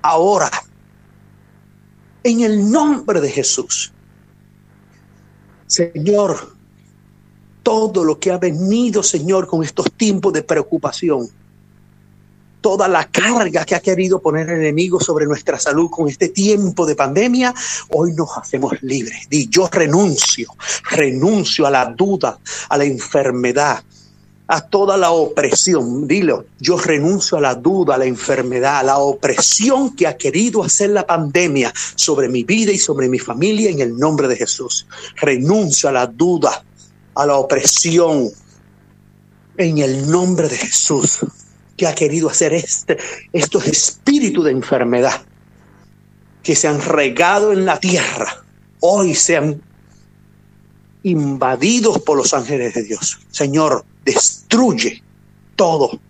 ahora, 0.00 0.50
en 2.24 2.40
el 2.40 2.70
nombre 2.70 3.20
de 3.20 3.30
Jesús. 3.30 3.92
Señor, 5.72 6.54
todo 7.62 8.04
lo 8.04 8.18
que 8.18 8.30
ha 8.30 8.36
venido, 8.36 9.02
Señor, 9.02 9.46
con 9.46 9.64
estos 9.64 9.90
tiempos 9.92 10.34
de 10.34 10.42
preocupación, 10.42 11.30
toda 12.60 12.88
la 12.88 13.06
carga 13.06 13.64
que 13.64 13.74
ha 13.74 13.80
querido 13.80 14.20
poner 14.20 14.50
el 14.50 14.60
enemigo 14.60 15.00
sobre 15.00 15.24
nuestra 15.24 15.58
salud 15.58 15.88
con 15.88 16.10
este 16.10 16.28
tiempo 16.28 16.84
de 16.84 16.94
pandemia, 16.94 17.54
hoy 17.88 18.12
nos 18.12 18.36
hacemos 18.36 18.74
libres. 18.82 19.26
Y 19.30 19.48
yo 19.48 19.66
renuncio, 19.72 20.54
renuncio 20.90 21.66
a 21.66 21.70
la 21.70 21.86
duda, 21.86 22.38
a 22.68 22.76
la 22.76 22.84
enfermedad, 22.84 23.82
a 24.46 24.60
toda 24.60 24.96
la 24.96 25.10
opresión. 25.10 26.06
Dilo, 26.06 26.44
yo 26.60 26.76
renuncio 26.76 27.38
a 27.38 27.40
la 27.40 27.54
duda, 27.54 27.94
a 27.94 27.98
la 27.98 28.04
enfermedad, 28.04 28.80
a 28.80 28.82
la 28.82 28.98
opresión 28.98 29.94
que 29.94 30.06
ha 30.06 30.16
querido 30.16 30.62
hacer 30.62 30.90
la 30.90 31.06
pandemia 31.06 31.72
sobre 31.94 32.28
mi 32.28 32.44
vida 32.44 32.72
y 32.72 32.78
sobre 32.78 33.08
mi 33.08 33.18
familia 33.18 33.70
en 33.70 33.80
el 33.80 33.96
nombre 33.96 34.28
de 34.28 34.36
Jesús. 34.36 34.86
Renuncio 35.16 35.88
a 35.88 35.92
la 35.92 36.06
duda, 36.06 36.64
a 37.14 37.26
la 37.26 37.36
opresión 37.36 38.30
en 39.56 39.78
el 39.78 40.10
nombre 40.10 40.48
de 40.48 40.56
Jesús 40.56 41.18
que 41.76 41.86
ha 41.86 41.94
querido 41.94 42.28
hacer 42.28 42.52
este, 42.54 42.98
estos 43.32 43.66
espíritus 43.66 44.44
de 44.44 44.50
enfermedad 44.50 45.22
que 46.42 46.56
se 46.56 46.68
han 46.68 46.80
regado 46.82 47.52
en 47.52 47.64
la 47.64 47.78
tierra, 47.78 48.44
hoy 48.80 49.14
sean 49.14 49.62
invadidos 51.04 52.00
por 52.00 52.16
los 52.16 52.34
ángeles 52.34 52.74
de 52.74 52.82
Dios. 52.82 53.20
Señor, 53.30 53.84
destruye 54.04 55.02
todo 55.56 56.00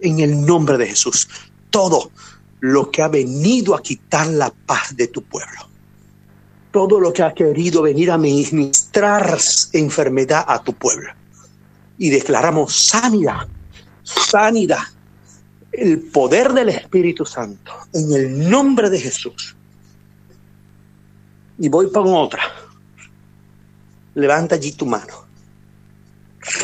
en 0.00 0.20
el 0.20 0.44
nombre 0.44 0.78
de 0.78 0.86
Jesús, 0.86 1.28
todo 1.70 2.10
lo 2.60 2.90
que 2.90 3.02
ha 3.02 3.08
venido 3.08 3.74
a 3.74 3.82
quitar 3.82 4.26
la 4.28 4.52
paz 4.66 4.96
de 4.96 5.08
tu 5.08 5.22
pueblo 5.22 5.76
todo 6.76 7.00
lo 7.00 7.10
que 7.10 7.22
ha 7.22 7.32
querido 7.32 7.80
venir 7.80 8.10
a 8.10 8.18
ministrar 8.18 9.38
enfermedad 9.72 10.44
a 10.46 10.62
tu 10.62 10.74
pueblo. 10.74 11.10
Y 11.96 12.10
declaramos 12.10 12.76
sanidad, 12.76 13.48
sanidad, 14.02 14.82
el 15.72 16.02
poder 16.02 16.52
del 16.52 16.68
Espíritu 16.68 17.24
Santo, 17.24 17.72
en 17.94 18.12
el 18.12 18.50
nombre 18.50 18.90
de 18.90 19.00
Jesús. 19.00 19.56
Y 21.58 21.70
voy 21.70 21.86
para 21.86 22.10
otra. 22.10 22.42
Levanta 24.14 24.56
allí 24.56 24.72
tu 24.72 24.84
mano. 24.84 25.25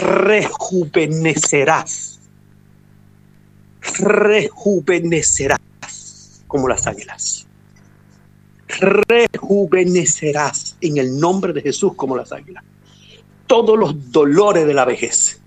Rejuvenecerás. 0.01 2.20
Rejuvenecerás 3.99 5.61
como 6.47 6.68
las 6.68 6.86
águilas 6.86 7.47
rejuvenecerás 8.80 10.76
en 10.80 10.99
el 10.99 11.18
nombre 11.18 11.53
de 11.53 11.62
Jesús 11.62 11.93
como 11.95 12.16
las 12.16 12.32
águilas. 12.32 12.64
Todos 13.47 13.78
los 13.78 14.11
dolores 14.11 14.66
de 14.66 14.74
la 14.74 14.84
vejez, 14.84 15.40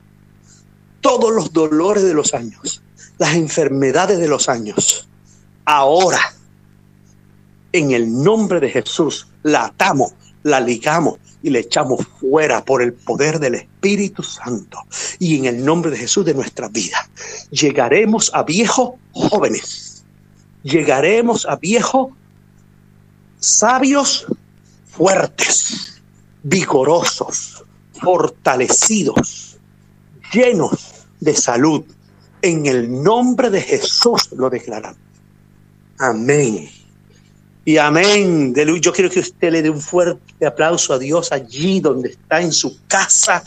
todos 1.02 1.34
los 1.34 1.52
dolores 1.52 2.04
de 2.04 2.14
los 2.14 2.34
años, 2.34 2.82
las 3.18 3.36
enfermedades 3.36 4.20
de 4.20 4.28
los 4.28 4.50
años, 4.50 5.08
ahora, 5.66 6.20
en 7.72 7.92
el 7.92 8.24
nombre 8.24 8.60
de 8.60 8.70
Jesús, 8.70 9.28
la 9.44 9.66
atamos, 9.66 10.14
la 10.46 10.60
ligamos 10.60 11.18
y 11.42 11.50
le 11.50 11.60
echamos 11.60 12.06
fuera 12.20 12.64
por 12.64 12.84
el 12.84 12.94
poder 12.94 13.40
del 13.40 13.56
Espíritu 13.56 14.22
Santo. 14.22 14.78
Y 15.18 15.40
en 15.40 15.46
el 15.46 15.66
nombre 15.66 15.90
de 15.90 15.98
Jesús 15.98 16.24
de 16.24 16.36
nuestra 16.36 16.70
vida, 16.70 17.10
llegaremos 17.50 18.30
a 18.32 18.44
viejos 18.44 18.92
jóvenes. 19.12 20.06
Llegaremos 20.62 21.48
a 21.48 21.56
viejos 21.56 22.10
sabios, 23.40 24.28
fuertes, 24.86 26.02
vigorosos, 26.44 27.64
fortalecidos, 28.00 29.58
llenos 30.32 31.08
de 31.22 31.36
salud. 31.36 31.84
En 32.44 32.68
el 32.68 33.02
nombre 33.02 33.50
de 33.50 33.62
Jesús 33.62 34.32
lo 34.32 34.52
declaramos. 34.52 35.00
Amén 35.98 36.75
Y 37.68 37.78
amén. 37.78 38.54
Yo 38.80 38.94
quiero 38.94 39.10
que 39.10 39.20
usted 39.20 39.52
le 39.52 39.64
dé 39.64 39.72
un 39.72 39.82
fuerte 39.82 40.46
aplauso 40.46 40.94
a 40.94 41.00
Dios 41.00 41.32
allí 41.32 41.80
donde 41.80 42.10
está 42.10 42.40
en 42.40 42.52
su 42.52 42.78
casa. 42.88 43.44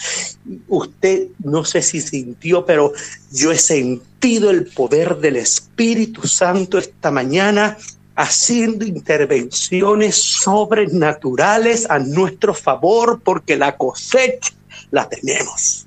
Usted 0.67 1.29
no 1.45 1.65
sé 1.65 1.83
si 1.83 2.01
sintió, 2.01 2.67
pero 2.67 2.93
yo 3.31 3.53
he 3.53 3.59
sentido 3.59 4.51
el 4.51 4.67
poder 4.67 5.19
del 5.19 5.37
Espíritu 5.37 6.27
Santo 6.27 6.79
esta 6.79 7.13
mañana 7.13 7.79
haciendo 8.17 8.85
intervenciones 8.85 10.17
sobrenaturales 10.17 11.89
a 11.89 12.01
nuestro 12.01 12.53
favor 12.53 13.21
porque 13.23 13.57
la 13.57 13.77
cosecha 13.77 14.53
la 14.91 15.09
tenemos. 15.09 15.87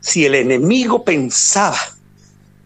Si 0.00 0.26
el 0.26 0.34
enemigo 0.34 1.04
pensaba 1.04 1.78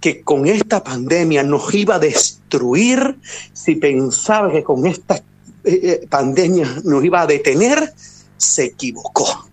que 0.01 0.23
con 0.23 0.47
esta 0.47 0.83
pandemia 0.83 1.43
nos 1.43 1.73
iba 1.75 1.97
a 1.97 1.99
destruir, 1.99 3.19
si 3.53 3.77
pensaba 3.77 4.51
que 4.51 4.65
con 4.65 4.87
esta 4.87 5.17
eh, 5.17 5.23
eh, 5.65 6.07
pandemia 6.09 6.81
nos 6.85 7.05
iba 7.05 7.21
a 7.21 7.27
detener, 7.27 7.93
se 8.37 8.65
equivocó. 8.65 9.47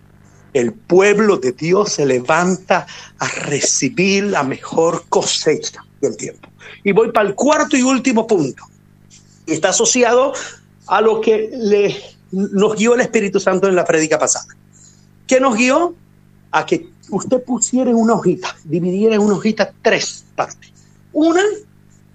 El 0.54 0.72
pueblo 0.72 1.36
de 1.36 1.52
Dios 1.52 1.92
se 1.92 2.06
levanta 2.06 2.86
a 3.18 3.28
recibir 3.28 4.24
la 4.24 4.42
mejor 4.42 5.04
cosecha 5.10 5.84
del 6.00 6.16
tiempo. 6.16 6.48
Y 6.82 6.92
voy 6.92 7.12
para 7.12 7.28
el 7.28 7.34
cuarto 7.34 7.76
y 7.76 7.82
último 7.82 8.26
punto. 8.26 8.64
Está 9.46 9.68
asociado 9.68 10.32
a 10.86 11.02
lo 11.02 11.20
que 11.20 11.50
le, 11.52 11.94
nos 12.32 12.76
guió 12.76 12.94
el 12.94 13.02
Espíritu 13.02 13.38
Santo 13.38 13.68
en 13.68 13.76
la 13.76 13.84
prédica 13.84 14.18
pasada. 14.18 14.46
¿Qué 15.26 15.38
nos 15.38 15.56
guió? 15.56 15.94
A 16.50 16.64
que 16.64 16.88
usted 17.10 17.42
pusiera 17.42 17.90
en 17.90 17.96
una 17.96 18.14
hojita, 18.14 18.56
dividiera 18.64 19.14
en 19.14 19.20
una 19.20 19.34
hojita 19.34 19.74
tres 19.82 20.24
Una, 21.12 21.42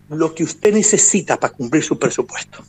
lo 0.10 0.34
que 0.34 0.44
usted 0.44 0.74
necesita 0.74 1.40
para 1.40 1.54
cumplir 1.54 1.84
su 1.84 1.98
presupuesto. 1.98 2.64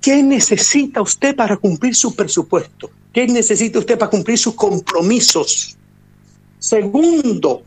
¿Qué 0.00 0.22
necesita 0.22 1.00
usted 1.00 1.34
para 1.34 1.56
cumplir 1.56 1.94
su 1.94 2.14
presupuesto? 2.14 2.90
¿Qué 3.12 3.26
necesita 3.26 3.78
usted 3.78 3.98
para 3.98 4.10
cumplir 4.10 4.36
sus 4.38 4.54
compromisos? 4.54 5.76
Segundo, 6.58 7.62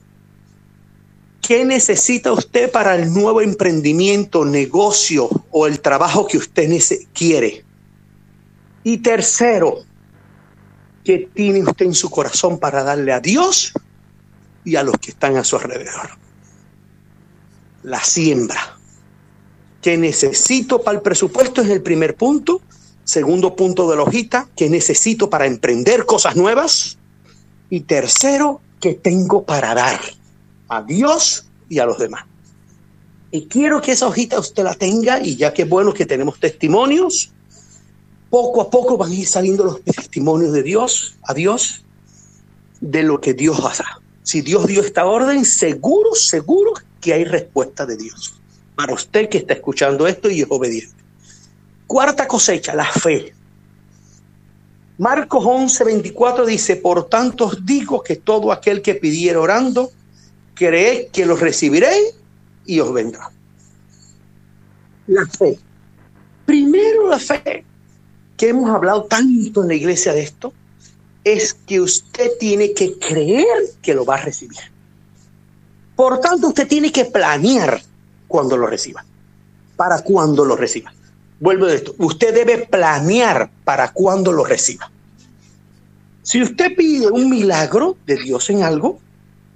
¿qué 1.42 1.64
necesita 1.64 2.34
usted 2.34 2.72
para 2.72 2.96
el 2.96 3.14
nuevo 3.14 3.42
emprendimiento, 3.42 4.44
negocio 4.44 5.30
o 5.52 5.68
el 5.68 5.80
trabajo 5.80 6.28
que 6.28 6.38
usted 6.38 6.70
quiere? 7.14 7.64
Y 8.84 8.98
tercero, 8.98 9.86
¿Qué 11.06 11.30
tiene 11.32 11.62
usted 11.62 11.86
en 11.86 11.94
su 11.94 12.10
corazón 12.10 12.58
para 12.58 12.84
darle 12.84 13.14
a 13.14 13.20
Dios 13.20 13.72
y 14.66 14.76
a 14.76 14.84
los 14.84 14.98
que 14.98 15.12
están 15.12 15.38
a 15.38 15.44
su 15.44 15.56
alrededor? 15.56 16.10
La 17.84 18.04
siembra. 18.04 18.78
¿Qué 19.82 19.98
necesito 19.98 20.82
para 20.82 20.98
el 20.98 21.04
presupuesto? 21.04 21.62
Es 21.62 21.70
el 21.70 21.82
primer 21.82 22.16
punto. 22.16 22.62
Segundo 23.04 23.56
punto 23.56 23.90
de 23.90 23.96
la 23.96 24.02
hojita, 24.02 24.50
¿qué 24.56 24.68
necesito 24.68 25.30
para 25.30 25.46
emprender 25.46 26.08
cosas 26.08 26.36
nuevas? 26.36 26.98
Y 27.70 27.82
tercero, 27.82 28.62
¿qué 28.82 28.96
tengo 28.96 29.44
para 29.44 29.76
dar 29.76 30.02
a 30.70 30.82
Dios 30.82 31.46
y 31.70 31.78
a 31.78 31.86
los 31.86 32.00
demás? 32.00 32.26
Y 33.30 33.46
quiero 33.46 33.80
que 33.80 33.92
esa 33.92 34.08
hojita 34.08 34.40
usted 34.40 34.64
la 34.64 34.74
tenga 34.74 35.20
y 35.20 35.36
ya 35.36 35.54
que 35.54 35.66
bueno 35.66 35.94
que 35.94 36.08
tenemos 36.08 36.40
testimonios, 36.40 37.32
poco 38.32 38.62
a 38.62 38.70
poco 38.70 38.98
van 38.98 39.12
a 39.12 39.16
ir 39.16 39.28
saliendo 39.28 39.64
los 39.64 39.84
testimonios 39.84 40.52
de 40.52 40.64
Dios, 40.64 41.18
a 41.22 41.34
Dios, 41.34 41.84
de 42.82 43.04
lo 43.04 43.22
que 43.22 43.34
Dios 43.34 43.60
hará. 43.60 44.02
Si 44.26 44.42
Dios 44.42 44.66
dio 44.66 44.82
esta 44.82 45.06
orden, 45.06 45.46
seguro, 45.46 46.16
seguro 46.16 46.74
que 47.00 47.14
hay 47.14 47.26
respuesta 47.26 47.86
de 47.86 47.96
Dios. 47.96 48.34
Para 48.76 48.92
usted 48.92 49.30
que 49.30 49.38
está 49.38 49.54
escuchando 49.54 50.08
esto 50.08 50.32
y 50.32 50.42
es 50.42 50.48
obediente. 50.50 50.96
Cuarta 51.86 52.28
cosecha, 52.28 52.74
la 52.74 52.92
fe. 52.92 53.36
Marcos 54.98 55.46
11, 55.46 55.84
24 55.84 56.44
dice, 56.48 56.76
por 56.78 57.08
tanto 57.08 57.46
os 57.46 57.64
digo 57.64 58.02
que 58.02 58.16
todo 58.16 58.52
aquel 58.52 58.82
que 58.82 58.96
pidiera 58.96 59.40
orando, 59.40 59.92
creed 60.56 61.10
que 61.12 61.28
lo 61.28 61.36
recibiréis 61.36 62.16
y 62.66 62.80
os 62.80 62.92
vendrá. 62.92 63.30
La 65.06 65.28
fe. 65.28 65.60
Primero 66.48 67.10
la 67.10 67.20
fe 67.20 67.64
que 68.36 68.50
hemos 68.50 68.72
hablado 68.72 69.04
tanto 69.04 69.62
en 69.62 69.68
la 69.68 69.76
iglesia 69.76 70.14
de 70.14 70.24
esto, 70.24 70.52
es 71.26 71.56
que 71.56 71.82
usted 71.82 72.38
tiene 72.40 72.72
que 72.72 72.98
creer 73.00 73.74
que 73.82 73.96
lo 73.96 74.06
va 74.06 74.16
a 74.16 74.22
recibir. 74.22 74.60
Por 75.96 76.22
tanto, 76.22 76.50
usted 76.50 76.68
tiene 76.68 76.92
que 76.92 77.06
planear 77.06 77.82
cuando 78.28 78.56
lo 78.56 78.68
reciba, 78.68 79.04
para 79.76 80.02
cuando 80.04 80.46
lo 80.46 80.56
reciba. 80.56 80.94
Vuelvo 81.40 81.66
a 81.66 81.74
esto, 81.74 81.96
usted 81.98 82.34
debe 82.34 82.68
planear 82.68 83.50
para 83.64 83.92
cuando 83.92 84.32
lo 84.32 84.46
reciba. 84.46 84.92
Si 86.22 86.42
usted 86.42 86.76
pide 86.76 87.08
un 87.08 87.30
milagro 87.30 87.98
de 88.06 88.18
Dios 88.18 88.50
en 88.50 88.64
algo, 88.64 89.00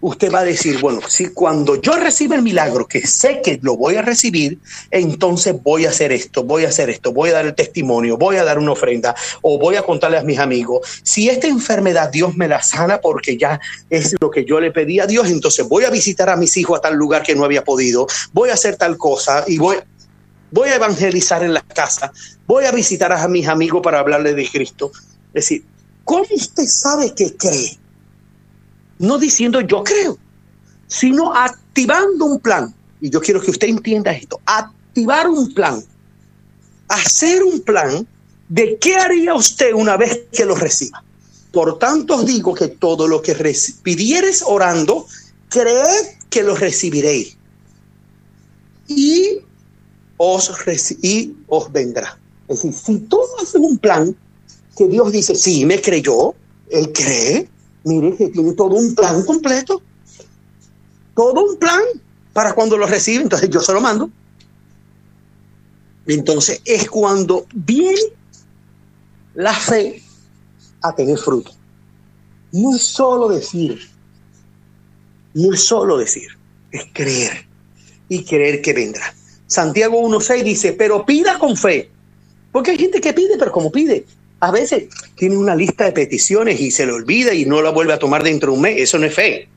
usted 0.02 0.32
va 0.32 0.40
a 0.40 0.44
decir, 0.44 0.80
bueno, 0.80 1.02
si 1.08 1.28
cuando 1.28 1.76
yo 1.82 1.98
reciba 1.98 2.36
el 2.36 2.42
milagro, 2.42 2.88
que 2.88 3.06
sé 3.06 3.42
que 3.42 3.60
lo 3.62 3.76
voy 3.76 3.96
a 3.96 4.02
recibir, 4.02 4.60
entonces 4.92 5.56
voy 5.62 5.86
a 5.86 5.90
hacer 5.90 6.12
esto, 6.12 6.44
voy 6.44 6.66
a 6.66 6.70
hacer 6.70 6.90
esto, 6.90 7.12
voy 7.12 7.30
a 7.30 7.34
dar 7.34 7.46
el 7.46 7.56
testimonio, 7.56 8.18
voy 8.18 8.38
a 8.38 8.44
dar 8.44 8.60
una 8.60 8.72
ofrenda 8.72 9.16
o 9.42 9.58
voy 9.58 9.76
a 9.76 9.84
contarle 9.84 10.18
a 10.18 10.24
mis 10.24 10.40
amigos. 10.40 11.02
Si 11.04 11.30
esta 11.30 11.48
enfermedad 11.48 12.10
Dios 12.10 12.36
me 12.36 12.48
la 12.48 12.62
sana 12.62 13.02
porque 13.02 13.38
ya 13.38 13.60
es 13.90 14.16
lo 14.20 14.32
que 14.32 14.46
yo 14.46 14.60
le 14.60 14.72
pedí 14.72 15.00
a 15.00 15.08
Dios, 15.08 15.30
entonces 15.30 15.68
voy 15.68 15.84
a 15.84 15.90
visitar 15.90 16.30
a 16.30 16.36
mis 16.36 16.56
hijos 16.58 16.80
a 16.80 16.82
tal 16.82 16.96
lugar 16.96 17.24
que 17.24 17.36
no 17.36 17.44
había 17.44 17.64
podido, 17.64 18.08
voy 18.34 18.50
a 18.50 18.54
hacer 18.54 18.78
tal 18.78 18.98
cosa 18.98 19.44
y 19.48 19.58
voy, 19.58 19.78
voy 20.52 20.70
a 20.70 20.76
evangelizar 20.76 21.44
en 21.44 21.54
la 21.54 21.62
casa, 21.62 22.12
voy 22.48 22.66
a 22.66 22.72
visitar 22.72 23.12
a 23.12 23.28
mis 23.28 23.48
amigos 23.48 23.82
para 23.84 24.00
hablarle 24.00 24.34
de 24.34 24.48
Cristo. 24.50 24.92
Es 25.34 25.46
decir, 25.46 25.64
¿cómo 26.06 26.26
usted 26.32 26.66
sabe 26.66 27.14
que 27.14 27.36
cree? 27.36 27.79
No 29.00 29.18
diciendo 29.18 29.62
yo 29.62 29.84
creo, 29.84 30.18
sino 30.88 31.34
activando 31.34 32.26
un 32.26 32.40
plan. 32.40 32.74
Y 33.02 33.10
yo 33.10 33.22
quiero 33.22 33.42
que 33.42 33.52
usted 33.52 33.70
entienda 33.70 34.12
esto, 34.12 34.40
activar 34.46 35.28
un 35.28 35.54
plan, 35.54 35.84
hacer 36.90 37.44
un 37.44 37.62
plan 37.62 38.08
de 38.50 38.78
qué 38.80 38.96
haría 38.96 39.34
usted 39.34 39.74
una 39.74 39.96
vez 39.98 40.26
que 40.32 40.46
lo 40.46 40.56
reciba. 40.56 41.04
Por 41.52 41.80
tanto 41.80 42.16
os 42.16 42.26
digo 42.26 42.54
que 42.54 42.68
todo 42.68 43.08
lo 43.08 43.22
que 43.22 43.34
pidieres 43.84 44.44
orando, 44.46 45.08
creed 45.50 46.18
que 46.30 46.44
lo 46.44 46.56
recibiréis. 46.56 47.38
Y 48.88 49.40
os, 50.18 50.52
y 51.02 51.36
os 51.48 51.72
vendrá. 51.72 52.20
Es 52.48 52.64
decir, 52.64 52.74
si 52.74 53.00
tú 53.02 53.20
haces 53.42 53.56
un 53.56 53.78
plan 53.78 54.16
que 54.76 54.88
Dios 54.88 55.12
dice, 55.12 55.36
sí, 55.36 55.66
me 55.66 55.82
creyó, 55.82 56.36
él 56.70 56.92
cree, 56.92 57.50
Mire 57.84 58.16
que 58.16 58.30
tiene 58.30 58.54
todo 58.54 58.76
un 58.76 58.94
plan 58.96 59.24
completo. 59.24 59.82
Todo 61.16 61.46
un 61.46 61.58
plan 61.58 61.82
para 62.34 62.54
cuando 62.54 62.78
lo 62.78 62.86
recibe. 62.86 63.24
Entonces 63.24 63.50
yo 63.50 63.60
se 63.62 63.74
lo 63.74 63.82
mando. 63.82 64.10
Entonces 66.08 66.62
es 66.66 66.90
cuando 66.90 67.46
viene 67.54 68.00
la 69.36 69.54
fe 69.54 70.02
a 70.82 70.96
tener 70.96 71.18
fruto. 71.18 71.52
No 72.52 72.76
es 72.76 72.82
solo 72.82 73.30
decir, 73.30 73.80
no 75.34 75.54
es 75.54 75.64
solo 75.64 75.98
decir, 75.98 76.28
es 76.72 76.86
creer 76.94 77.46
y 78.08 78.24
creer 78.24 78.62
que 78.62 78.74
vendrá. 78.74 79.14
Santiago 79.46 80.02
1.6 80.02 80.44
dice, 80.44 80.74
pero 80.74 81.06
pida 81.06 81.38
con 81.38 81.56
fe. 81.56 81.92
Porque 82.52 82.72
hay 82.72 82.78
gente 82.78 83.00
que 83.02 83.14
pide, 83.14 83.38
pero 83.38 83.52
como 83.52 83.72
pide, 83.72 84.06
a 84.40 84.52
veces 84.52 84.86
tiene 85.16 85.38
una 85.38 85.56
lista 85.56 85.86
de 85.86 85.92
peticiones 85.92 86.60
y 86.60 86.72
se 86.72 86.86
le 86.86 86.94
olvida 86.94 87.34
y 87.34 87.46
no 87.46 87.62
la 87.62 87.72
vuelve 87.72 87.94
a 87.94 88.00
tomar 88.00 88.24
dentro 88.24 88.52
de 88.52 88.56
un 88.56 88.62
mes. 88.62 88.78
Eso 88.78 88.98
no 88.98 89.06
es 89.06 89.14
fe. 89.14 89.48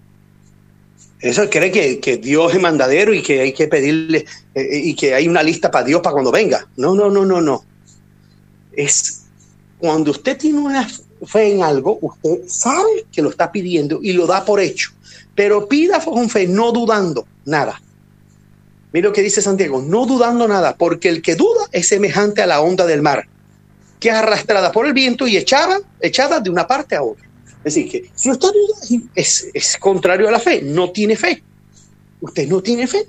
Eso 1.21 1.49
cree 1.49 2.01
que, 2.01 2.17
Dios 2.17 2.53
es 2.53 2.61
mandadero 2.61 3.15
y 3.15 3.23
que 3.23 3.41
hay 3.41 3.53
que 3.53 3.69
pedirle 3.69 4.27
eh, 4.55 4.81
y 4.83 4.95
que 4.95 5.15
hay 5.15 5.29
una 5.29 5.43
lista 5.43 5.71
para 5.71 5.85
Dios 5.85 6.01
para 6.03 6.15
cuando 6.15 6.33
venga. 6.33 6.67
No, 6.77 6.95
no, 6.95 7.11
no, 7.11 7.25
no, 7.25 7.41
no. 7.41 7.65
Es 8.73 9.23
cuando 9.79 10.11
usted 10.11 10.37
tiene 10.37 10.59
una 10.59 10.89
fe 11.25 11.55
en 11.55 11.63
algo, 11.63 11.99
usted 12.01 12.49
sabe 12.49 13.07
que 13.13 13.23
lo 13.23 13.31
está 13.31 13.53
pidiendo 13.53 14.01
y 14.03 14.13
lo 14.15 14.27
da 14.27 14.45
por 14.45 14.59
hecho. 14.59 14.91
Pero 15.37 15.69
pida 15.69 16.05
con 16.05 16.29
fe, 16.29 16.49
no 16.49 16.73
dudando 16.73 17.27
nada. 17.45 17.81
Mira 18.93 19.09
lo 19.09 19.15
que 19.15 19.23
dice 19.23 19.41
Santiago, 19.41 19.81
no 19.81 20.07
dudando 20.07 20.49
nada, 20.49 20.77
porque 20.77 21.09
el 21.09 21.23
que 21.23 21.37
duda 21.37 21.63
es 21.71 21.89
semejante 21.89 22.43
a 22.43 22.47
la 22.47 22.61
onda 22.61 22.85
del 22.85 23.01
mar 23.01 23.29
que 24.03 24.09
es 24.09 24.17
arrastrada 24.17 24.73
por 24.73 24.85
el 24.85 24.93
viento 24.93 25.29
y 25.29 25.37
echada, 25.37 25.79
echada 26.01 26.41
de 26.41 26.51
una 26.51 26.67
parte 26.67 26.97
a 26.97 27.05
otra. 27.05 27.25
Es 27.59 27.75
decir, 27.77 27.89
que 27.89 28.11
si 28.17 28.33
usted 28.33 28.49
es, 29.15 29.49
es 29.55 29.77
contrario 29.77 30.29
a 30.29 30.33
la 30.33 30.41
fe, 30.41 30.61
no 30.61 30.91
tiene 30.91 31.15
fe. 31.15 31.41
Usted 32.21 32.49
no 32.49 32.61
tiene 32.61 32.89
fe. 32.89 33.07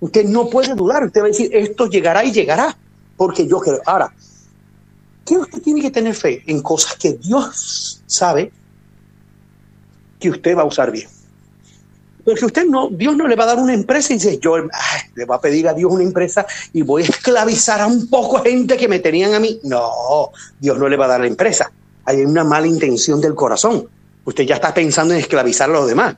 Usted 0.00 0.24
no 0.24 0.48
puede 0.48 0.74
dudar. 0.74 1.04
Usted 1.04 1.20
va 1.20 1.26
a 1.26 1.28
decir, 1.28 1.54
esto 1.54 1.86
llegará 1.90 2.24
y 2.24 2.32
llegará, 2.32 2.74
porque 3.14 3.46
yo 3.46 3.58
creo. 3.58 3.82
Ahora, 3.84 4.10
¿qué 5.26 5.36
usted 5.36 5.60
tiene 5.60 5.82
que 5.82 5.90
tener 5.90 6.14
fe? 6.14 6.42
En 6.46 6.62
cosas 6.62 6.96
que 6.96 7.12
Dios 7.12 8.02
sabe 8.06 8.50
que 10.18 10.30
usted 10.30 10.56
va 10.56 10.62
a 10.62 10.66
usar 10.66 10.90
bien. 10.90 11.10
Porque 12.26 12.44
usted 12.44 12.66
no, 12.66 12.88
Dios 12.90 13.16
no 13.16 13.28
le 13.28 13.36
va 13.36 13.44
a 13.44 13.46
dar 13.46 13.58
una 13.58 13.72
empresa 13.72 14.12
y 14.12 14.16
dice, 14.16 14.40
yo 14.40 14.56
le 14.58 15.24
voy 15.24 15.36
a 15.36 15.40
pedir 15.40 15.68
a 15.68 15.74
Dios 15.74 15.92
una 15.92 16.02
empresa 16.02 16.44
y 16.72 16.82
voy 16.82 17.02
a 17.02 17.06
esclavizar 17.06 17.80
a 17.80 17.86
un 17.86 18.08
poco 18.10 18.42
gente 18.42 18.76
que 18.76 18.88
me 18.88 18.98
tenían 18.98 19.34
a 19.34 19.38
mí. 19.38 19.60
No, 19.62 20.32
Dios 20.58 20.76
no 20.76 20.88
le 20.88 20.96
va 20.96 21.04
a 21.04 21.08
dar 21.08 21.20
la 21.20 21.28
empresa. 21.28 21.70
Hay 22.04 22.24
una 22.24 22.42
mala 22.42 22.66
intención 22.66 23.20
del 23.20 23.36
corazón. 23.36 23.86
Usted 24.24 24.42
ya 24.42 24.56
está 24.56 24.74
pensando 24.74 25.14
en 25.14 25.20
esclavizar 25.20 25.70
a 25.70 25.74
los 25.74 25.86
demás. 25.86 26.16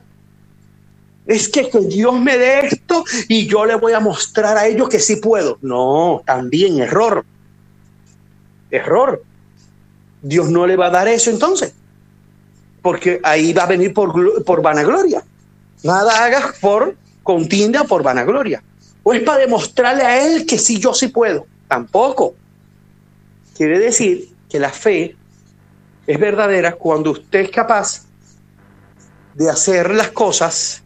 Es 1.27 1.47
que, 1.47 1.69
que 1.69 1.79
Dios 1.81 2.19
me 2.19 2.39
dé 2.39 2.65
esto 2.65 3.03
y 3.27 3.45
yo 3.45 3.67
le 3.67 3.75
voy 3.75 3.93
a 3.93 3.99
mostrar 3.99 4.57
a 4.57 4.65
ellos 4.65 4.89
que 4.89 4.99
sí 4.99 5.17
puedo. 5.17 5.59
No, 5.61 6.23
también 6.25 6.79
error. 6.79 7.23
Error. 8.71 9.21
Dios 10.23 10.49
no 10.49 10.65
le 10.65 10.75
va 10.75 10.87
a 10.87 10.89
dar 10.89 11.07
eso 11.07 11.29
entonces. 11.29 11.71
Porque 12.81 13.19
ahí 13.21 13.53
va 13.53 13.65
a 13.65 13.67
venir 13.67 13.93
por, 13.93 14.43
por 14.43 14.63
vanagloria. 14.63 15.23
Nada 15.83 16.23
hagas 16.25 16.57
por 16.59 16.97
contienda 17.23 17.81
o 17.81 17.87
por 17.87 18.03
vanagloria. 18.03 18.63
O 19.03 19.13
es 19.13 19.23
para 19.23 19.39
demostrarle 19.39 20.03
a 20.03 20.25
él 20.25 20.45
que 20.45 20.57
sí, 20.57 20.79
yo 20.79 20.93
sí 20.93 21.07
puedo. 21.07 21.45
Tampoco. 21.67 22.35
Quiere 23.55 23.79
decir 23.79 24.35
que 24.49 24.59
la 24.59 24.69
fe 24.69 25.15
es 26.07 26.19
verdadera 26.19 26.75
cuando 26.75 27.11
usted 27.11 27.41
es 27.41 27.51
capaz 27.51 28.05
de 29.35 29.49
hacer 29.49 29.93
las 29.93 30.11
cosas 30.11 30.83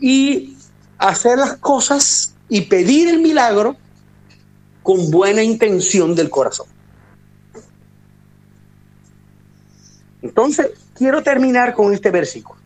y 0.00 0.56
hacer 0.98 1.38
las 1.38 1.56
cosas 1.56 2.34
y 2.48 2.62
pedir 2.62 3.08
el 3.08 3.20
milagro 3.20 3.76
con 4.82 5.10
buena 5.10 5.42
intención 5.42 6.14
del 6.14 6.30
corazón. 6.30 6.66
Entonces, 10.22 10.70
quiero 10.94 11.22
terminar 11.22 11.74
con 11.74 11.92
este 11.92 12.10
versículo. 12.10 12.63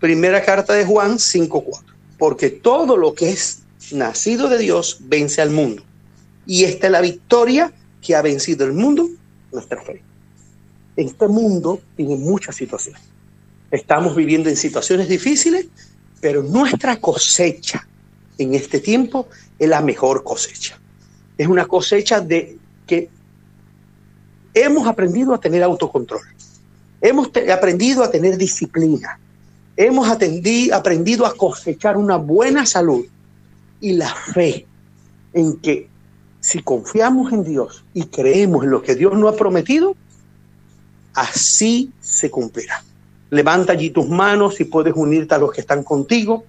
Primera 0.00 0.44
carta 0.44 0.74
de 0.74 0.84
Juan 0.84 1.18
5.4. 1.18 1.82
Porque 2.18 2.50
todo 2.50 2.96
lo 2.96 3.14
que 3.14 3.30
es 3.30 3.62
nacido 3.92 4.48
de 4.48 4.58
Dios 4.58 4.98
vence 5.00 5.40
al 5.40 5.50
mundo. 5.50 5.82
Y 6.46 6.64
esta 6.64 6.86
es 6.86 6.92
la 6.92 7.00
victoria 7.00 7.72
que 8.00 8.14
ha 8.14 8.22
vencido 8.22 8.64
el 8.64 8.72
mundo, 8.72 9.08
nuestra 9.52 9.82
fe. 9.82 10.02
Este 10.96 11.28
mundo 11.28 11.80
tiene 11.96 12.16
muchas 12.16 12.56
situaciones. 12.56 13.02
Estamos 13.70 14.16
viviendo 14.16 14.48
en 14.48 14.56
situaciones 14.56 15.08
difíciles, 15.08 15.66
pero 16.20 16.42
nuestra 16.42 17.00
cosecha 17.00 17.86
en 18.38 18.54
este 18.54 18.80
tiempo 18.80 19.28
es 19.58 19.68
la 19.68 19.80
mejor 19.80 20.24
cosecha. 20.24 20.80
Es 21.36 21.46
una 21.46 21.66
cosecha 21.66 22.20
de 22.20 22.56
que 22.86 23.10
hemos 24.54 24.86
aprendido 24.88 25.34
a 25.34 25.40
tener 25.40 25.62
autocontrol. 25.62 26.22
Hemos 27.00 27.30
aprendido 27.52 28.02
a 28.02 28.10
tener 28.10 28.36
disciplina 28.36 29.20
hemos 29.78 30.08
aprendido 30.08 31.24
a 31.24 31.34
cosechar 31.36 31.96
una 31.96 32.16
buena 32.16 32.66
salud 32.66 33.06
y 33.80 33.92
la 33.92 34.12
fe 34.12 34.66
en 35.32 35.56
que 35.58 35.88
si 36.40 36.62
confiamos 36.62 37.32
en 37.32 37.44
Dios 37.44 37.84
y 37.94 38.06
creemos 38.06 38.64
en 38.64 38.70
lo 38.70 38.82
que 38.82 38.96
Dios 38.96 39.16
nos 39.16 39.32
ha 39.32 39.36
prometido, 39.36 39.94
así 41.14 41.92
se 42.00 42.28
cumplirá. 42.28 42.82
Levanta 43.30 43.72
allí 43.72 43.90
tus 43.90 44.08
manos 44.08 44.60
y 44.60 44.64
puedes 44.64 44.94
unirte 44.96 45.36
a 45.36 45.38
los 45.38 45.52
que 45.52 45.60
están 45.60 45.84
contigo. 45.84 46.44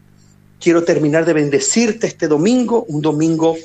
Quiero 0.59 0.84
terminar 0.84 1.23
de 1.23 1.34
bendecirte 1.34 2.07
este 2.07 2.27
domingo, 2.27 2.86
un 2.88 2.99
domingo 2.99 3.55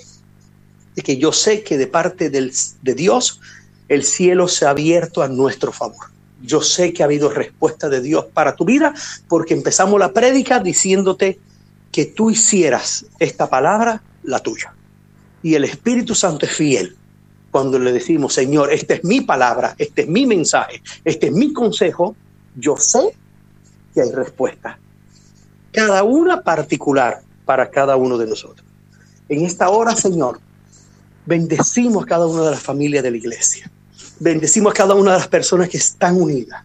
que 0.94 1.16
yo 1.16 1.32
sé 1.32 1.62
que 1.62 1.78
de 1.78 1.86
parte 1.86 2.28
del, 2.28 2.52
de 2.82 2.94
Dios 2.94 3.40
el 3.88 4.04
cielo 4.04 4.46
se 4.46 4.66
ha 4.66 4.70
abierto 4.70 5.22
a 5.22 5.28
nuestro 5.28 5.72
favor. 5.72 6.13
Yo 6.45 6.61
sé 6.61 6.92
que 6.92 7.03
ha 7.03 7.07
habido 7.07 7.30
respuesta 7.30 7.88
de 7.88 8.01
Dios 8.01 8.26
para 8.26 8.55
tu 8.55 8.64
vida 8.64 8.92
porque 9.28 9.55
empezamos 9.55 9.99
la 9.99 10.12
prédica 10.12 10.61
diciéndote 10.61 11.38
que 11.90 12.05
tú 12.07 12.30
hicieras 12.30 13.07
esta 13.18 13.49
palabra 13.49 14.03
la 14.24 14.40
tuya. 14.40 14.74
Y 15.42 15.55
el 15.55 15.64
Espíritu 15.64 16.14
Santo 16.14 16.47
es 16.47 16.53
fiel 16.53 16.97
cuando 17.51 17.78
le 17.78 17.92
decimos, 17.92 18.34
Señor, 18.34 18.72
esta 18.72 18.95
es 18.95 19.05
mi 19.05 19.20
palabra, 19.20 19.74
este 19.78 20.03
es 20.03 20.09
mi 20.09 20.26
mensaje, 20.26 20.82
este 21.05 21.28
es 21.28 21.32
mi 21.32 21.53
consejo. 21.53 22.16
Yo 22.57 22.76
sé 22.76 23.16
que 23.95 24.03
hay 24.03 24.11
respuesta. 24.11 24.78
Cada 25.70 26.03
una 26.03 26.42
particular 26.42 27.22
para 27.45 27.70
cada 27.70 27.97
uno 27.97 28.18
de 28.18 28.26
nosotros. 28.26 28.66
En 29.28 29.45
esta 29.45 29.68
hora, 29.70 29.95
Señor, 29.95 30.40
bendecimos 31.26 32.03
a 32.03 32.07
cada 32.07 32.26
una 32.26 32.42
de 32.42 32.51
las 32.51 32.62
familias 32.62 33.03
de 33.03 33.11
la 33.12 33.16
iglesia. 33.16 33.70
Bendecimos 34.20 34.72
a 34.72 34.76
cada 34.76 34.94
una 34.94 35.12
de 35.12 35.18
las 35.18 35.28
personas 35.28 35.68
que 35.68 35.78
están 35.78 36.20
unidas. 36.20 36.62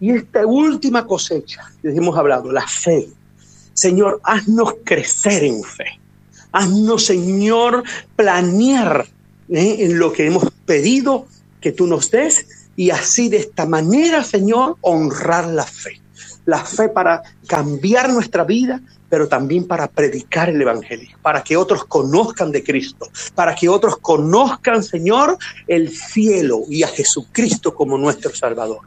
Y 0.00 0.10
esta 0.10 0.46
última 0.46 1.06
cosecha, 1.06 1.70
les 1.82 1.96
hemos 1.96 2.16
hablado, 2.16 2.50
la 2.50 2.66
fe. 2.66 3.08
Señor, 3.72 4.20
haznos 4.24 4.74
crecer 4.84 5.44
en 5.44 5.62
fe. 5.62 6.00
Haznos, 6.50 7.06
Señor, 7.06 7.84
planear 8.16 9.06
¿eh? 9.48 9.76
en 9.80 9.98
lo 9.98 10.12
que 10.12 10.26
hemos 10.26 10.50
pedido 10.66 11.26
que 11.60 11.72
tú 11.72 11.86
nos 11.86 12.10
des 12.10 12.46
y 12.76 12.90
así 12.90 13.28
de 13.28 13.38
esta 13.38 13.66
manera, 13.66 14.24
Señor, 14.24 14.76
honrar 14.80 15.46
la 15.46 15.64
fe. 15.64 16.00
La 16.44 16.64
fe 16.64 16.88
para 16.88 17.22
cambiar 17.46 18.12
nuestra 18.12 18.44
vida, 18.44 18.80
pero 19.12 19.28
también 19.28 19.66
para 19.66 19.88
predicar 19.88 20.48
el 20.48 20.62
Evangelio, 20.62 21.18
para 21.20 21.44
que 21.44 21.54
otros 21.54 21.84
conozcan 21.84 22.50
de 22.50 22.64
Cristo, 22.64 23.10
para 23.34 23.54
que 23.54 23.68
otros 23.68 23.98
conozcan, 23.98 24.82
Señor, 24.82 25.36
el 25.66 25.94
cielo 25.94 26.62
y 26.66 26.82
a 26.82 26.88
Jesucristo 26.88 27.74
como 27.74 27.98
nuestro 27.98 28.34
Salvador. 28.34 28.80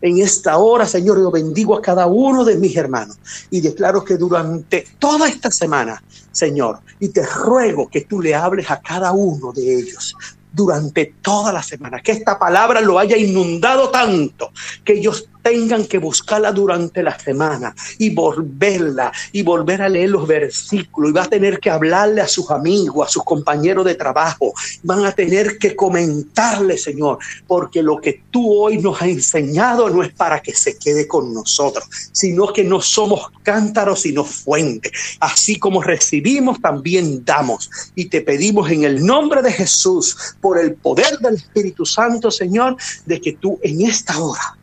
En 0.00 0.18
esta 0.18 0.58
hora, 0.58 0.86
Señor, 0.86 1.18
yo 1.18 1.28
bendigo 1.32 1.76
a 1.76 1.82
cada 1.82 2.06
uno 2.06 2.44
de 2.44 2.56
mis 2.56 2.76
hermanos 2.76 3.18
y 3.50 3.60
declaro 3.60 4.04
que 4.04 4.16
durante 4.16 4.86
toda 5.00 5.28
esta 5.28 5.50
semana, 5.50 6.00
Señor, 6.30 6.78
y 7.00 7.08
te 7.08 7.26
ruego 7.26 7.88
que 7.88 8.02
tú 8.02 8.22
le 8.22 8.32
hables 8.32 8.70
a 8.70 8.80
cada 8.80 9.10
uno 9.10 9.52
de 9.52 9.74
ellos, 9.74 10.14
durante 10.52 11.14
toda 11.20 11.52
la 11.52 11.64
semana, 11.64 12.00
que 12.00 12.12
esta 12.12 12.38
palabra 12.38 12.80
lo 12.80 12.96
haya 12.96 13.16
inundado 13.16 13.90
tanto, 13.90 14.52
que 14.84 14.92
ellos 14.92 15.28
tengan 15.44 15.84
que 15.84 15.98
buscarla 15.98 16.50
durante 16.52 17.02
la 17.02 17.18
semana 17.18 17.74
y 17.98 18.14
volverla 18.14 19.12
y 19.30 19.42
volver 19.42 19.82
a 19.82 19.90
leer 19.90 20.08
los 20.08 20.26
versículos 20.26 21.10
y 21.10 21.12
va 21.12 21.24
a 21.24 21.28
tener 21.28 21.60
que 21.60 21.68
hablarle 21.68 22.22
a 22.22 22.26
sus 22.26 22.50
amigos, 22.50 23.06
a 23.06 23.10
sus 23.10 23.22
compañeros 23.24 23.84
de 23.84 23.94
trabajo, 23.94 24.54
van 24.82 25.04
a 25.04 25.12
tener 25.12 25.58
que 25.58 25.76
comentarle, 25.76 26.78
Señor, 26.78 27.18
porque 27.46 27.82
lo 27.82 28.00
que 28.00 28.22
tú 28.30 28.54
hoy 28.54 28.78
nos 28.78 29.02
has 29.02 29.08
enseñado 29.08 29.90
no 29.90 30.02
es 30.02 30.14
para 30.14 30.40
que 30.40 30.54
se 30.54 30.78
quede 30.78 31.06
con 31.06 31.34
nosotros, 31.34 31.84
sino 32.12 32.50
que 32.50 32.64
no 32.64 32.80
somos 32.80 33.30
cántaros, 33.42 34.00
sino 34.00 34.24
fuente. 34.24 34.90
Así 35.20 35.58
como 35.58 35.82
recibimos, 35.82 36.58
también 36.62 37.22
damos. 37.22 37.70
Y 37.94 38.06
te 38.06 38.22
pedimos 38.22 38.70
en 38.70 38.84
el 38.84 39.04
nombre 39.04 39.42
de 39.42 39.52
Jesús, 39.52 40.16
por 40.40 40.58
el 40.58 40.74
poder 40.74 41.18
del 41.18 41.34
Espíritu 41.34 41.84
Santo, 41.84 42.30
Señor, 42.30 42.76
de 43.04 43.20
que 43.20 43.32
tú 43.32 43.58
en 43.62 43.82
esta 43.82 44.18
hora 44.18 44.56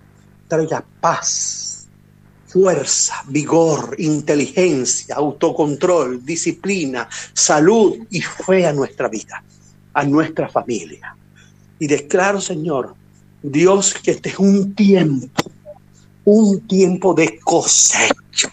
traiga 0.52 0.84
paz, 1.00 1.88
fuerza, 2.46 3.24
vigor, 3.30 3.96
inteligencia, 4.00 5.16
autocontrol, 5.16 6.26
disciplina, 6.26 7.08
salud 7.32 7.96
y 8.10 8.20
fe 8.22 8.68
a 8.68 8.74
nuestra 8.74 9.08
vida, 9.08 9.42
a 9.94 10.04
nuestra 10.04 10.50
familia. 10.50 11.16
Y 11.80 11.88
declaro, 11.88 12.42
Señor, 12.42 12.96
Dios, 13.42 13.94
que 13.94 14.12
este 14.12 14.28
es 14.28 14.40
un 14.40 14.76
tiempo, 14.76 15.42
un 16.26 16.68
tiempo 16.68 17.14
de 17.14 17.40
cosecha, 17.40 18.52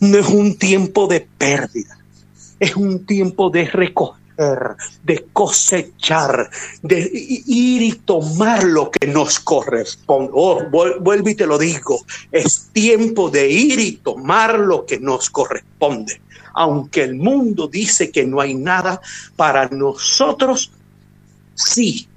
no 0.00 0.18
es 0.18 0.26
un 0.26 0.56
tiempo 0.58 1.06
de 1.06 1.20
pérdida, 1.20 1.96
es 2.58 2.74
un 2.74 3.06
tiempo 3.06 3.48
de 3.50 3.64
de 5.02 5.26
cosechar, 5.32 6.48
de 6.82 7.10
ir 7.12 7.82
y 7.82 7.92
tomar 7.92 8.62
lo 8.62 8.90
que 8.90 9.08
nos 9.08 9.40
corresponde. 9.40 10.30
Oh, 10.32 10.62
vuelvo 10.70 11.28
y 11.28 11.34
te 11.34 11.46
lo 11.46 11.58
digo, 11.58 12.04
es 12.30 12.68
tiempo 12.72 13.30
de 13.30 13.50
ir 13.50 13.80
y 13.80 13.92
tomar 13.92 14.58
lo 14.60 14.86
que 14.86 15.00
nos 15.00 15.28
corresponde. 15.28 16.20
Aunque 16.54 17.02
el 17.02 17.16
mundo 17.16 17.66
dice 17.66 18.12
que 18.12 18.24
no 18.24 18.40
hay 18.40 18.54
nada, 18.54 19.00
para 19.34 19.68
nosotros 19.70 20.70
sí. 21.54 22.08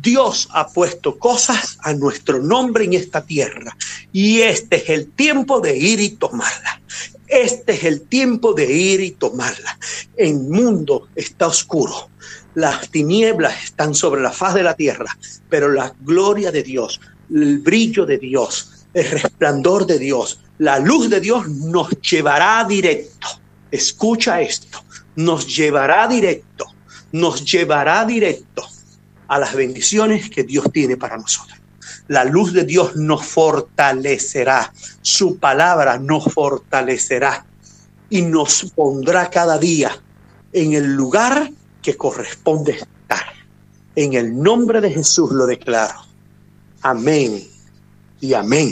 Dios 0.00 0.48
ha 0.52 0.68
puesto 0.68 1.18
cosas 1.18 1.76
a 1.82 1.92
nuestro 1.92 2.40
nombre 2.40 2.84
en 2.84 2.94
esta 2.94 3.22
tierra 3.26 3.76
y 4.12 4.40
este 4.40 4.76
es 4.76 4.88
el 4.88 5.10
tiempo 5.10 5.60
de 5.60 5.76
ir 5.76 6.00
y 6.00 6.10
tomarla. 6.10 6.80
Este 7.30 7.74
es 7.74 7.84
el 7.84 8.02
tiempo 8.08 8.54
de 8.54 8.72
ir 8.72 9.00
y 9.00 9.12
tomarla. 9.12 9.78
El 10.16 10.34
mundo 10.34 11.06
está 11.14 11.46
oscuro. 11.46 12.10
Las 12.54 12.90
tinieblas 12.90 13.62
están 13.62 13.94
sobre 13.94 14.20
la 14.20 14.32
faz 14.32 14.54
de 14.54 14.64
la 14.64 14.74
tierra, 14.74 15.16
pero 15.48 15.68
la 15.68 15.94
gloria 16.00 16.50
de 16.50 16.64
Dios, 16.64 17.00
el 17.32 17.60
brillo 17.60 18.04
de 18.04 18.18
Dios, 18.18 18.84
el 18.92 19.08
resplandor 19.08 19.86
de 19.86 20.00
Dios, 20.00 20.40
la 20.58 20.80
luz 20.80 21.08
de 21.08 21.20
Dios 21.20 21.48
nos 21.48 21.90
llevará 22.00 22.64
directo. 22.68 23.28
Escucha 23.70 24.40
esto, 24.40 24.82
nos 25.14 25.46
llevará 25.56 26.08
directo, 26.08 26.66
nos 27.12 27.44
llevará 27.44 28.04
directo 28.04 28.66
a 29.28 29.38
las 29.38 29.54
bendiciones 29.54 30.28
que 30.28 30.42
Dios 30.42 30.64
tiene 30.72 30.96
para 30.96 31.16
nosotros. 31.16 31.59
La 32.10 32.24
luz 32.24 32.52
de 32.52 32.64
Dios 32.64 32.96
nos 32.96 33.24
fortalecerá. 33.24 34.72
Su 35.00 35.38
palabra 35.38 35.96
nos 35.96 36.24
fortalecerá 36.24 37.46
y 38.08 38.22
nos 38.22 38.72
pondrá 38.74 39.30
cada 39.30 39.58
día 39.58 39.92
en 40.52 40.72
el 40.72 40.92
lugar 40.92 41.52
que 41.80 41.96
corresponde 41.96 42.72
estar. 42.72 43.26
En 43.94 44.14
el 44.14 44.36
nombre 44.36 44.80
de 44.80 44.90
Jesús 44.90 45.30
lo 45.30 45.46
declaro. 45.46 46.00
Amén 46.82 47.46
y 48.20 48.34
amén. 48.34 48.68